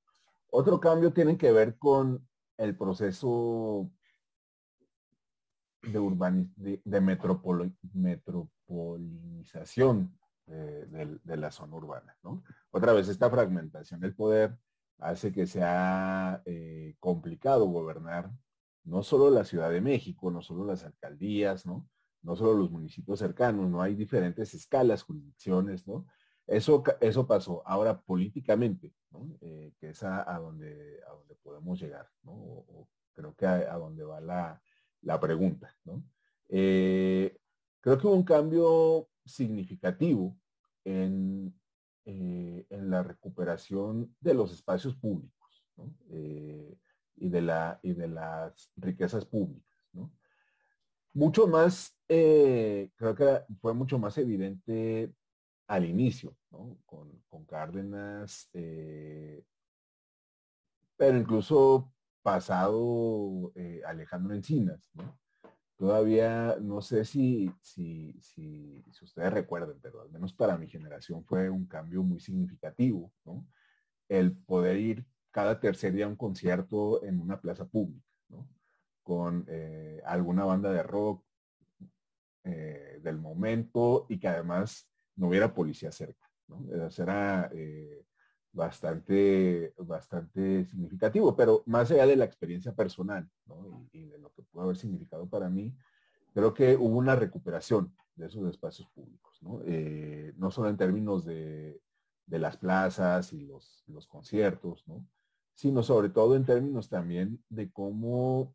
Otro 0.51 0.79
cambio 0.79 1.13
tiene 1.13 1.37
que 1.37 1.53
ver 1.53 1.79
con 1.79 2.29
el 2.59 2.77
proceso 2.77 3.91
de, 5.83 5.99
urban, 5.99 6.53
de, 6.57 6.81
metropolización 7.95 10.17
de, 10.47 11.37
la 11.37 11.51
zona 11.51 11.77
urbana. 11.77 12.17
Otra 12.71 12.93
vez, 12.93 13.09
esta 13.09 13.31
fragmentación 13.31 14.01
del 14.01 14.15
poder 14.15 14.57
hace 14.99 15.33
que 15.33 15.47
sea 15.47 16.43
eh, 16.45 16.95
complicado 17.01 17.65
gobernar 17.67 18.31
no 18.85 19.03
solo 19.03 19.31
la 19.31 19.45
Ciudad 19.45 19.71
de 19.71 19.81
México, 19.81 20.31
no 20.31 20.43
solo 20.43 20.65
las 20.65 20.85
alcaldías, 20.85 21.67
¿no? 21.67 21.89
no 22.23 22.37
solo 22.37 22.55
los 22.55 22.71
municipios 22.71 23.19
cercanos, 23.19 23.69
no 23.69 23.83
hay 23.83 23.95
diferentes 23.95 24.55
escalas, 24.55 25.03
jurisdicciones, 25.03 25.87
¿no? 25.87 26.07
Eso, 26.47 26.83
eso 27.01 27.27
pasó. 27.27 27.63
Ahora, 27.67 28.01
políticamente, 28.01 28.93
¿no? 29.11 29.37
Eh, 29.41 29.73
que 29.79 29.91
es 29.91 30.03
a, 30.03 30.25
donde, 30.39 31.01
a 31.09 31.13
donde 31.13 31.35
podemos 31.37 31.81
llegar, 31.81 32.09
¿no? 32.23 32.33
O, 32.33 32.89
creo 33.13 33.35
que 33.35 33.47
a, 33.47 33.77
donde 33.77 34.05
va 34.05 34.21
la, 34.21 34.63
la 35.03 35.19
pregunta, 35.19 35.75
¿no? 35.85 36.05
Eh, 36.49 37.37
creo 37.81 37.99
que 37.99 38.07
hubo 38.07 38.17
un 38.17 38.25
cambio 38.25 39.09
significativo 39.25 40.37
en, 40.85 41.55
eh, 42.05 42.67
en 42.69 42.91
la 42.91 43.03
recuperación 43.03 44.15
de 44.21 44.35
los 44.35 44.53
espacios 44.53 44.97
públicos, 44.97 45.65
¿no? 45.77 45.95
y, 46.09 47.29
de 47.29 47.43
la, 47.43 47.79
y 47.83 47.93
de 47.93 48.09
las 48.09 48.73
riquezas 48.77 49.25
públicas, 49.27 49.79
¿no? 49.93 50.13
Mucho 51.13 51.47
más, 51.47 51.99
eh, 52.09 52.91
creo 52.97 53.15
que 53.15 53.41
fue 53.61 53.75
mucho 53.75 53.99
más 53.99 54.17
evidente 54.19 55.13
al 55.67 55.85
inicio, 55.85 56.37
¿no? 56.51 56.79
Con, 56.87 57.21
Cárdenas, 57.47 58.49
eh, 58.53 59.43
pero 60.97 61.19
incluso 61.19 61.93
pasado 62.23 63.53
eh, 63.55 63.83
Alejandro 63.87 64.35
Encinas, 64.35 64.91
¿no? 64.95 65.19
Todavía 65.77 66.59
no 66.61 66.83
sé 66.83 67.07
si, 67.07 67.51
si, 67.63 68.15
si, 68.21 68.85
ustedes 69.01 69.33
recuerden, 69.33 69.79
pero 69.81 70.03
al 70.03 70.11
menos 70.11 70.35
para 70.35 70.59
mi 70.59 70.69
generación 70.69 71.25
fue 71.25 71.49
un 71.49 71.67
cambio 71.67 72.03
muy 72.03 72.21
significativo, 72.21 73.11
¿no? 73.25 73.47
El 74.07 74.37
poder 74.37 74.77
ir 74.77 75.07
cada 75.31 75.59
tercer 75.59 75.95
día 75.95 76.05
a 76.05 76.09
un 76.09 76.17
concierto 76.17 77.03
en 77.05 77.19
una 77.19 77.41
plaza 77.41 77.67
pública, 77.67 78.07
¿no? 78.29 78.49
con 79.03 79.45
eh, 79.49 80.03
alguna 80.05 80.45
banda 80.45 80.71
de 80.71 80.83
rock 80.83 81.25
eh, 82.45 83.01
del 83.03 83.19
momento 83.19 84.07
y 84.09 84.19
que 84.19 84.29
además 84.29 84.89
no 85.17 85.29
hubiera 85.29 85.55
policía 85.55 85.93
cerca. 85.93 86.31
Eh, 87.53 88.05
bastante, 88.53 89.75
bastante 89.79 90.65
significativo, 90.65 91.37
pero 91.37 91.63
más 91.67 91.91
allá 91.91 92.07
de 92.07 92.17
la 92.17 92.25
experiencia 92.25 92.75
personal 92.75 93.29
y, 93.93 94.07
de 94.07 94.19
lo 94.19 94.33
que 94.33 94.43
pudo 94.43 94.63
haber 94.63 94.77
significado 94.77 95.29
para 95.29 95.49
mí, 95.49 95.75
creo 96.35 96.53
que 96.53 96.77
hubo 96.77 96.99
una 96.99 97.17
recuperación 97.17 97.95
de 98.17 98.27
esos 98.27 98.49
espacios 98.49 98.89
públicos, 98.91 99.41
no, 99.43 100.51
solo 100.51 100.69
en 100.69 100.77
términos 100.77 101.25
de, 101.25 101.81
las 102.27 102.57
plazas 102.57 103.33
y 103.33 103.47
los, 103.47 103.83
los 103.89 104.07
conciertos, 104.07 104.85
sino 105.55 105.83
sobre 105.83 106.11
todo 106.11 106.37
en 106.37 106.45
términos 106.45 106.89
también 106.89 107.43
de 107.49 107.71
cómo 107.73 108.55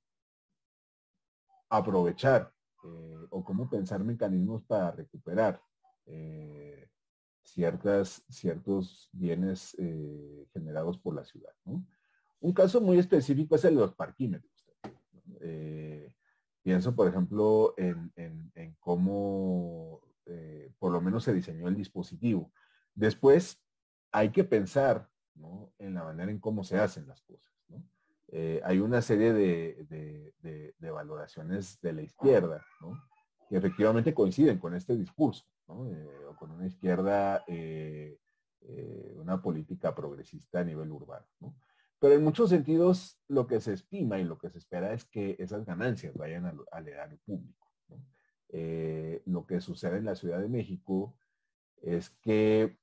aprovechar 1.70 2.54
eh, 2.84 3.28
o 3.30 3.44
cómo 3.44 3.70
pensar 3.70 4.04
mecanismos 4.04 4.64
para 4.64 4.92
recuperar 4.92 5.62
eh, 6.06 6.88
ciertas, 7.46 8.24
ciertos 8.30 9.10
bienes 9.14 9.76
eh, 9.80 10.46
generados 10.52 10.98
por 10.98 11.16
la 11.16 11.24
ciudad. 11.24 11.54
Un 12.42 12.54
caso 12.54 12.82
muy 12.82 13.00
específico 13.00 13.56
es 13.56 13.64
el 13.66 13.76
de 13.76 13.82
los 13.82 13.94
parquímetros. 13.94 14.52
pienso, 16.62 16.96
por 16.96 17.08
ejemplo, 17.08 17.74
en, 17.78 18.12
cómo 18.80 20.02
por 20.80 20.92
lo 20.92 21.00
menos 21.02 21.24
se 21.24 21.34
diseñó 21.34 21.68
el 21.68 21.76
dispositivo. 21.76 22.52
Después 22.94 23.62
hay 24.12 24.32
que 24.32 24.44
pensar 24.44 25.10
en 25.78 25.94
la 25.94 26.04
manera 26.04 26.32
en 26.32 26.40
cómo 26.40 26.64
se 26.64 26.78
hacen 26.78 27.08
las 27.08 27.22
cosas. 27.22 27.56
Eh, 28.30 28.62
hay 28.64 28.80
una 28.80 29.02
serie 29.02 29.34
de, 29.34 30.74
valoraciones 30.80 31.80
de 31.82 31.94
la 31.94 32.02
izquierda, 32.02 32.66
que 33.50 33.58
efectivamente 33.58 34.14
coinciden 34.14 34.58
con 34.58 34.74
este 34.76 34.96
discurso, 34.96 35.46
eh, 35.70 36.26
o 36.30 36.36
con 36.36 36.52
una 36.52 36.68
izquierda, 36.68 37.44
eh, 37.48 38.20
una 39.16 39.42
política 39.42 39.94
progresista 39.94 40.60
a 40.60 40.64
nivel 40.64 40.92
urbano. 40.92 41.26
Pero 42.00 42.16
en 42.16 42.24
muchos 42.24 42.50
sentidos 42.50 43.20
lo 43.28 43.48
que 43.48 43.60
se 43.62 43.74
estima 43.74 44.20
y 44.20 44.24
lo 44.24 44.38
que 44.38 44.50
se 44.50 44.58
espera 44.58 44.94
es 44.94 45.06
que 45.06 45.36
esas 45.40 45.66
ganancias 45.66 46.16
vayan 46.16 46.46
al, 46.46 46.60
al 46.72 46.88
erario 46.88 47.20
público. 47.26 47.72
lo 49.26 49.46
que 49.46 49.60
sucede 49.60 49.98
en 49.98 50.06
la 50.06 50.16
Ciudad 50.16 50.40
de 50.40 50.50
México 50.50 51.16
es 51.82 52.10
que 52.10 52.78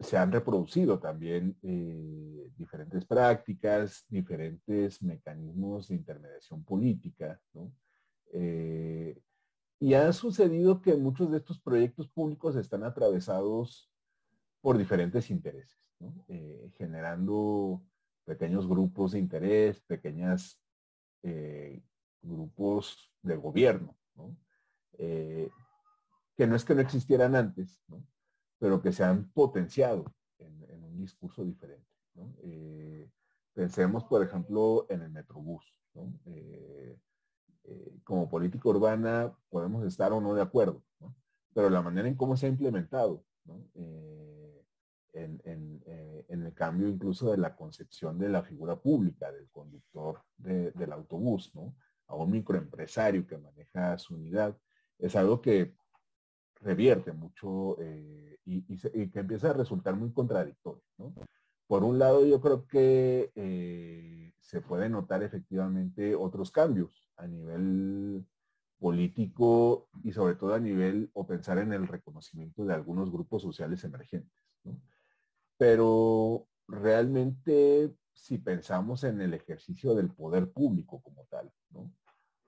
se 0.00 0.16
han 0.16 0.30
reproducido 0.30 0.98
también 0.98 1.56
eh, 1.62 2.50
diferentes 2.56 3.04
prácticas, 3.04 4.04
diferentes 4.08 5.02
mecanismos 5.02 5.88
de 5.88 5.96
intermediación 5.96 6.64
política, 6.64 7.40
eh, 8.32 9.20
y 9.80 9.94
ha 9.94 10.12
sucedido 10.12 10.80
que 10.80 10.96
muchos 10.96 11.30
de 11.30 11.38
estos 11.38 11.60
proyectos 11.60 12.08
públicos 12.08 12.56
están 12.56 12.84
atravesados 12.84 13.90
por 14.60 14.76
diferentes 14.76 15.30
intereses, 15.30 15.78
eh, 16.28 16.70
generando 16.76 17.82
pequeños 18.24 18.68
grupos 18.68 19.12
de 19.12 19.20
interés, 19.20 19.80
pequeños 19.82 20.60
grupos 22.22 23.12
de 23.22 23.36
gobierno, 23.36 23.96
que 24.96 26.46
no 26.46 26.54
es 26.54 26.64
que 26.64 26.74
no 26.74 26.80
existieran 26.80 27.34
antes, 27.34 27.82
pero 28.58 28.80
que 28.80 28.92
se 28.92 29.04
han 29.04 29.28
potenciado 29.30 30.04
en, 30.38 30.84
un 30.84 30.98
discurso 31.00 31.44
diferente. 31.44 31.86
Eh, 32.42 33.10
pensemos, 33.52 34.04
por 34.04 34.22
ejemplo, 34.22 34.86
en 34.88 35.02
el 35.02 35.10
Metrobús. 35.10 35.64
Eh, 36.26 36.96
eh, 37.70 38.00
como 38.04 38.28
política 38.28 38.68
urbana 38.68 39.32
podemos 39.50 39.84
estar 39.84 40.12
o 40.12 40.20
no 40.20 40.34
de 40.34 40.42
acuerdo, 40.42 40.82
pero 41.54 41.68
la 41.68 41.82
manera 41.82 42.08
en 42.08 42.14
cómo 42.14 42.36
se 42.36 42.46
ha 42.46 42.48
implementado, 42.48 43.24
en, 45.12 45.82
el 46.28 46.54
cambio 46.54 46.88
incluso 46.88 47.30
de 47.30 47.38
la 47.38 47.54
concepción 47.56 48.18
de 48.18 48.28
la 48.28 48.42
figura 48.42 48.76
pública 48.76 49.30
del 49.30 49.48
conductor 49.50 50.22
del 50.36 50.92
autobús, 50.92 51.52
a 52.06 52.14
un 52.14 52.30
microempresario 52.30 53.26
que 53.26 53.38
maneja 53.38 53.98
su 53.98 54.14
unidad, 54.14 54.56
es 54.98 55.14
algo 55.14 55.40
que 55.40 55.74
revierte 56.60 57.12
mucho 57.12 57.76
eh, 57.80 58.38
y, 58.44 59.10
que 59.10 59.20
empieza 59.20 59.50
a 59.50 59.54
resultar 59.54 59.94
muy 59.94 60.12
contradictorio. 60.12 60.82
Por 61.68 61.84
un 61.84 61.98
lado, 61.98 62.24
yo 62.24 62.40
creo 62.40 62.66
que 62.66 63.30
eh, 63.36 64.32
se 64.40 64.62
puede 64.62 64.88
notar 64.88 65.22
efectivamente 65.22 66.14
otros 66.14 66.50
cambios 66.50 67.10
a 67.16 67.26
nivel 67.26 68.26
político 68.78 69.88
y 70.02 70.12
sobre 70.12 70.34
todo 70.34 70.54
a 70.54 70.60
nivel 70.60 71.10
o 71.12 71.26
pensar 71.26 71.58
en 71.58 71.74
el 71.74 71.86
reconocimiento 71.86 72.64
de 72.64 72.72
algunos 72.72 73.12
grupos 73.12 73.42
sociales 73.42 73.84
emergentes. 73.84 74.32
Pero 75.58 76.48
realmente 76.66 77.94
si 78.14 78.38
pensamos 78.38 79.04
en 79.04 79.20
el 79.20 79.34
ejercicio 79.34 79.94
del 79.94 80.10
poder 80.10 80.50
público 80.50 81.02
como 81.02 81.26
tal, 81.26 81.52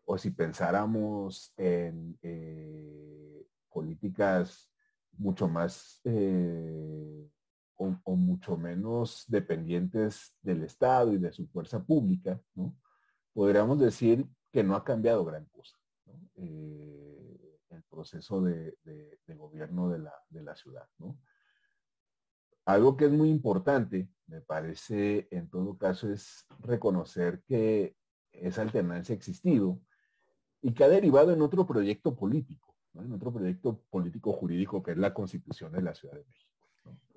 o 0.06 0.16
si 0.16 0.30
pensáramos 0.30 1.52
en 1.58 2.18
eh, 2.22 3.46
políticas 3.68 4.72
mucho 5.12 5.46
más 5.46 6.00
eh, 6.04 7.28
o, 7.80 8.16
mucho 8.16 8.56
menos 8.56 9.24
dependientes 9.28 10.34
del 10.42 10.64
Estado 10.64 11.12
y 11.12 11.18
de 11.18 11.32
su 11.32 11.46
fuerza 11.46 11.82
pública, 11.82 12.40
podríamos 13.32 13.78
decir 13.78 14.26
que 14.52 14.62
no 14.62 14.74
ha 14.74 14.84
cambiado 14.84 15.24
gran 15.24 15.46
cosa 15.46 15.78
eh, 16.36 17.58
el 17.70 17.82
proceso 17.84 18.42
de, 18.42 18.76
gobierno 19.28 19.88
de 19.88 19.98
la, 20.42 20.54
ciudad. 20.56 20.86
Algo 22.66 22.96
que 22.96 23.06
es 23.06 23.12
muy 23.12 23.30
importante, 23.30 24.10
me 24.26 24.42
parece, 24.42 25.28
en 25.30 25.48
todo 25.48 25.78
caso, 25.78 26.10
es 26.10 26.46
reconocer 26.60 27.42
que 27.46 27.96
esa 28.32 28.62
alternancia 28.62 29.14
ha 29.14 29.16
existido 29.16 29.80
y 30.60 30.74
que 30.74 30.84
ha 30.84 30.88
derivado 30.88 31.32
en 31.32 31.40
otro 31.40 31.66
proyecto 31.66 32.14
político, 32.14 32.76
en 32.94 33.12
otro 33.12 33.32
proyecto 33.32 33.82
político 33.88 34.32
jurídico 34.32 34.82
que 34.82 34.92
es 34.92 34.98
la 34.98 35.14
Constitución 35.14 35.72
de 35.72 35.82
la 35.82 35.94
Ciudad 35.94 36.16
de 36.16 36.24
México. 36.24 36.49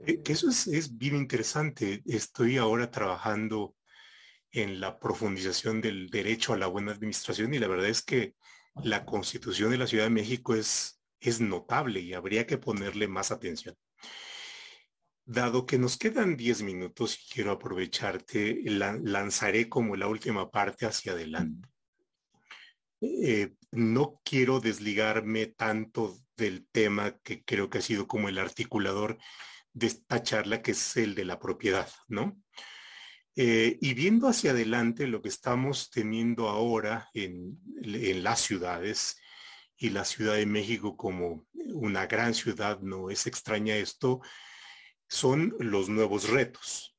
Eh, 0.05 0.21
eso 0.25 0.49
es, 0.49 0.97
bien 0.97 1.15
interesante. 1.15 2.01
Estoy 2.05 2.57
ahora 2.57 2.91
trabajando 2.91 3.75
en 4.51 4.79
la 4.79 4.99
profundización 4.99 5.81
del 5.81 6.09
derecho 6.09 6.53
a 6.53 6.57
la 6.57 6.67
buena 6.67 6.91
administración 6.91 7.53
y 7.53 7.59
la 7.59 7.67
verdad 7.67 7.87
es 7.87 8.01
que 8.01 8.35
la 8.83 9.05
constitución 9.05 9.71
de 9.71 9.77
la 9.77 9.87
Ciudad 9.87 10.05
de 10.05 10.09
México 10.09 10.55
es, 10.55 11.01
es 11.19 11.41
notable 11.41 11.99
y 12.01 12.13
habría 12.13 12.45
que 12.45 12.57
ponerle 12.57 13.07
más 13.07 13.31
atención. 13.31 13.75
Dado 15.25 15.65
que 15.65 15.77
nos 15.77 15.97
quedan 15.97 16.35
10 16.35 16.63
minutos 16.63 17.17
y 17.17 17.33
quiero 17.33 17.51
aprovecharte, 17.51 18.61
lanzaré 18.65 19.69
como 19.69 19.95
la 19.95 20.07
última 20.07 20.51
parte 20.51 20.85
hacia 20.85 21.13
adelante. 21.13 21.69
Eh, 22.99 23.53
no 23.71 24.21
quiero 24.23 24.59
desligarme 24.59 25.47
tanto 25.47 26.17
del 26.37 26.67
tema 26.71 27.17
que 27.19 27.43
creo 27.43 27.69
que 27.69 27.79
ha 27.79 27.81
sido 27.81 28.07
como 28.07 28.29
el 28.29 28.37
articulador 28.37 29.17
de 29.73 29.87
esta 29.87 30.21
charla, 30.21 30.61
que 30.61 30.71
es 30.71 30.97
el 30.97 31.15
de 31.15 31.25
la 31.25 31.39
propiedad, 31.39 31.89
¿no? 32.07 32.41
Eh, 33.35 33.79
y 33.81 33.95
viendo 33.95 34.27
hacia 34.27 34.51
adelante 34.51 35.07
lo 35.07 35.21
que 35.21 35.29
estamos 35.29 35.89
teniendo 35.89 36.49
ahora 36.49 37.09
en, 37.15 37.59
las 38.23 38.41
ciudades 38.41 39.17
y 39.75 39.89
la 39.89 40.05
Ciudad 40.05 40.35
de 40.35 40.45
México 40.45 40.95
como 40.95 41.47
una 41.73 42.05
gran 42.05 42.33
ciudad, 42.33 42.79
no 42.81 43.09
es 43.09 43.25
extraña 43.25 43.75
esto, 43.75 44.21
son 45.07 45.55
los 45.59 45.89
nuevos 45.89 46.29
retos. 46.29 46.95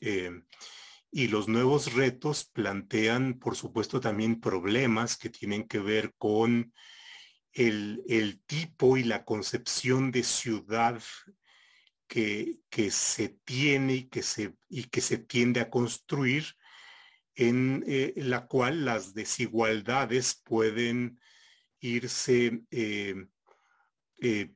Eh, 0.00 0.30
y 1.12 1.28
los 1.28 1.48
nuevos 1.48 1.94
retos 1.94 2.44
plantean, 2.44 3.38
por 3.38 3.56
supuesto, 3.56 4.00
también 4.00 4.40
problemas 4.40 5.16
que 5.16 5.30
tienen 5.30 5.66
que 5.66 5.78
ver 5.78 6.14
con 6.18 6.74
el, 7.52 8.02
el 8.08 8.42
tipo 8.42 8.96
y 8.96 9.04
la 9.04 9.24
concepción 9.24 10.10
de 10.10 10.24
ciudad 10.24 11.00
que, 12.06 12.90
se 12.90 13.28
tiene 13.44 13.94
y 13.94 14.02
que 14.08 14.22
se, 14.22 14.56
y 14.68 14.84
que 14.84 15.00
se 15.00 15.18
tiende 15.18 15.60
a 15.60 15.70
construir, 15.70 16.44
en 17.34 17.84
eh, 17.86 18.14
la 18.16 18.46
cual 18.46 18.84
las 18.84 19.12
desigualdades 19.12 20.40
pueden 20.44 21.20
irse 21.80 22.62
eh, 22.70 23.26
eh, 24.20 24.54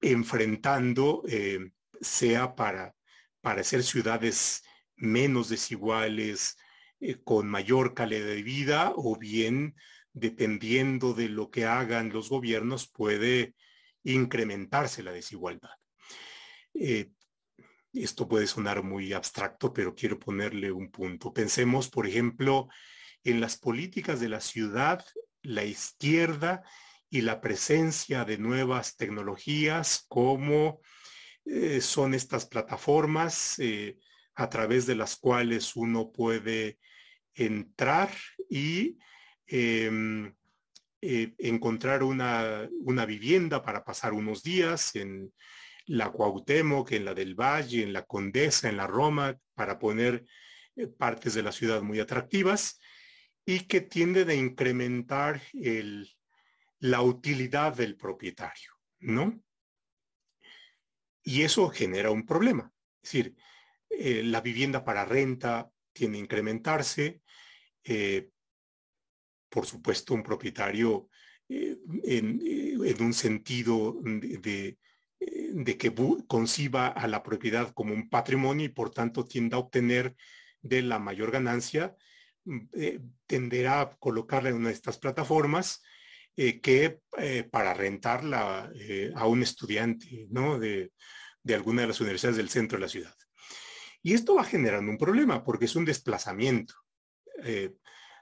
enfrentando, 0.00 1.22
sea 2.00 2.54
para, 2.54 2.94
para 3.40 3.62
ser 3.62 3.82
ciudades 3.82 4.62
menos 4.96 5.48
desiguales, 5.48 6.56
con 7.24 7.48
mayor 7.48 7.92
calidad 7.94 8.26
de 8.26 8.42
vida, 8.42 8.92
o 8.96 9.18
bien, 9.18 9.76
dependiendo 10.12 11.12
de 11.12 11.28
lo 11.28 11.50
que 11.50 11.66
hagan 11.66 12.10
los 12.10 12.30
gobiernos, 12.30 12.88
puede 12.88 13.54
incrementarse 14.04 15.02
la 15.02 15.12
desigualdad. 15.12 15.74
Eh, 16.74 17.10
esto 17.92 18.28
puede 18.28 18.46
sonar 18.46 18.82
muy 18.82 19.12
abstracto, 19.12 19.72
pero 19.72 19.94
quiero 19.94 20.18
ponerle 20.18 20.72
un 20.72 20.90
punto. 20.90 21.32
Pensemos, 21.32 21.88
por 21.88 22.06
ejemplo, 22.06 22.68
en 23.22 23.40
las 23.40 23.56
políticas 23.56 24.20
de 24.20 24.28
la 24.28 24.40
ciudad, 24.40 25.04
la 25.42 25.64
izquierda 25.64 26.62
y 27.08 27.20
la 27.20 27.40
presencia 27.40 28.24
de 28.24 28.38
nuevas 28.38 28.96
tecnologías 28.96 30.04
como 30.08 30.80
eh, 31.44 31.80
son 31.80 32.14
estas 32.14 32.46
plataformas 32.46 33.58
eh, 33.60 33.98
a 34.34 34.48
través 34.48 34.86
de 34.86 34.96
las 34.96 35.16
cuales 35.16 35.76
uno 35.76 36.10
puede 36.10 36.78
entrar 37.34 38.10
y 38.48 38.98
em, 39.46 40.34
encontrar 41.00 42.02
una, 42.02 42.68
una, 42.80 43.04
vivienda 43.04 43.62
para 43.62 43.84
pasar 43.84 44.14
unos 44.14 44.42
días 44.42 44.96
en 44.96 45.32
la 45.86 46.10
Cuauhtémoc, 46.10 46.92
en 46.92 47.04
la 47.04 47.14
del 47.14 47.34
Valle, 47.34 47.82
en 47.82 47.92
la 47.92 48.04
Condesa, 48.04 48.68
en 48.68 48.76
la 48.76 48.86
Roma, 48.86 49.36
para 49.54 49.78
poner 49.78 50.24
eh, 50.76 50.86
partes 50.86 51.34
de 51.34 51.42
la 51.42 51.52
ciudad 51.52 51.82
muy 51.82 52.00
atractivas 52.00 52.80
y 53.44 53.60
que 53.60 53.82
tienden 53.82 54.30
a 54.30 54.34
incrementar 54.34 55.42
la 56.78 57.02
utilidad 57.02 57.76
del 57.76 57.96
propietario, 57.96 58.72
¿no? 59.00 59.38
Y 61.22 61.42
eso 61.42 61.68
genera 61.68 62.10
un 62.10 62.24
problema. 62.24 62.72
Es 63.02 63.12
decir, 63.12 63.34
eh, 63.90 64.22
la 64.24 64.40
vivienda 64.40 64.84
para 64.84 65.04
renta 65.04 65.70
tiene 65.92 66.16
a 66.16 66.20
incrementarse. 66.20 67.20
Eh, 67.84 68.30
por 69.50 69.66
supuesto, 69.66 70.14
un 70.14 70.22
propietario 70.22 71.08
en, 71.48 73.02
un 73.02 73.12
sentido 73.12 74.00
de 74.02 74.78
que 75.62 75.94
conciba 76.26 76.88
a 76.88 77.06
la 77.06 77.22
propiedad 77.22 77.72
como 77.72 77.94
un 77.94 78.08
patrimonio 78.08 78.66
y 78.66 78.70
por 78.70 78.90
tanto 78.90 79.24
tienda 79.24 79.56
a 79.56 79.60
obtener 79.60 80.16
de 80.62 80.82
la 80.82 80.98
mayor 80.98 81.30
ganancia, 81.30 81.96
mm, 82.44 82.58
eh, 82.72 83.00
tenderá 83.26 83.80
a 83.82 83.90
colocarla 83.96 84.48
en 84.50 84.56
una 84.56 84.68
de 84.68 84.74
estas 84.74 84.98
plataformas 84.98 85.82
eh, 86.36 86.60
que 86.60 87.00
eh, 87.18 87.44
para 87.44 87.74
rentarla 87.74 88.72
a 89.14 89.26
un 89.26 89.42
estudiante 89.42 90.26
¿no? 90.30 90.58
de, 90.58 90.92
de 91.42 91.54
alguna 91.54 91.82
de 91.82 91.88
las 91.88 92.00
universidades 92.00 92.36
del 92.36 92.48
centro 92.48 92.78
de 92.78 92.82
la 92.82 92.88
ciudad. 92.88 93.14
Y 94.02 94.14
esto 94.14 94.34
va 94.34 94.44
generando 94.44 94.90
un 94.90 94.98
problema 94.98 95.44
porque 95.44 95.66
es 95.66 95.76
un 95.76 95.84
desplazamiento 95.84 96.74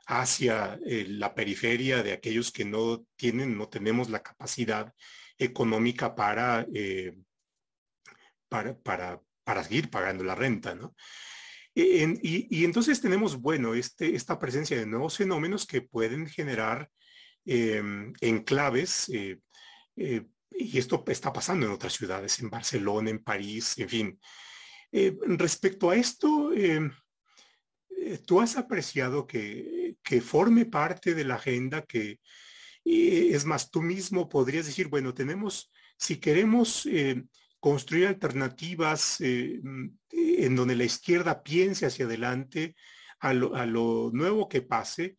hacia 0.07 0.79
la 0.85 1.35
periferia 1.35 2.03
de 2.03 2.13
aquellos 2.13 2.51
que 2.51 2.65
no 2.65 3.05
tienen, 3.17 3.57
no 3.57 3.69
tenemos 3.69 4.11
la 4.11 4.23
capacidad 4.23 4.93
económica 5.39 6.15
para, 6.15 6.67
eh, 6.75 7.15
para, 8.49 8.77
para, 8.79 9.21
para, 9.45 9.65
seguir 9.65 9.91
pagando 9.91 10.25
la 10.25 10.35
renta, 10.35 10.75
¿no? 10.75 10.95
y, 11.75 12.65
entonces 12.65 13.01
tenemos, 13.01 13.41
bueno, 13.41 13.75
este, 13.75 14.15
esta 14.15 14.39
presencia 14.39 14.79
de 14.79 14.87
nuevos 14.87 15.17
fenómenos 15.17 15.67
que 15.67 15.81
pueden 15.81 16.27
generar 16.27 16.91
em, 17.47 18.13
enclaves, 18.21 19.09
eh, 19.09 19.41
eh, 19.97 20.27
y 20.51 20.79
esto 20.79 21.03
está 21.07 21.33
pasando 21.33 21.65
en 21.65 21.73
otras 21.73 21.95
ciudades, 21.95 22.39
en 22.41 22.51
Barcelona, 22.51 23.09
en 23.11 23.25
París, 23.25 23.79
en 23.79 23.89
fin. 23.89 24.21
respecto 25.39 25.89
a 25.89 25.97
esto, 25.97 26.53
em, 26.53 26.93
¿tú 28.27 28.41
has 28.43 28.59
apreciado 28.59 29.27
que, 29.27 29.97
que 30.03 30.21
forme 30.21 30.67
parte 30.67 31.15
de 31.15 31.25
la 31.25 31.37
agenda 31.37 31.83
que 31.83 32.21
es 32.85 33.45
más, 33.45 33.71
tú 33.71 33.83
mismo 33.83 34.29
podrías 34.29 34.67
decir, 34.67 34.89
bueno, 34.89 35.15
tenemos, 35.15 35.73
si 35.97 36.17
queremos 36.17 36.87
eh, 36.87 37.23
construir 37.61 38.07
alternativas 38.07 39.21
eh, 39.21 39.61
mm, 39.63 39.89
en 40.11 40.57
donde 40.57 40.77
la 40.77 40.85
izquierda 40.85 41.43
piense 41.43 41.87
hacia 41.87 42.07
adelante 42.07 42.75
a 43.21 43.33
lo, 43.33 44.11
nuevo 44.13 44.49
que 44.49 44.63
pase, 44.63 45.17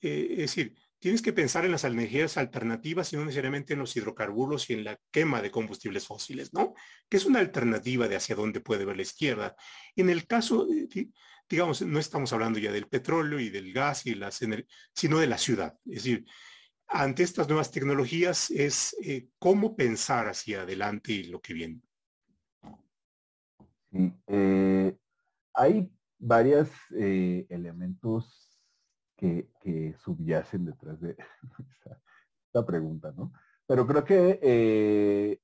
eh, 0.00 0.28
es 0.30 0.38
decir, 0.38 0.76
tienes 1.00 1.20
que 1.20 1.32
pensar 1.32 1.64
en 1.64 1.72
las 1.72 1.82
energías 1.82 2.36
alternativas 2.36 3.12
y 3.12 3.16
no 3.16 3.24
necesariamente 3.24 3.72
en 3.72 3.80
los 3.80 3.96
hidrocarburos 3.96 4.70
y 4.70 4.74
en 4.74 4.84
la 4.84 4.96
quema 5.10 5.42
de 5.42 5.50
combustibles 5.50 6.06
fósiles, 6.06 6.54
¿no? 6.54 6.74
Que 7.08 7.16
es 7.16 7.26
una 7.26 7.40
alternativa 7.40 8.06
de 8.06 8.14
hacia 8.14 8.36
dónde 8.36 8.60
puede 8.60 8.84
ver 8.84 8.94
la 8.94 9.02
izquierda. 9.02 9.56
En 9.96 10.08
el 10.08 10.28
caso, 10.28 10.68
digamos, 11.48 11.82
no 11.82 11.98
estamos 11.98 12.32
hablando 12.32 12.60
ya 12.60 12.70
del 12.70 12.86
petróleo 12.86 13.40
y 13.40 13.50
del 13.50 13.72
gas 13.72 14.06
y 14.06 14.14
las 14.14 14.40
sino 14.94 15.18
de 15.18 15.26
la 15.26 15.38
ciudad. 15.38 15.74
Es 15.84 16.04
decir, 16.04 16.24
ante 16.92 17.22
estas 17.22 17.48
nuevas 17.48 17.70
tecnologías 17.70 18.50
es 18.50 18.94
eh, 19.02 19.30
cómo 19.38 19.74
pensar 19.74 20.28
hacia 20.28 20.62
adelante 20.62 21.12
y 21.12 21.24
lo 21.24 21.40
que 21.40 21.54
viene. 21.54 21.80
Eh, 24.26 24.96
hay 25.54 25.90
varios 26.18 26.70
eh, 26.96 27.46
elementos 27.48 28.48
que, 29.16 29.48
subyacen 30.02 30.64
detrás 30.64 31.00
de 31.00 31.16
esta, 32.42 32.66
pregunta, 32.66 33.12
¿no? 33.12 33.32
Pero 33.66 33.86
creo 33.86 34.04
que 34.04 35.40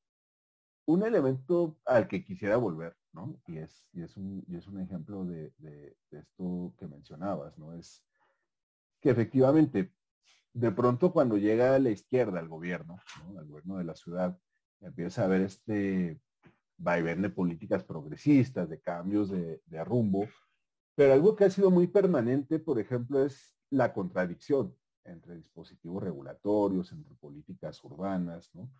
un 0.87 1.03
elemento 1.05 1.79
al 1.87 2.09
que 2.09 2.25
quisiera 2.25 2.57
volver, 2.57 2.97
¿no? 3.13 3.41
Y 3.47 3.59
es, 3.59 4.17
un, 4.17 4.45
y 4.49 4.57
es 4.57 4.67
un 4.67 4.81
ejemplo 4.81 5.25
de, 5.25 5.53
esto 6.11 6.75
que 6.77 6.89
mencionabas, 6.89 7.57
¿no? 7.57 7.73
Es 7.75 8.05
que 9.01 9.11
efectivamente, 9.11 9.93
de 10.53 10.73
pronto 10.73 11.13
cuando 11.13 11.37
llega 11.37 11.79
la 11.79 11.91
izquierda 11.91 12.39
al 12.39 12.49
gobierno, 12.49 12.99
al 13.37 13.47
gobierno 13.47 13.79
de 13.79 13.85
la 13.85 13.95
ciudad, 13.95 14.39
empieza 14.81 15.23
a 15.23 15.25
haber 15.27 15.43
este 15.43 16.21
vaivén 16.77 17.23
de 17.23 17.31
políticas 17.31 17.85
progresistas, 17.85 18.69
de 18.69 18.81
cambios 18.81 19.31
de, 19.31 19.61
de 19.67 19.85
rumbo, 19.85 20.27
pero 20.95 21.13
algo 21.13 21.37
que 21.37 21.45
ha 21.45 21.51
sido 21.51 21.71
muy 21.71 21.87
permanente, 21.87 22.59
por 22.59 22.81
ejemplo, 22.81 23.25
es 23.25 23.55
la 23.71 23.93
contradicción 23.93 24.75
entre 25.05 25.37
dispositivos 25.37 26.03
regulatorios, 26.03 26.93
entre 26.93 27.15
políticas 27.15 27.83
urbanas, 27.85 28.51
¿no? 28.55 28.71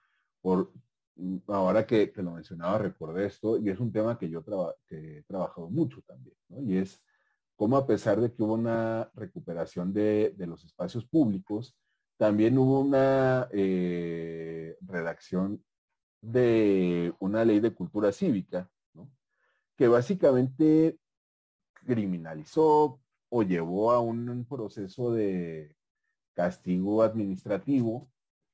Por, 0.41 0.73
mm, 1.17 1.37
ahora 1.49 1.87
que, 1.87 2.13
lo 2.17 2.33
mencionaba, 2.33 2.79
recordé 2.79 3.27
esto, 3.27 3.59
y 3.59 3.71
es 3.71 3.81
un 3.81 3.93
tema 3.93 4.19
que 4.19 4.29
yo 4.29 4.45
he 4.91 5.23
trabajado 5.29 5.71
mucho 5.71 6.03
también, 6.03 6.37
¿no? 6.49 6.61
Y 6.63 6.79
es 6.79 7.01
cómo 7.59 7.77
a 7.77 7.87
pesar 7.89 8.21
de 8.21 8.33
que 8.33 8.41
hubo 8.41 8.55
una 8.55 9.11
recuperación 9.17 9.93
de, 9.93 10.33
los 10.39 10.65
espacios 10.65 11.05
públicos, 11.05 11.77
también 12.17 12.57
hubo 12.57 12.79
una 12.81 13.49
eh, 13.51 14.77
redacción 14.81 15.65
de 16.21 17.13
una 17.19 17.45
ley 17.45 17.59
de 17.59 17.75
cultura 17.75 18.13
cívica, 18.13 18.71
que 19.77 19.89
básicamente 19.89 21.01
criminalizó, 21.85 23.01
o 23.29 23.43
llevó 23.43 23.91
a 23.91 23.99
un 23.99 24.47
proceso 24.49 25.13
de 25.13 25.77
castigo 26.35 27.03
administrativo 27.03 28.09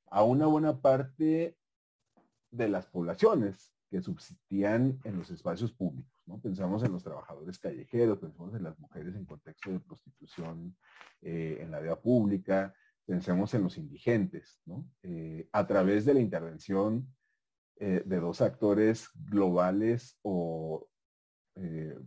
a 0.07 0.23
una 0.25 0.47
buena 0.47 0.81
parte 0.81 1.59
de 2.51 2.69
las 2.69 2.87
poblaciones 2.87 3.75
que 3.91 4.01
subsistían 4.01 4.99
en 5.05 5.19
los 5.19 5.31
espacios 5.31 5.73
públicos. 5.73 6.14
¿No? 6.27 6.41
Pensamos 6.41 6.83
en 6.83 6.93
los 6.93 7.03
trabajadores 7.03 7.59
callejeros, 7.59 8.19
pensamos 8.19 8.55
en 8.55 8.63
las 8.63 8.79
mujeres 8.79 9.15
en 9.15 9.25
contexto 9.25 9.71
de 9.71 9.81
prostitución 9.81 10.77
eh, 11.23 11.59
en 11.61 11.71
la 11.71 11.81
vida 11.81 12.01
pública, 12.01 12.75
pensemos 13.05 13.55
en 13.55 13.63
los 13.63 13.77
indigentes. 13.77 14.61
Eh, 15.03 15.49
a 15.53 15.67
través 15.67 16.05
de 16.05 16.15
la 16.15 16.21
intervención 16.21 17.07
eh, 17.77 18.03
de 18.05 18.21
dos 18.21 18.41
actores 18.41 19.09
globales 19.15 20.19
o 20.23 20.89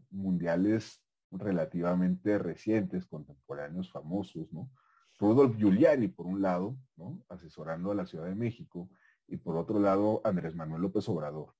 mundiales 0.09 1.01
relativamente 1.31 2.37
recientes, 2.37 3.05
contemporáneos 3.05 3.89
famosos, 3.89 4.51
¿no? 4.51 4.69
Rudolf 5.19 5.55
Giuliani, 5.57 6.09
por 6.09 6.27
un 6.27 6.41
lado, 6.41 6.77
asesorando 7.29 7.91
a 7.91 7.95
la 7.95 8.05
Ciudad 8.05 8.25
de 8.25 8.35
México, 8.35 8.89
y 9.27 9.37
por 9.37 9.55
otro 9.55 9.79
lado, 9.79 10.21
Andrés 10.25 10.53
Manuel 10.53 10.81
López 10.81 11.07
Obrador, 11.09 11.53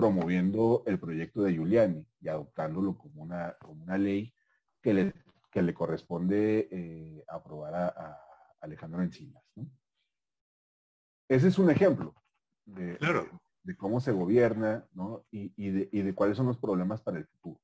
promoviendo 0.00 0.82
el 0.86 0.98
proyecto 0.98 1.42
de 1.42 1.52
Giuliani 1.52 2.06
y 2.22 2.28
adoptándolo 2.28 2.96
como 2.96 3.22
una, 3.22 3.54
como 3.60 3.82
una 3.82 3.98
ley 3.98 4.32
que 4.80 4.94
le, 4.94 5.12
que 5.50 5.60
le 5.60 5.74
corresponde 5.74 6.68
eh, 6.70 7.24
aprobar 7.28 7.74
a, 7.74 8.18
Alejandro 8.62 9.02
Encinas. 9.02 9.42
Ese 11.28 11.48
es 11.48 11.58
un 11.58 11.70
ejemplo 11.70 12.14
de, 12.64 12.98
de, 13.62 13.76
cómo 13.76 14.00
se 14.00 14.12
gobierna 14.12 14.86
y, 15.30 15.70
de, 15.70 15.88
y 15.92 16.02
de 16.02 16.14
cuáles 16.14 16.38
son 16.38 16.46
los 16.46 16.58
problemas 16.58 17.02
para 17.02 17.18
el 17.18 17.26
futuro. 17.26 17.60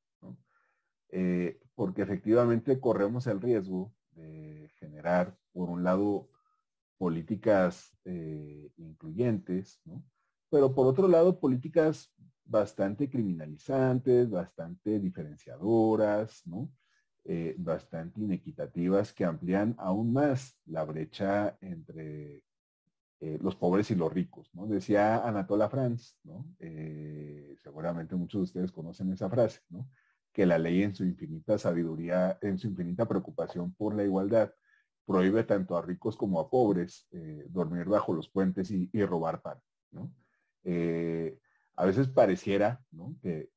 Eh, 1.10 1.58
porque 1.74 2.02
efectivamente 2.02 2.80
corremos 2.80 3.26
el 3.26 3.40
riesgo 3.40 3.94
de 4.10 4.70
generar, 4.78 5.38
por 5.52 5.70
un 5.70 5.84
lado, 5.84 6.28
políticas 6.98 7.96
eh, 8.04 8.70
incluyentes, 8.76 9.80
pero 10.50 10.74
por 10.74 10.86
otro 10.86 11.08
lado, 11.08 11.38
políticas 11.38 12.12
bastante 12.44 13.08
criminalizantes, 13.08 14.30
bastante 14.30 15.00
diferenciadoras, 15.00 16.44
eh, 17.24 17.54
bastante 17.58 18.20
inequitativas 18.20 19.12
que 19.12 19.24
amplían 19.24 19.74
aún 19.78 20.12
más 20.12 20.56
la 20.66 20.84
brecha 20.84 21.56
entre 21.60 22.42
los 23.40 23.56
pobres 23.56 23.90
y 23.90 23.94
los 23.94 24.12
ricos. 24.12 24.50
¿no? 24.54 24.66
Decía 24.66 25.26
Anatola 25.26 25.70
Franz, 25.70 26.16
¿no? 26.22 26.46
seguramente 27.62 28.14
muchos 28.14 28.40
de 28.40 28.44
ustedes 28.44 28.70
conocen 28.70 29.10
esa 29.10 29.28
frase, 29.30 29.60
¿no? 29.70 29.88
que 30.36 30.44
la 30.44 30.58
ley 30.58 30.82
en 30.82 30.94
su 30.94 31.02
infinita 31.02 31.56
sabiduría, 31.56 32.38
en 32.42 32.58
su 32.58 32.66
infinita 32.66 33.08
preocupación 33.08 33.72
por 33.72 33.94
la 33.94 34.04
igualdad, 34.04 34.52
prohíbe 35.06 35.44
tanto 35.44 35.78
a 35.78 35.80
ricos 35.80 36.14
como 36.14 36.38
a 36.38 36.50
pobres 36.50 37.08
eh, 37.10 37.46
dormir 37.48 37.86
bajo 37.86 38.12
los 38.12 38.28
puentes 38.28 38.70
y, 38.70 38.90
robar 39.06 39.40
pan. 39.40 39.58
Eh, 40.68 41.38
a 41.76 41.86
veces 41.86 42.08
pareciera 42.08 42.82
que, 43.22 43.50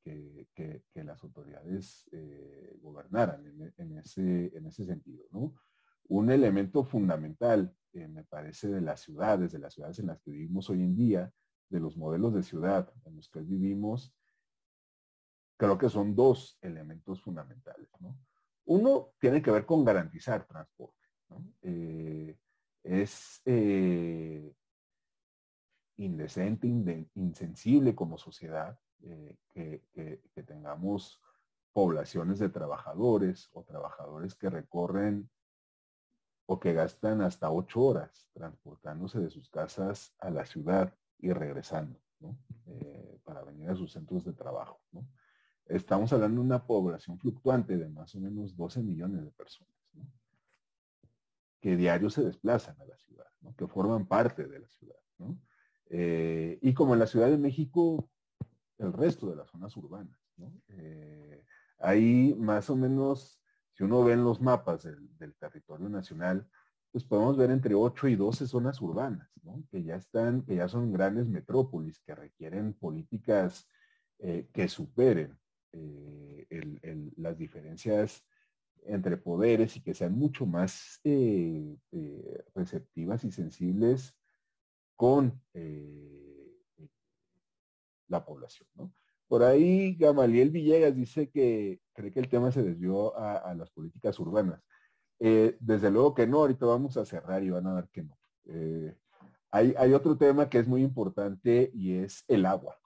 las 0.94 1.24
autoridades 1.24 2.08
eh, 2.12 2.78
gobernaran 2.82 3.46
en, 3.78 3.98
ese, 3.98 4.56
en 4.56 4.66
ese 4.68 4.86
sentido. 4.86 5.24
Un 6.04 6.30
elemento 6.30 6.84
fundamental, 6.84 7.74
me 7.94 8.24
parece, 8.26 8.68
de 8.68 8.82
las 8.82 9.02
ciudades, 9.02 9.52
de 9.52 9.60
las 9.60 9.74
ciudades 9.74 9.98
en 10.00 10.08
las 10.08 10.22
que 10.22 10.32
vivimos 10.32 10.70
hoy 10.70 10.84
en 10.84 10.96
día, 10.96 11.34
de 11.70 11.80
los 11.80 11.98
modelos 11.98 12.34
de 12.34 12.44
ciudad 12.44 12.92
en 13.06 13.16
los 13.16 13.30
que 13.30 13.40
vivimos, 13.42 14.14
creo 15.58 15.78
que 15.78 15.90
son 15.90 16.16
dos 16.16 16.58
elementos 16.62 17.22
fundamentales. 17.22 17.90
Uno 18.66 19.14
tiene 19.20 19.42
que 19.42 19.52
ver 19.52 19.66
con 19.66 19.84
garantizar 19.84 20.46
transporte. 20.48 21.08
Eh, 21.62 22.38
es 22.84 23.42
eh, 23.46 24.54
indecente, 26.00 26.68
insensible 27.16 27.94
como 27.94 28.18
sociedad 28.18 28.80
eh, 29.04 29.38
que, 29.54 29.84
tengamos 30.46 31.22
poblaciones 31.74 32.40
de 32.40 32.50
trabajadores 32.50 33.50
o 33.54 33.64
trabajadores 33.64 34.34
que 34.34 34.50
recorren 34.50 35.30
o 36.46 36.60
que 36.60 36.74
gastan 36.74 37.22
hasta 37.22 37.52
ocho 37.52 37.82
horas 37.82 38.30
transportándose 38.34 39.20
de 39.20 39.30
sus 39.30 39.50
casas 39.50 40.16
a 40.20 40.32
la 40.32 40.46
ciudad 40.46 40.96
y 41.20 41.32
regresando 41.32 42.00
para 43.24 43.44
venir 43.44 43.70
a 43.70 43.76
sus 43.76 43.92
centros 43.92 44.26
de 44.26 44.34
trabajo. 44.34 44.80
Estamos 45.66 46.12
hablando 46.14 46.42
de 46.42 46.48
una 46.48 46.66
población 46.66 47.20
fluctuante 47.20 47.78
de 47.78 47.90
más 47.90 48.16
o 48.16 48.20
menos 48.20 48.56
12 48.56 48.82
millones 48.82 49.24
de 49.24 49.32
personas 49.32 49.74
que 51.60 51.76
diario 51.76 52.10
se 52.10 52.24
desplazan 52.24 52.80
a 52.80 52.86
la 52.86 52.98
ciudad, 52.98 53.28
que 53.58 53.68
forman 53.68 54.08
parte 54.08 54.48
de 54.48 54.60
la 54.60 54.68
ciudad. 54.70 54.96
Eh, 55.90 56.60
y 56.62 56.74
como 56.74 56.94
en 56.94 57.00
la 57.00 57.08
Ciudad 57.08 57.30
de 57.30 57.38
México, 57.38 58.10
el 58.78 58.94
resto 58.94 59.30
de 59.30 59.36
las 59.36 59.50
zonas 59.50 59.76
urbanas. 59.76 60.18
Eh, 60.70 61.44
ahí 61.80 62.36
más 62.38 62.70
o 62.70 62.76
menos, 62.76 63.42
si 63.74 63.84
uno 63.84 64.04
ve 64.04 64.14
en 64.14 64.24
los 64.24 64.40
mapas 64.40 64.84
del, 64.84 65.36
territorio 65.36 65.90
nacional, 65.90 66.48
pues 66.92 67.04
podemos 67.04 67.38
ver 67.38 67.52
entre 67.52 67.76
8 67.76 68.08
y 68.08 68.16
12 68.16 68.48
zonas 68.48 68.82
urbanas, 68.82 69.30
que 69.70 69.84
ya 69.84 69.96
están, 69.96 70.44
que 70.44 70.56
ya 70.56 70.68
son 70.68 70.92
grandes 70.92 71.28
metrópolis, 71.28 72.00
que 72.00 72.16
requieren 72.16 72.74
políticas 72.74 73.68
eh, 74.20 74.50
que 74.54 74.68
superen 74.68 75.38
las 77.18 77.38
diferencias 77.38 78.26
entre 78.86 79.18
poderes 79.18 79.76
y 79.78 79.82
que 79.82 79.94
sean 79.94 80.18
mucho 80.18 80.48
más 80.48 81.00
receptivas 82.56 83.24
y 83.24 83.32
sensibles 83.32 84.16
con 85.00 85.42
la 88.10 88.26
población. 88.26 88.68
Por 89.30 89.44
ahí 89.44 89.96
Gamaliel 89.96 90.50
Villegas 90.50 90.94
dice 90.94 91.30
que 91.30 91.80
cree 91.94 92.12
que 92.12 92.20
el 92.20 92.28
tema 92.28 92.52
se 92.52 92.64
desvió 92.64 93.18
a, 93.18 93.54
las 93.54 93.70
políticas 93.70 94.20
urbanas. 94.20 94.62
desde 95.18 95.90
luego 95.90 96.14
que 96.14 96.28
no, 96.28 96.40
ahorita 96.40 96.66
vamos 96.66 96.98
a 96.98 97.06
cerrar 97.06 97.42
y 97.44 97.50
van 97.50 97.68
a 97.68 97.76
ver 97.76 97.88
que 97.88 98.04
no. 98.04 98.18
hay, 99.52 99.74
hay, 99.78 99.94
otro 99.94 100.18
tema 100.18 100.50
que 100.50 100.60
es 100.60 100.68
muy 100.68 100.82
importante 100.82 101.72
y 101.74 101.94
es 101.94 102.26
el 102.28 102.46
agua. 102.46 102.78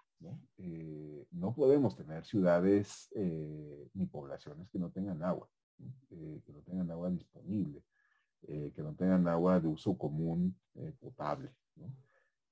Eh, 0.58 1.26
¿no? 1.32 1.54
podemos 1.54 1.96
tener 1.96 2.26
ciudades 2.26 3.10
eh, 3.16 3.90
ni 3.94 4.06
poblaciones 4.06 4.70
que 4.70 4.80
no 4.80 4.92
tengan 4.92 5.22
agua, 5.24 5.50
eh, 6.12 6.42
que 6.46 6.54
no 6.54 6.62
tengan 6.62 6.90
agua 6.92 7.10
disponible, 7.10 7.84
que 8.46 8.84
no 8.84 8.94
tengan 8.94 9.26
agua 9.30 9.60
de 9.62 9.70
uso 9.70 9.98
común 9.98 10.54
potable. 11.00 11.50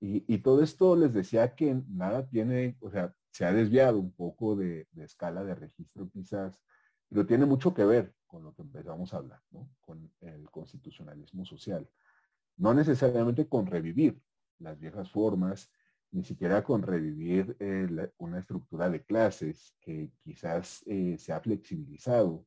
Y, 0.03 0.39
todo 0.39 0.63
esto 0.63 0.95
les 0.95 1.13
decía 1.13 1.53
que 1.53 1.80
nada 1.88 2.28
tiene, 2.28 2.76
o 2.80 2.89
sea, 2.89 3.13
se 3.30 3.45
ha 3.45 3.53
desviado 3.53 3.99
un 3.99 4.11
poco 4.11 4.55
de, 4.55 4.88
escala 4.95 5.43
de 5.43 5.53
registro 5.53 6.09
quizás, 6.09 6.59
pero 7.07 7.26
tiene 7.28 7.45
mucho 7.45 7.72
que 7.72 7.86
ver 7.86 8.15
con 8.26 8.43
lo 8.43 8.51
que 8.55 8.63
empezamos 8.63 9.13
a 9.13 9.17
hablar, 9.17 9.41
con 9.80 10.11
el 10.22 10.49
constitucionalismo 10.49 11.45
social. 11.45 11.88
No 12.57 12.74
necesariamente 12.74 13.47
con 13.47 13.67
revivir 13.67 14.19
las 14.57 14.80
viejas 14.80 15.11
formas, 15.11 15.72
ni 16.11 16.24
siquiera 16.24 16.63
con 16.63 16.82
revivir 16.82 17.55
eh, 17.59 18.11
una 18.17 18.39
estructura 18.39 18.89
de 18.89 19.03
clases 19.03 19.76
que 19.82 20.11
quizás 20.24 20.84
eh, 20.88 21.15
se 21.19 21.32
ha 21.32 21.39
flexibilizado 21.39 22.45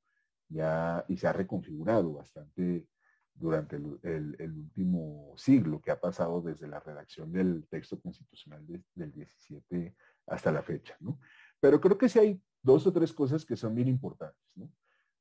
ya 0.49 1.05
y 1.09 1.16
se 1.16 1.27
ha 1.27 1.33
reconfigurado 1.33 2.12
bastante 2.14 2.87
durante 3.35 3.76
el, 3.76 4.53
último 4.57 5.35
siglo 5.37 5.80
que 5.80 5.91
ha 5.91 6.01
pasado 6.01 6.41
desde 6.41 6.68
la 6.68 6.80
redacción 6.80 7.32
del 7.32 7.66
texto 7.68 8.01
constitucional 8.01 8.64
del 8.95 9.12
17 9.12 9.95
hasta 10.26 10.53
la 10.53 10.62
fecha, 10.62 10.97
¿no? 11.01 11.18
Pero 11.61 11.80
creo 11.80 11.99
que 11.99 12.09
sí 12.09 12.18
hay 12.18 12.43
dos 12.62 12.87
o 12.87 12.93
tres 12.93 13.12
cosas 13.12 13.45
que 13.45 13.57
son 13.57 13.74
bien 13.74 13.89
importantes, 13.89 14.51
¿no? 14.55 14.70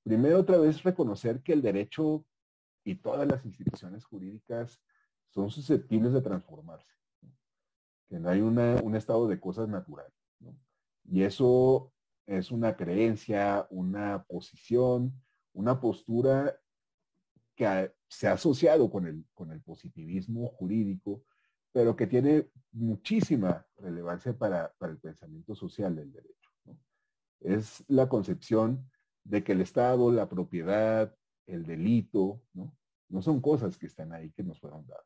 Primero, 0.04 0.40
otra 0.40 0.58
vez, 0.58 0.84
reconocer 0.84 1.42
que 1.42 1.54
el 1.54 1.62
derecho 1.62 2.26
y 2.84 2.96
todas 2.96 3.26
las 3.26 3.46
instituciones 3.46 4.04
jurídicas 4.04 4.82
son 5.30 5.50
susceptibles 5.50 6.12
de 6.14 6.22
transformarse, 6.22 6.94
que 8.10 8.20
no 8.20 8.30
hay 8.30 8.42
un 8.42 8.96
estado 8.96 9.28
de 9.28 9.40
cosas 9.40 9.70
natural. 9.70 10.12
¿no? 10.40 10.56
Y 11.06 11.24
eso 11.24 11.94
es 12.26 12.52
una 12.52 12.76
creencia, 12.76 13.66
una 13.70 14.24
posición, 14.24 15.14
una 15.54 15.80
postura 15.80 16.60
que 17.56 17.94
se 18.14 18.28
ha 18.28 18.34
asociado 18.34 18.92
con 18.92 19.08
el, 19.08 19.26
con 19.34 19.52
el 19.52 19.62
positivismo 19.62 20.50
jurídico, 20.50 21.24
pero 21.72 21.96
que 21.96 22.06
tiene 22.06 22.48
muchísima 22.72 23.66
relevancia 23.78 24.38
para, 24.38 24.74
el 24.82 25.00
pensamiento 25.00 25.56
social 25.56 25.96
del 25.96 26.12
derecho. 26.12 26.52
Es 27.40 27.84
la 27.88 28.08
concepción 28.08 28.90
de 29.24 29.44
que 29.44 29.54
el 29.54 29.62
Estado, 29.62 30.12
la 30.12 30.30
propiedad, 30.30 31.16
el 31.48 31.66
delito, 31.66 32.44
¿no? 32.54 32.78
no 33.10 33.22
son 33.22 33.42
cosas 33.42 33.78
que 33.78 33.88
están 33.88 34.14
ahí 34.14 34.32
que 34.32 34.44
nos 34.44 34.60
fueron 34.60 34.86
dadas. 34.86 35.06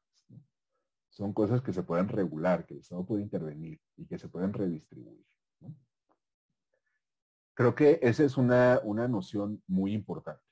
Son 1.09 1.33
cosas 1.33 1.61
que 1.61 1.73
se 1.73 1.83
pueden 1.83 2.09
regular, 2.09 2.65
que 2.65 2.73
el 2.73 2.81
Estado 2.81 3.05
puede 3.05 3.23
intervenir 3.23 3.79
y 3.95 4.05
que 4.05 4.19
se 4.19 4.27
pueden 4.27 4.53
redistribuir. 4.53 5.25
Creo 7.55 7.73
que 7.73 7.99
esa 8.03 8.23
es 8.23 8.37
una, 8.37 8.81
una 8.83 9.07
noción 9.07 9.63
muy 9.65 9.93
importante. 9.93 10.43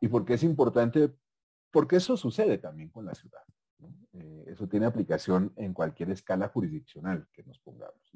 ¿Y 0.00 0.08
por 0.08 0.24
qué 0.24 0.34
es 0.34 0.42
importante? 0.42 1.14
Porque 1.70 1.96
eso 1.96 2.16
sucede 2.16 2.58
también 2.58 2.88
con 2.90 3.04
la 3.04 3.14
ciudad. 3.14 3.42
Eh, 4.12 4.44
eso 4.48 4.68
tiene 4.68 4.86
aplicación 4.86 5.52
en 5.56 5.72
cualquier 5.72 6.10
escala 6.10 6.48
jurisdiccional 6.48 7.28
que 7.32 7.44
nos 7.44 7.58
pongamos. 7.60 8.12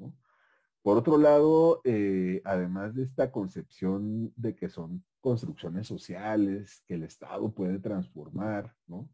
Por 0.81 0.97
otro 0.97 1.17
lado, 1.17 1.81
eh, 1.83 2.41
además 2.45 2.93
de 2.93 3.03
esta 3.03 3.31
concepción 3.31 4.31
de 4.35 4.55
que 4.55 4.69
son 4.69 5.03
construcciones 5.19 5.87
sociales, 5.87 6.83
que 6.85 6.93
el 6.95 7.03
Estado 7.03 7.51
puede 7.51 7.79
transformar, 7.79 8.75
¿no? 8.85 9.09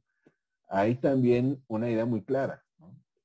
hay 0.68 0.96
también 0.96 1.64
una 1.68 1.90
idea 1.90 2.06
muy 2.06 2.24
clara, 2.24 2.64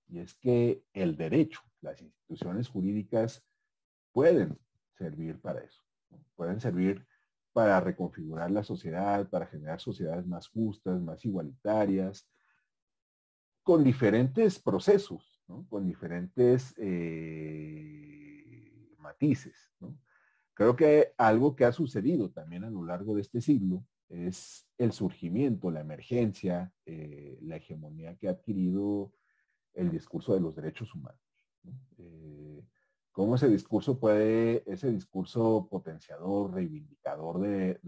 y 0.09 0.19
es 0.19 0.35
que 0.35 0.85
el 0.93 1.17
derecho, 1.17 1.61
las 1.81 2.01
instituciones 2.01 2.69
jurídicas 2.69 3.45
pueden 4.13 4.59
servir 4.93 5.41
para 5.41 5.61
eso, 5.61 5.83
pueden 6.37 6.61
servir 6.61 7.05
para 7.57 7.81
reconfigurar 7.81 8.51
la 8.51 8.63
sociedad, 8.63 9.31
para 9.31 9.47
generar 9.47 9.81
sociedades 9.81 10.27
más 10.27 10.47
justas, 10.47 11.01
más 11.01 11.25
igualitarias, 11.25 12.29
con 13.63 13.83
diferentes 13.83 14.59
procesos, 14.59 15.43
con 15.71 15.87
diferentes 15.87 16.75
eh, 16.77 18.95
matices. 18.99 19.73
Creo 20.53 20.77
que 20.77 21.15
algo 21.17 21.57
que 21.57 21.65
ha 21.65 21.73
sucedido 21.73 22.31
también 22.31 22.63
a 22.65 22.69
lo 22.69 22.85
largo 22.85 23.15
de 23.15 23.23
este 23.23 23.41
siglo 23.41 23.87
es 24.11 24.69
el 24.77 24.93
surgimiento, 24.93 25.71
la 25.71 25.81
emergencia, 25.81 26.71
eh, 26.85 27.39
la 27.41 27.57
hegemonía 27.57 28.17
que 28.17 28.29
ha 28.29 28.33
adquirido 28.33 29.15
el 29.73 29.91
discurso 29.91 30.35
de 30.35 30.41
los 30.41 30.55
derechos 30.55 30.95
humanos. 30.95 31.23
Eh, 31.97 32.63
cómo 33.17 33.37
ese 33.37 33.49
discurso 33.49 33.99
puede, 33.99 34.63
ese 34.71 34.91
discurso 34.91 35.69
potenciador, 35.71 36.53
reivindicador 36.53 37.41
de, 37.41 37.81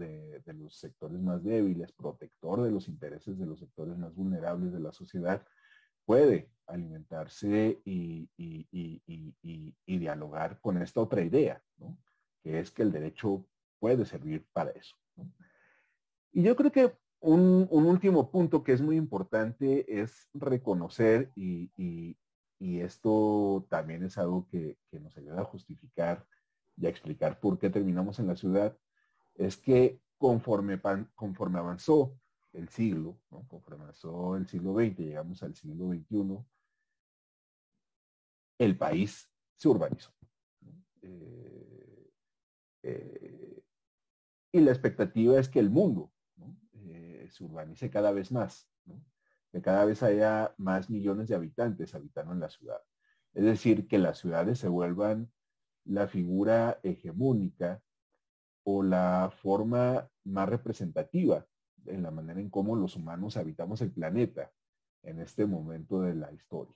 los 0.55 0.79
sectores 0.79 1.21
más 1.21 1.43
débiles, 1.43 1.91
protector 1.91 2.63
de 2.63 2.71
los 2.71 2.87
intereses 2.87 3.37
de 3.37 3.45
los 3.45 3.59
sectores 3.59 3.95
más 3.95 4.15
vulnerables 4.15 4.73
de 4.73 4.79
la 4.79 4.91
sociedad, 4.91 5.45
puede 6.03 6.49
alimentarse 6.65 7.79
y, 7.85 8.27
dialogar 9.85 10.59
con 10.61 10.81
esta 10.81 10.99
otra 10.99 11.21
idea, 11.21 11.61
que 12.41 12.59
es 12.59 12.71
que 12.71 12.81
el 12.81 12.91
derecho 12.91 13.45
puede 13.77 14.05
servir 14.05 14.47
para 14.51 14.71
eso. 14.71 14.95
Y 16.31 16.41
yo 16.41 16.55
creo 16.55 16.71
que 16.71 16.97
un, 17.19 17.67
último 17.69 18.31
punto 18.31 18.63
que 18.63 18.71
es 18.71 18.81
muy 18.81 18.95
importante 18.97 20.01
es 20.01 20.27
reconocer 20.33 21.31
y, 21.35 22.17
esto 22.59 23.65
también 23.69 24.03
es 24.03 24.17
algo 24.17 24.47
que, 24.47 24.77
nos 24.91 25.17
ayuda 25.17 25.41
a 25.41 25.45
justificar 25.45 26.25
y 26.77 26.85
a 26.85 26.89
explicar 26.89 27.39
por 27.39 27.57
qué 27.57 27.69
terminamos 27.69 28.19
en 28.19 28.27
la 28.27 28.35
ciudad, 28.35 28.77
es 29.35 29.57
que 29.57 30.01
conforme, 30.17 30.79
conforme 31.15 31.59
avanzó 31.59 32.17
el 32.53 32.69
siglo, 32.69 33.19
conforme 33.29 33.83
avanzó 33.83 34.35
el 34.35 34.47
siglo 34.47 34.73
XX, 34.73 34.97
llegamos 34.97 35.41
al 35.43 35.55
siglo 35.55 35.87
XXI, 35.89 36.45
el 38.59 38.77
país 38.77 39.31
se 39.55 39.67
urbanizó. 39.69 40.11
Eh, 41.01 42.11
eh, 42.83 43.63
y 44.51 44.59
la 44.59 44.71
expectativa 44.71 45.39
es 45.39 45.47
que 45.47 45.59
el 45.59 45.69
mundo 45.69 46.11
eh, 46.73 47.27
se 47.31 47.43
urbanice 47.43 47.89
cada 47.89 48.11
vez 48.11 48.31
más 48.31 48.68
que 49.51 49.61
cada 49.61 49.85
vez 49.85 50.03
haya 50.03 50.53
más 50.57 50.89
millones 50.89 51.27
de 51.27 51.35
habitantes 51.35 51.95
habitando 51.95 52.33
en 52.33 52.39
la 52.39 52.49
ciudad. 52.49 52.81
Es 53.33 53.43
decir, 53.43 53.87
que 53.87 53.97
las 53.97 54.19
ciudades 54.19 54.59
se 54.59 54.67
vuelvan 54.67 55.31
la 55.85 56.07
figura 56.07 56.79
hegemónica 56.83 57.81
o 58.63 58.83
la 58.83 59.31
forma 59.41 60.09
más 60.23 60.49
representativa 60.49 61.45
en 61.85 62.03
la 62.03 62.11
manera 62.11 62.39
en 62.39 62.49
cómo 62.49 62.75
los 62.75 62.95
humanos 62.95 63.37
habitamos 63.37 63.81
el 63.81 63.91
planeta 63.91 64.51
en 65.03 65.19
este 65.19 65.45
momento 65.45 66.01
de 66.01 66.15
la 66.15 66.31
historia. 66.31 66.75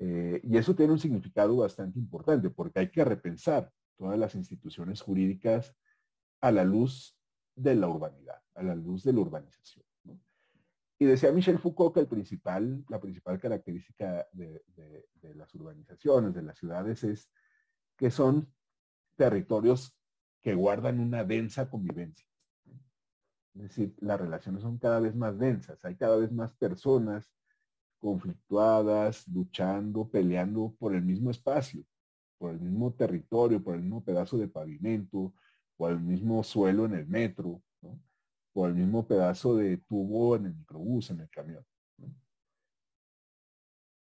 Eh, 0.00 0.40
y 0.44 0.56
eso 0.56 0.76
tiene 0.76 0.92
un 0.92 0.98
significado 0.98 1.56
bastante 1.56 1.98
importante 1.98 2.50
porque 2.50 2.78
hay 2.78 2.90
que 2.90 3.04
repensar 3.04 3.72
todas 3.96 4.16
las 4.16 4.36
instituciones 4.36 5.00
jurídicas 5.00 5.74
a 6.40 6.52
la 6.52 6.62
luz 6.62 7.18
de 7.56 7.74
la 7.74 7.88
urbanidad, 7.88 8.40
a 8.54 8.62
la 8.62 8.76
luz 8.76 9.02
de 9.02 9.12
la 9.12 9.20
urbanización. 9.20 9.87
Y 10.98 11.04
decía 11.04 11.30
Michel 11.30 11.58
Foucault 11.58 11.94
que 11.94 12.00
el 12.00 12.08
principal, 12.08 12.84
la 12.88 13.00
principal 13.00 13.38
característica 13.38 14.26
de, 14.32 14.62
las 15.34 15.54
urbanizaciones, 15.54 16.34
de 16.34 16.42
las 16.42 16.58
ciudades, 16.58 17.04
es 17.04 17.30
que 17.96 18.10
son 18.10 18.52
territorios 19.16 19.96
que 20.42 20.54
guardan 20.54 20.98
una 20.98 21.24
densa 21.24 21.70
convivencia. 21.70 22.26
Es 23.54 23.62
decir, 23.62 23.94
las 24.00 24.20
relaciones 24.20 24.62
son 24.62 24.78
cada 24.78 25.00
vez 25.00 25.14
más 25.14 25.38
densas, 25.38 25.84
hay 25.84 25.96
cada 25.96 26.16
vez 26.16 26.32
más 26.32 26.52
personas 26.54 27.32
conflictuadas, 27.98 29.26
luchando, 29.28 30.08
peleando 30.08 30.74
por 30.78 30.94
el 30.94 31.02
mismo 31.02 31.30
espacio, 31.30 31.84
por 32.38 32.52
el 32.52 32.60
mismo 32.60 32.92
territorio, 32.92 33.62
por 33.62 33.74
el 33.74 33.82
mismo 33.82 34.04
pedazo 34.04 34.38
de 34.38 34.48
pavimento, 34.48 35.32
por 35.76 35.92
el 35.92 36.00
mismo 36.00 36.42
suelo 36.42 36.86
en 36.86 36.94
el 36.94 37.06
metro, 37.06 37.62
o 38.58 38.66
el 38.66 38.74
mismo 38.74 39.06
pedazo 39.06 39.54
de 39.54 39.76
tubo 39.76 40.34
en 40.34 40.46
el 40.46 40.54
microbús, 40.56 41.10
en 41.10 41.20
el 41.20 41.30
camión. 41.30 41.64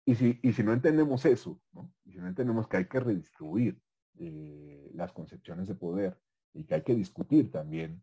Y, 0.05 0.17
si, 0.17 0.41
y 0.43 0.53
si 0.53 0.65
no 0.65 0.73
entendemos 0.73 1.25
eso, 1.25 1.61
y 2.05 2.11
si 2.11 2.19
no 2.19 2.27
entendemos 2.27 2.67
que 2.67 2.79
hay 2.79 2.89
que 2.89 2.99
redistribuir 2.99 3.81
eh, 4.19 4.91
las 4.95 5.13
concepciones 5.13 5.69
de 5.69 5.77
poder 5.77 6.19
y 6.53 6.65
que 6.65 6.75
hay 6.75 6.83
que 6.83 6.97
discutir 6.97 7.53
también 7.53 8.03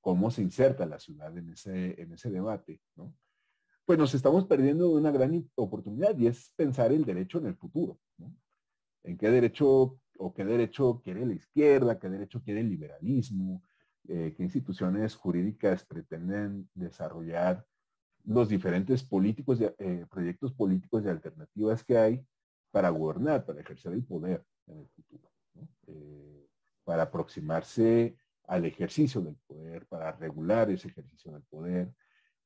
cómo 0.00 0.30
se 0.30 0.42
inserta 0.42 0.86
la 0.86 1.00
ciudad 1.00 1.36
en 1.36 1.50
ese, 1.50 2.00
en 2.00 2.12
ese 2.12 2.30
debate, 2.30 2.80
pues 3.84 3.98
nos 3.98 4.14
estamos 4.14 4.46
perdiendo 4.46 4.90
una 4.90 5.10
gran 5.10 5.50
oportunidad 5.56 6.16
y 6.16 6.28
es 6.28 6.52
pensar 6.54 6.92
el 6.92 7.04
derecho 7.04 7.38
en 7.38 7.46
el 7.46 7.56
futuro. 7.56 7.98
¿En 9.02 9.18
qué 9.18 9.30
derecho 9.30 9.98
o 10.18 10.32
qué 10.32 10.44
derecho 10.44 11.00
quiere 11.02 11.26
la 11.26 11.34
izquierda, 11.34 11.98
qué 11.98 12.08
derecho 12.08 12.40
quiere 12.40 12.60
el 12.60 12.70
liberalismo, 12.70 13.64
eh, 14.08 14.34
qué 14.36 14.42
instituciones 14.42 15.14
jurídicas 15.14 15.84
pretenden 15.84 16.68
desarrollar 16.74 17.66
los 18.24 18.48
diferentes 18.48 19.02
políticos, 19.02 19.60
eh, 19.60 20.06
proyectos 20.10 20.52
políticos 20.52 21.04
y 21.04 21.08
alternativas 21.08 21.84
que 21.84 21.96
hay 21.96 22.26
para 22.70 22.90
gobernar, 22.90 23.44
para 23.44 23.60
ejercer 23.60 23.92
el 23.92 24.04
poder 24.04 24.44
en 24.66 24.80
el 24.80 24.88
futuro, 24.88 25.30
eh, 25.86 26.46
para 26.84 27.04
aproximarse 27.04 28.16
al 28.44 28.64
ejercicio 28.64 29.20
del 29.20 29.36
poder, 29.46 29.86
para 29.86 30.12
regular 30.12 30.70
ese 30.70 30.88
ejercicio 30.88 31.32
del 31.32 31.42
poder 31.42 31.92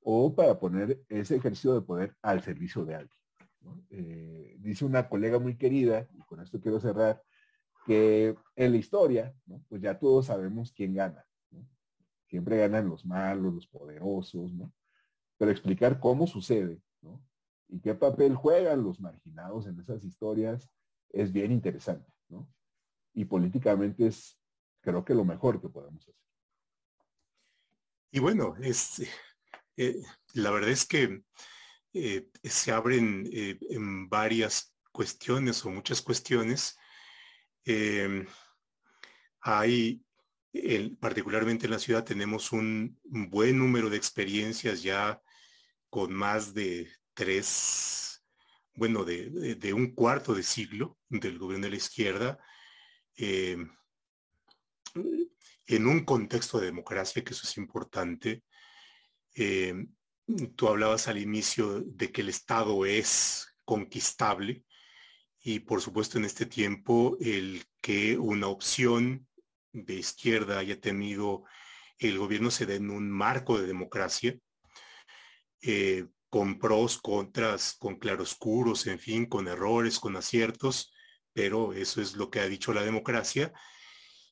o 0.02 0.34
para 0.34 0.58
poner 0.58 1.02
ese 1.08 1.36
ejercicio 1.36 1.74
del 1.74 1.84
poder 1.84 2.14
al 2.22 2.42
servicio 2.42 2.84
de 2.84 2.94
alguien. 2.94 3.18
dice 4.62 4.84
una 4.84 5.08
colega 5.08 5.38
muy 5.38 5.56
querida, 5.56 6.08
y 6.14 6.20
con 6.22 6.40
esto 6.40 6.60
quiero 6.60 6.80
cerrar, 6.80 7.22
que 7.86 8.34
en 8.56 8.72
la 8.72 8.78
historia, 8.78 9.34
pues 9.68 9.82
ya 9.82 9.98
todos 9.98 10.26
sabemos 10.26 10.72
quién 10.72 10.94
gana. 10.94 11.26
Siempre 12.30 12.58
ganan 12.58 12.88
los 12.88 13.04
malos, 13.04 13.52
los 13.52 13.66
poderosos, 13.66 14.54
¿no? 14.54 14.72
Pero 15.36 15.50
explicar 15.50 15.98
cómo 15.98 16.28
sucede, 16.28 16.80
¿no? 17.02 17.20
Y 17.68 17.80
qué 17.80 17.92
papel 17.94 18.36
juegan 18.36 18.84
los 18.84 19.00
marginados 19.00 19.66
en 19.66 19.80
esas 19.80 20.04
historias 20.04 20.70
es 21.08 21.32
bien 21.32 21.50
interesante, 21.50 22.08
¿no? 22.28 22.48
Y 23.14 23.24
políticamente 23.24 24.06
es, 24.06 24.38
creo 24.80 25.04
que 25.04 25.12
lo 25.12 25.24
mejor 25.24 25.60
que 25.60 25.68
podemos 25.68 26.02
hacer. 26.02 26.14
Y 28.12 28.20
bueno, 28.20 28.54
es, 28.60 29.02
eh, 29.76 30.00
la 30.34 30.52
verdad 30.52 30.70
es 30.70 30.86
que 30.86 31.24
eh, 31.94 32.28
se 32.44 32.70
abren 32.70 33.28
eh, 33.32 33.58
en 33.70 34.08
varias 34.08 34.72
cuestiones 34.92 35.66
o 35.66 35.70
muchas 35.70 36.00
cuestiones. 36.00 36.76
hay, 39.40 40.04
particularmente 40.98 41.66
en 41.66 41.72
la 41.72 41.78
ciudad, 41.78 42.04
tenemos 42.04 42.52
un, 42.52 42.98
buen 43.04 43.58
número 43.58 43.90
de 43.90 43.96
experiencias 43.96 44.82
ya 44.82 45.20
con 45.88 46.12
más 46.12 46.54
de 46.54 46.90
tres, 47.14 48.24
bueno, 48.74 49.04
de, 49.04 49.72
un 49.74 49.94
cuarto 49.94 50.34
de 50.34 50.42
siglo 50.42 50.98
del 51.08 51.38
gobierno 51.38 51.66
de 51.66 51.70
la 51.70 51.76
izquierda 51.76 52.38
en 53.16 53.70
un 55.86 56.04
contexto 56.04 56.58
de 56.58 56.66
democracia, 56.66 57.22
que 57.22 57.32
eso 57.32 57.46
es 57.46 57.56
importante. 57.56 58.42
Eh, 59.34 59.86
tú 60.56 60.68
hablabas 60.68 61.08
al 61.08 61.18
inicio 61.18 61.80
de 61.80 62.10
que 62.10 62.22
el 62.22 62.28
Estado 62.28 62.84
es 62.84 63.54
conquistable 63.64 64.64
y 65.42 65.60
por 65.60 65.80
supuesto 65.80 66.18
en 66.18 66.24
este 66.24 66.46
tiempo 66.46 67.16
el 67.20 67.64
que 67.80 68.18
una 68.18 68.48
opción 68.48 69.28
de 69.72 69.94
izquierda 69.94 70.58
haya 70.58 70.80
tenido 70.80 71.44
el 72.00 72.18
gobierno 72.18 72.50
se 72.50 72.66
dé 72.66 72.76
en 72.76 72.90
un 72.90 73.10
marco 73.10 73.58
de 73.58 73.66
democracia, 73.66 74.36
eh, 75.62 76.06
con 76.30 76.58
pros, 76.58 76.98
contras, 76.98 77.76
con 77.78 77.96
claroscuros, 77.98 78.86
en 78.86 78.98
fin, 78.98 79.26
con 79.26 79.48
errores, 79.48 79.98
con 79.98 80.16
aciertos, 80.16 80.92
pero 81.32 81.72
eso 81.72 82.00
es 82.00 82.16
lo 82.16 82.30
que 82.30 82.40
ha 82.40 82.48
dicho 82.48 82.72
la 82.72 82.82
democracia 82.82 83.52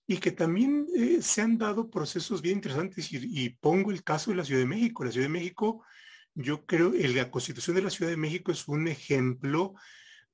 y 0.07 0.16
que 0.16 0.32
también 0.32 0.86
eh, 0.97 1.18
se 1.20 1.43
han 1.43 1.59
dado 1.59 1.91
procesos 1.91 2.41
bien 2.41 2.57
interesantes 2.57 3.12
y, 3.12 3.51
pongo 3.51 3.91
el 3.91 4.03
caso 4.03 4.30
de 4.30 4.39
la 4.39 4.45
Ciudad 4.45 4.62
de 4.62 4.66
México. 4.66 5.05
La 5.05 5.12
Ciudad 5.12 5.26
de 5.26 5.32
México, 5.32 5.84
yo 6.34 6.64
creo, 6.64 6.93
la 6.95 7.30
Constitución 7.30 7.76
de 7.76 7.82
la 7.82 7.91
Ciudad 7.91 8.11
de 8.11 8.16
México 8.16 8.51
es 8.51 8.66
un 8.68 8.89
ejemplo 8.89 9.74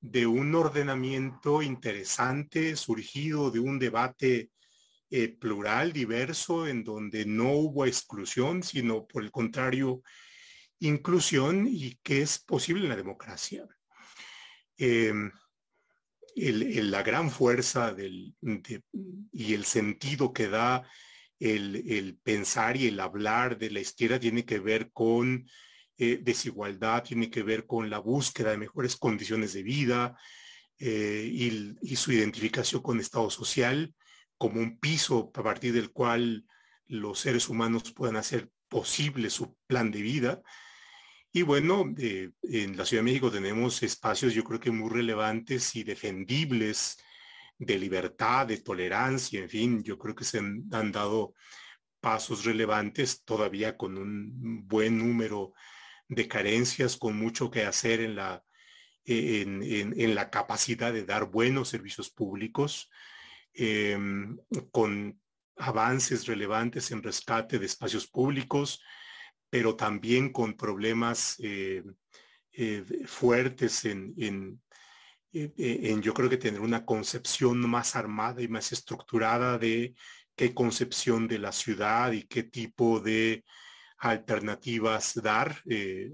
de 0.01 0.27
un 0.29 0.55
ordenamiento 0.55 1.61
interesante, 1.61 2.77
surgido 2.77 3.51
de 3.51 3.59
un 3.59 3.81
debate 3.81 4.51
eh, 5.17 5.29
plural, 5.29 5.93
diverso, 5.93 6.67
en 6.67 6.83
donde 6.83 7.25
no 7.25 7.53
hubo 7.53 7.87
exclusión, 7.87 8.65
sino 8.65 9.07
por 9.07 9.23
el 9.23 9.31
contrario, 9.31 10.03
inclusión 10.81 11.69
y 11.71 12.01
que 12.03 12.23
es 12.23 12.41
posible 12.41 12.83
en 12.83 12.89
la 12.89 12.97
democracia. 12.97 13.65
Em, 14.77 15.31
la 16.35 17.05
gran 17.05 17.31
fuerza 17.31 17.95
y 19.31 19.55
el 19.55 19.65
sentido 19.65 20.33
que 20.33 20.49
da 20.49 20.83
el, 21.39 22.19
pensar 22.25 22.77
y 22.77 22.89
el 22.89 22.99
hablar 22.99 23.57
de 23.57 23.71
la 23.71 23.79
izquierda 23.79 24.19
tiene 24.19 24.45
que 24.45 24.59
ver 24.59 24.91
con 24.91 25.49
eh, 25.97 26.19
desigualdad, 26.21 27.05
tiene 27.05 27.31
que 27.31 27.45
ver 27.45 27.67
con 27.67 27.89
la 27.89 28.01
búsqueda 28.01 28.51
de 28.51 28.59
mejores 28.59 28.97
condiciones 28.97 29.53
de 29.53 29.63
vida 29.63 30.19
eh, 30.77 31.31
y, 31.33 31.77
y, 31.83 31.95
su 31.95 32.11
identificación 32.11 32.83
con 32.83 32.99
Estado 32.99 33.31
social 33.31 33.95
como 34.39 34.61
un 34.61 34.79
piso 34.79 35.31
a 35.35 35.43
partir 35.43 35.73
del 35.73 35.91
cual 35.93 36.45
los 36.87 37.21
seres 37.21 37.49
humanos 37.49 37.93
puedan 37.93 38.17
hacer 38.17 38.51
posible 38.69 39.31
su 39.31 39.57
plan 39.67 39.91
de 39.91 40.03
vida. 40.03 40.43
Y 41.33 41.43
bueno, 41.43 41.93
eh, 41.99 42.31
en 42.43 42.77
la 42.77 42.85
Ciudad 42.85 43.03
de 43.03 43.11
México 43.11 43.31
tenemos 43.31 43.83
espacios 43.83 44.35
yo 44.35 44.45
creo 44.45 44.61
que 44.61 44.71
muy 44.71 44.91
relevantes 44.91 45.75
y 45.77 45.83
defendibles 45.83 46.97
de 47.59 47.79
libertad, 47.79 48.47
de 48.47 48.59
tolerancia, 48.59 49.41
en 49.41 49.49
fin, 49.49 49.83
yo 49.83 49.99
creo 49.99 50.15
que 50.15 50.25
se 50.25 50.39
han, 50.39 50.93
dado 50.93 51.35
pasos 52.01 52.45
relevantes 52.45 53.25
todavía 53.25 53.77
con 53.77 53.97
un 53.97 54.67
buen 54.67 54.99
número 54.99 55.55
de 56.09 56.29
carencias, 56.29 56.97
con 56.97 57.17
mucho 57.17 57.51
que 57.51 57.65
hacer 57.65 58.01
en 58.01 58.17
la, 58.17 58.45
en, 59.05 60.15
la 60.15 60.31
capacidad 60.31 60.93
de 60.93 61.05
dar 61.05 61.31
buenos 61.31 61.69
servicios 61.69 62.11
públicos, 62.11 62.91
em, 63.55 64.37
con 64.71 65.19
avances 65.57 66.27
relevantes 66.27 66.91
en 66.91 67.03
rescate 67.03 67.59
de 67.59 67.67
espacios 67.67 68.07
públicos, 68.07 68.83
pero 69.51 69.77
también 69.77 70.33
con 70.33 70.57
problemas 70.57 71.37
eh, 71.39 71.83
eh, 72.53 72.85
fuertes 73.07 73.85
en, 73.85 74.15
eh, 75.33 75.53
en, 75.57 76.03
yo 76.03 76.13
creo 76.13 76.29
que 76.29 76.37
tener 76.37 76.61
una 76.61 76.85
concepción 76.85 77.59
más 77.69 77.95
armada 77.97 78.43
y 78.43 78.49
más 78.49 78.73
estructurada 78.73 79.59
de 79.59 79.95
qué 80.35 80.53
concepción 80.55 81.29
de 81.29 81.39
la 81.39 81.53
ciudad 81.53 82.13
y 82.13 82.25
qué 82.25 82.43
tipo 82.43 83.01
de 83.01 83.45
alternativas 83.99 85.15
dar. 85.23 85.63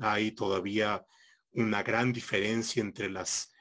hay 0.01 0.32
todavía 0.32 1.05
una 1.53 1.82
gran 1.82 2.12
diferencia 2.12 2.82
entre 2.82 3.11
las 3.11 3.53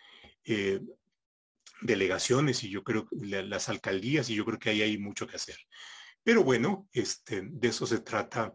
delegaciones 1.82 2.64
y 2.64 2.70
yo 2.70 2.84
creo 2.84 3.08
las 3.12 3.70
alcaldías 3.70 4.30
y 4.30 4.36
yo 4.36 4.46
creo 4.46 4.60
que 4.60 4.70
ahí 4.70 4.82
hay 4.82 4.98
mucho 4.98 5.28
que 5.28 5.36
hacer. 5.36 5.58
Pero 6.24 6.44
bueno, 6.44 6.88
este, 6.92 7.42
de 7.44 7.68
eso 7.68 7.86
se 7.86 8.00
trata 8.00 8.54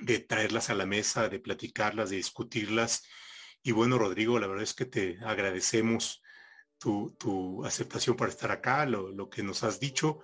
de 0.00 0.20
traerlas 0.20 0.70
a 0.70 0.74
la 0.74 0.86
mesa, 0.86 1.28
de 1.28 1.40
platicarlas, 1.40 2.10
de 2.10 2.16
discutirlas. 2.16 3.02
Y 3.62 3.72
bueno, 3.72 3.98
Rodrigo, 3.98 4.38
la 4.38 4.46
verdad 4.46 4.64
es 4.64 4.74
que 4.74 4.86
te 4.86 5.18
agradecemos 5.24 6.22
tu, 6.78 7.64
aceptación 7.64 8.16
para 8.16 8.30
estar 8.30 8.50
acá, 8.50 8.86
lo, 8.86 9.28
que 9.28 9.42
nos 9.42 9.62
has 9.62 9.78
dicho, 9.78 10.18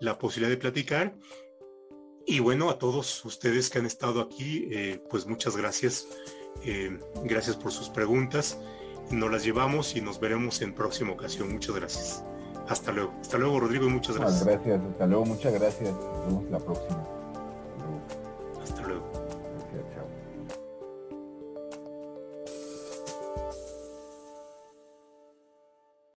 la 0.00 0.18
posibilidad 0.18 0.50
de 0.50 0.60
platicar. 0.60 1.16
Y 2.26 2.40
bueno, 2.40 2.70
a 2.70 2.78
todos 2.78 3.24
ustedes 3.24 3.70
que 3.70 3.78
han 3.78 3.86
estado 3.86 4.20
aquí, 4.20 4.68
eh, 4.70 5.02
pues 5.08 5.26
muchas 5.26 5.56
gracias. 5.56 6.06
Eh, 6.62 6.98
gracias 7.24 7.56
por 7.56 7.72
sus 7.72 7.88
preguntas. 7.88 8.58
Nos 9.10 9.30
las 9.30 9.44
llevamos 9.44 9.96
y 9.96 10.00
nos 10.00 10.20
veremos 10.20 10.62
en 10.62 10.72
próxima 10.72 11.12
ocasión. 11.12 11.52
Muchas 11.52 11.74
gracias. 11.74 12.24
Hasta 12.68 12.92
luego. 12.92 13.12
Hasta 13.20 13.38
luego, 13.38 13.60
Rodrigo, 13.60 13.86
y 13.86 13.90
muchas 13.90 14.16
gracias. 14.16 14.44
gracias. 14.44 14.80
Hasta 14.80 15.06
luego. 15.06 15.24
Muchas 15.24 15.52
gracias. 15.52 15.92
Nos 15.92 16.26
vemos 16.26 16.44
la 16.50 16.58
próxima. 16.58 17.06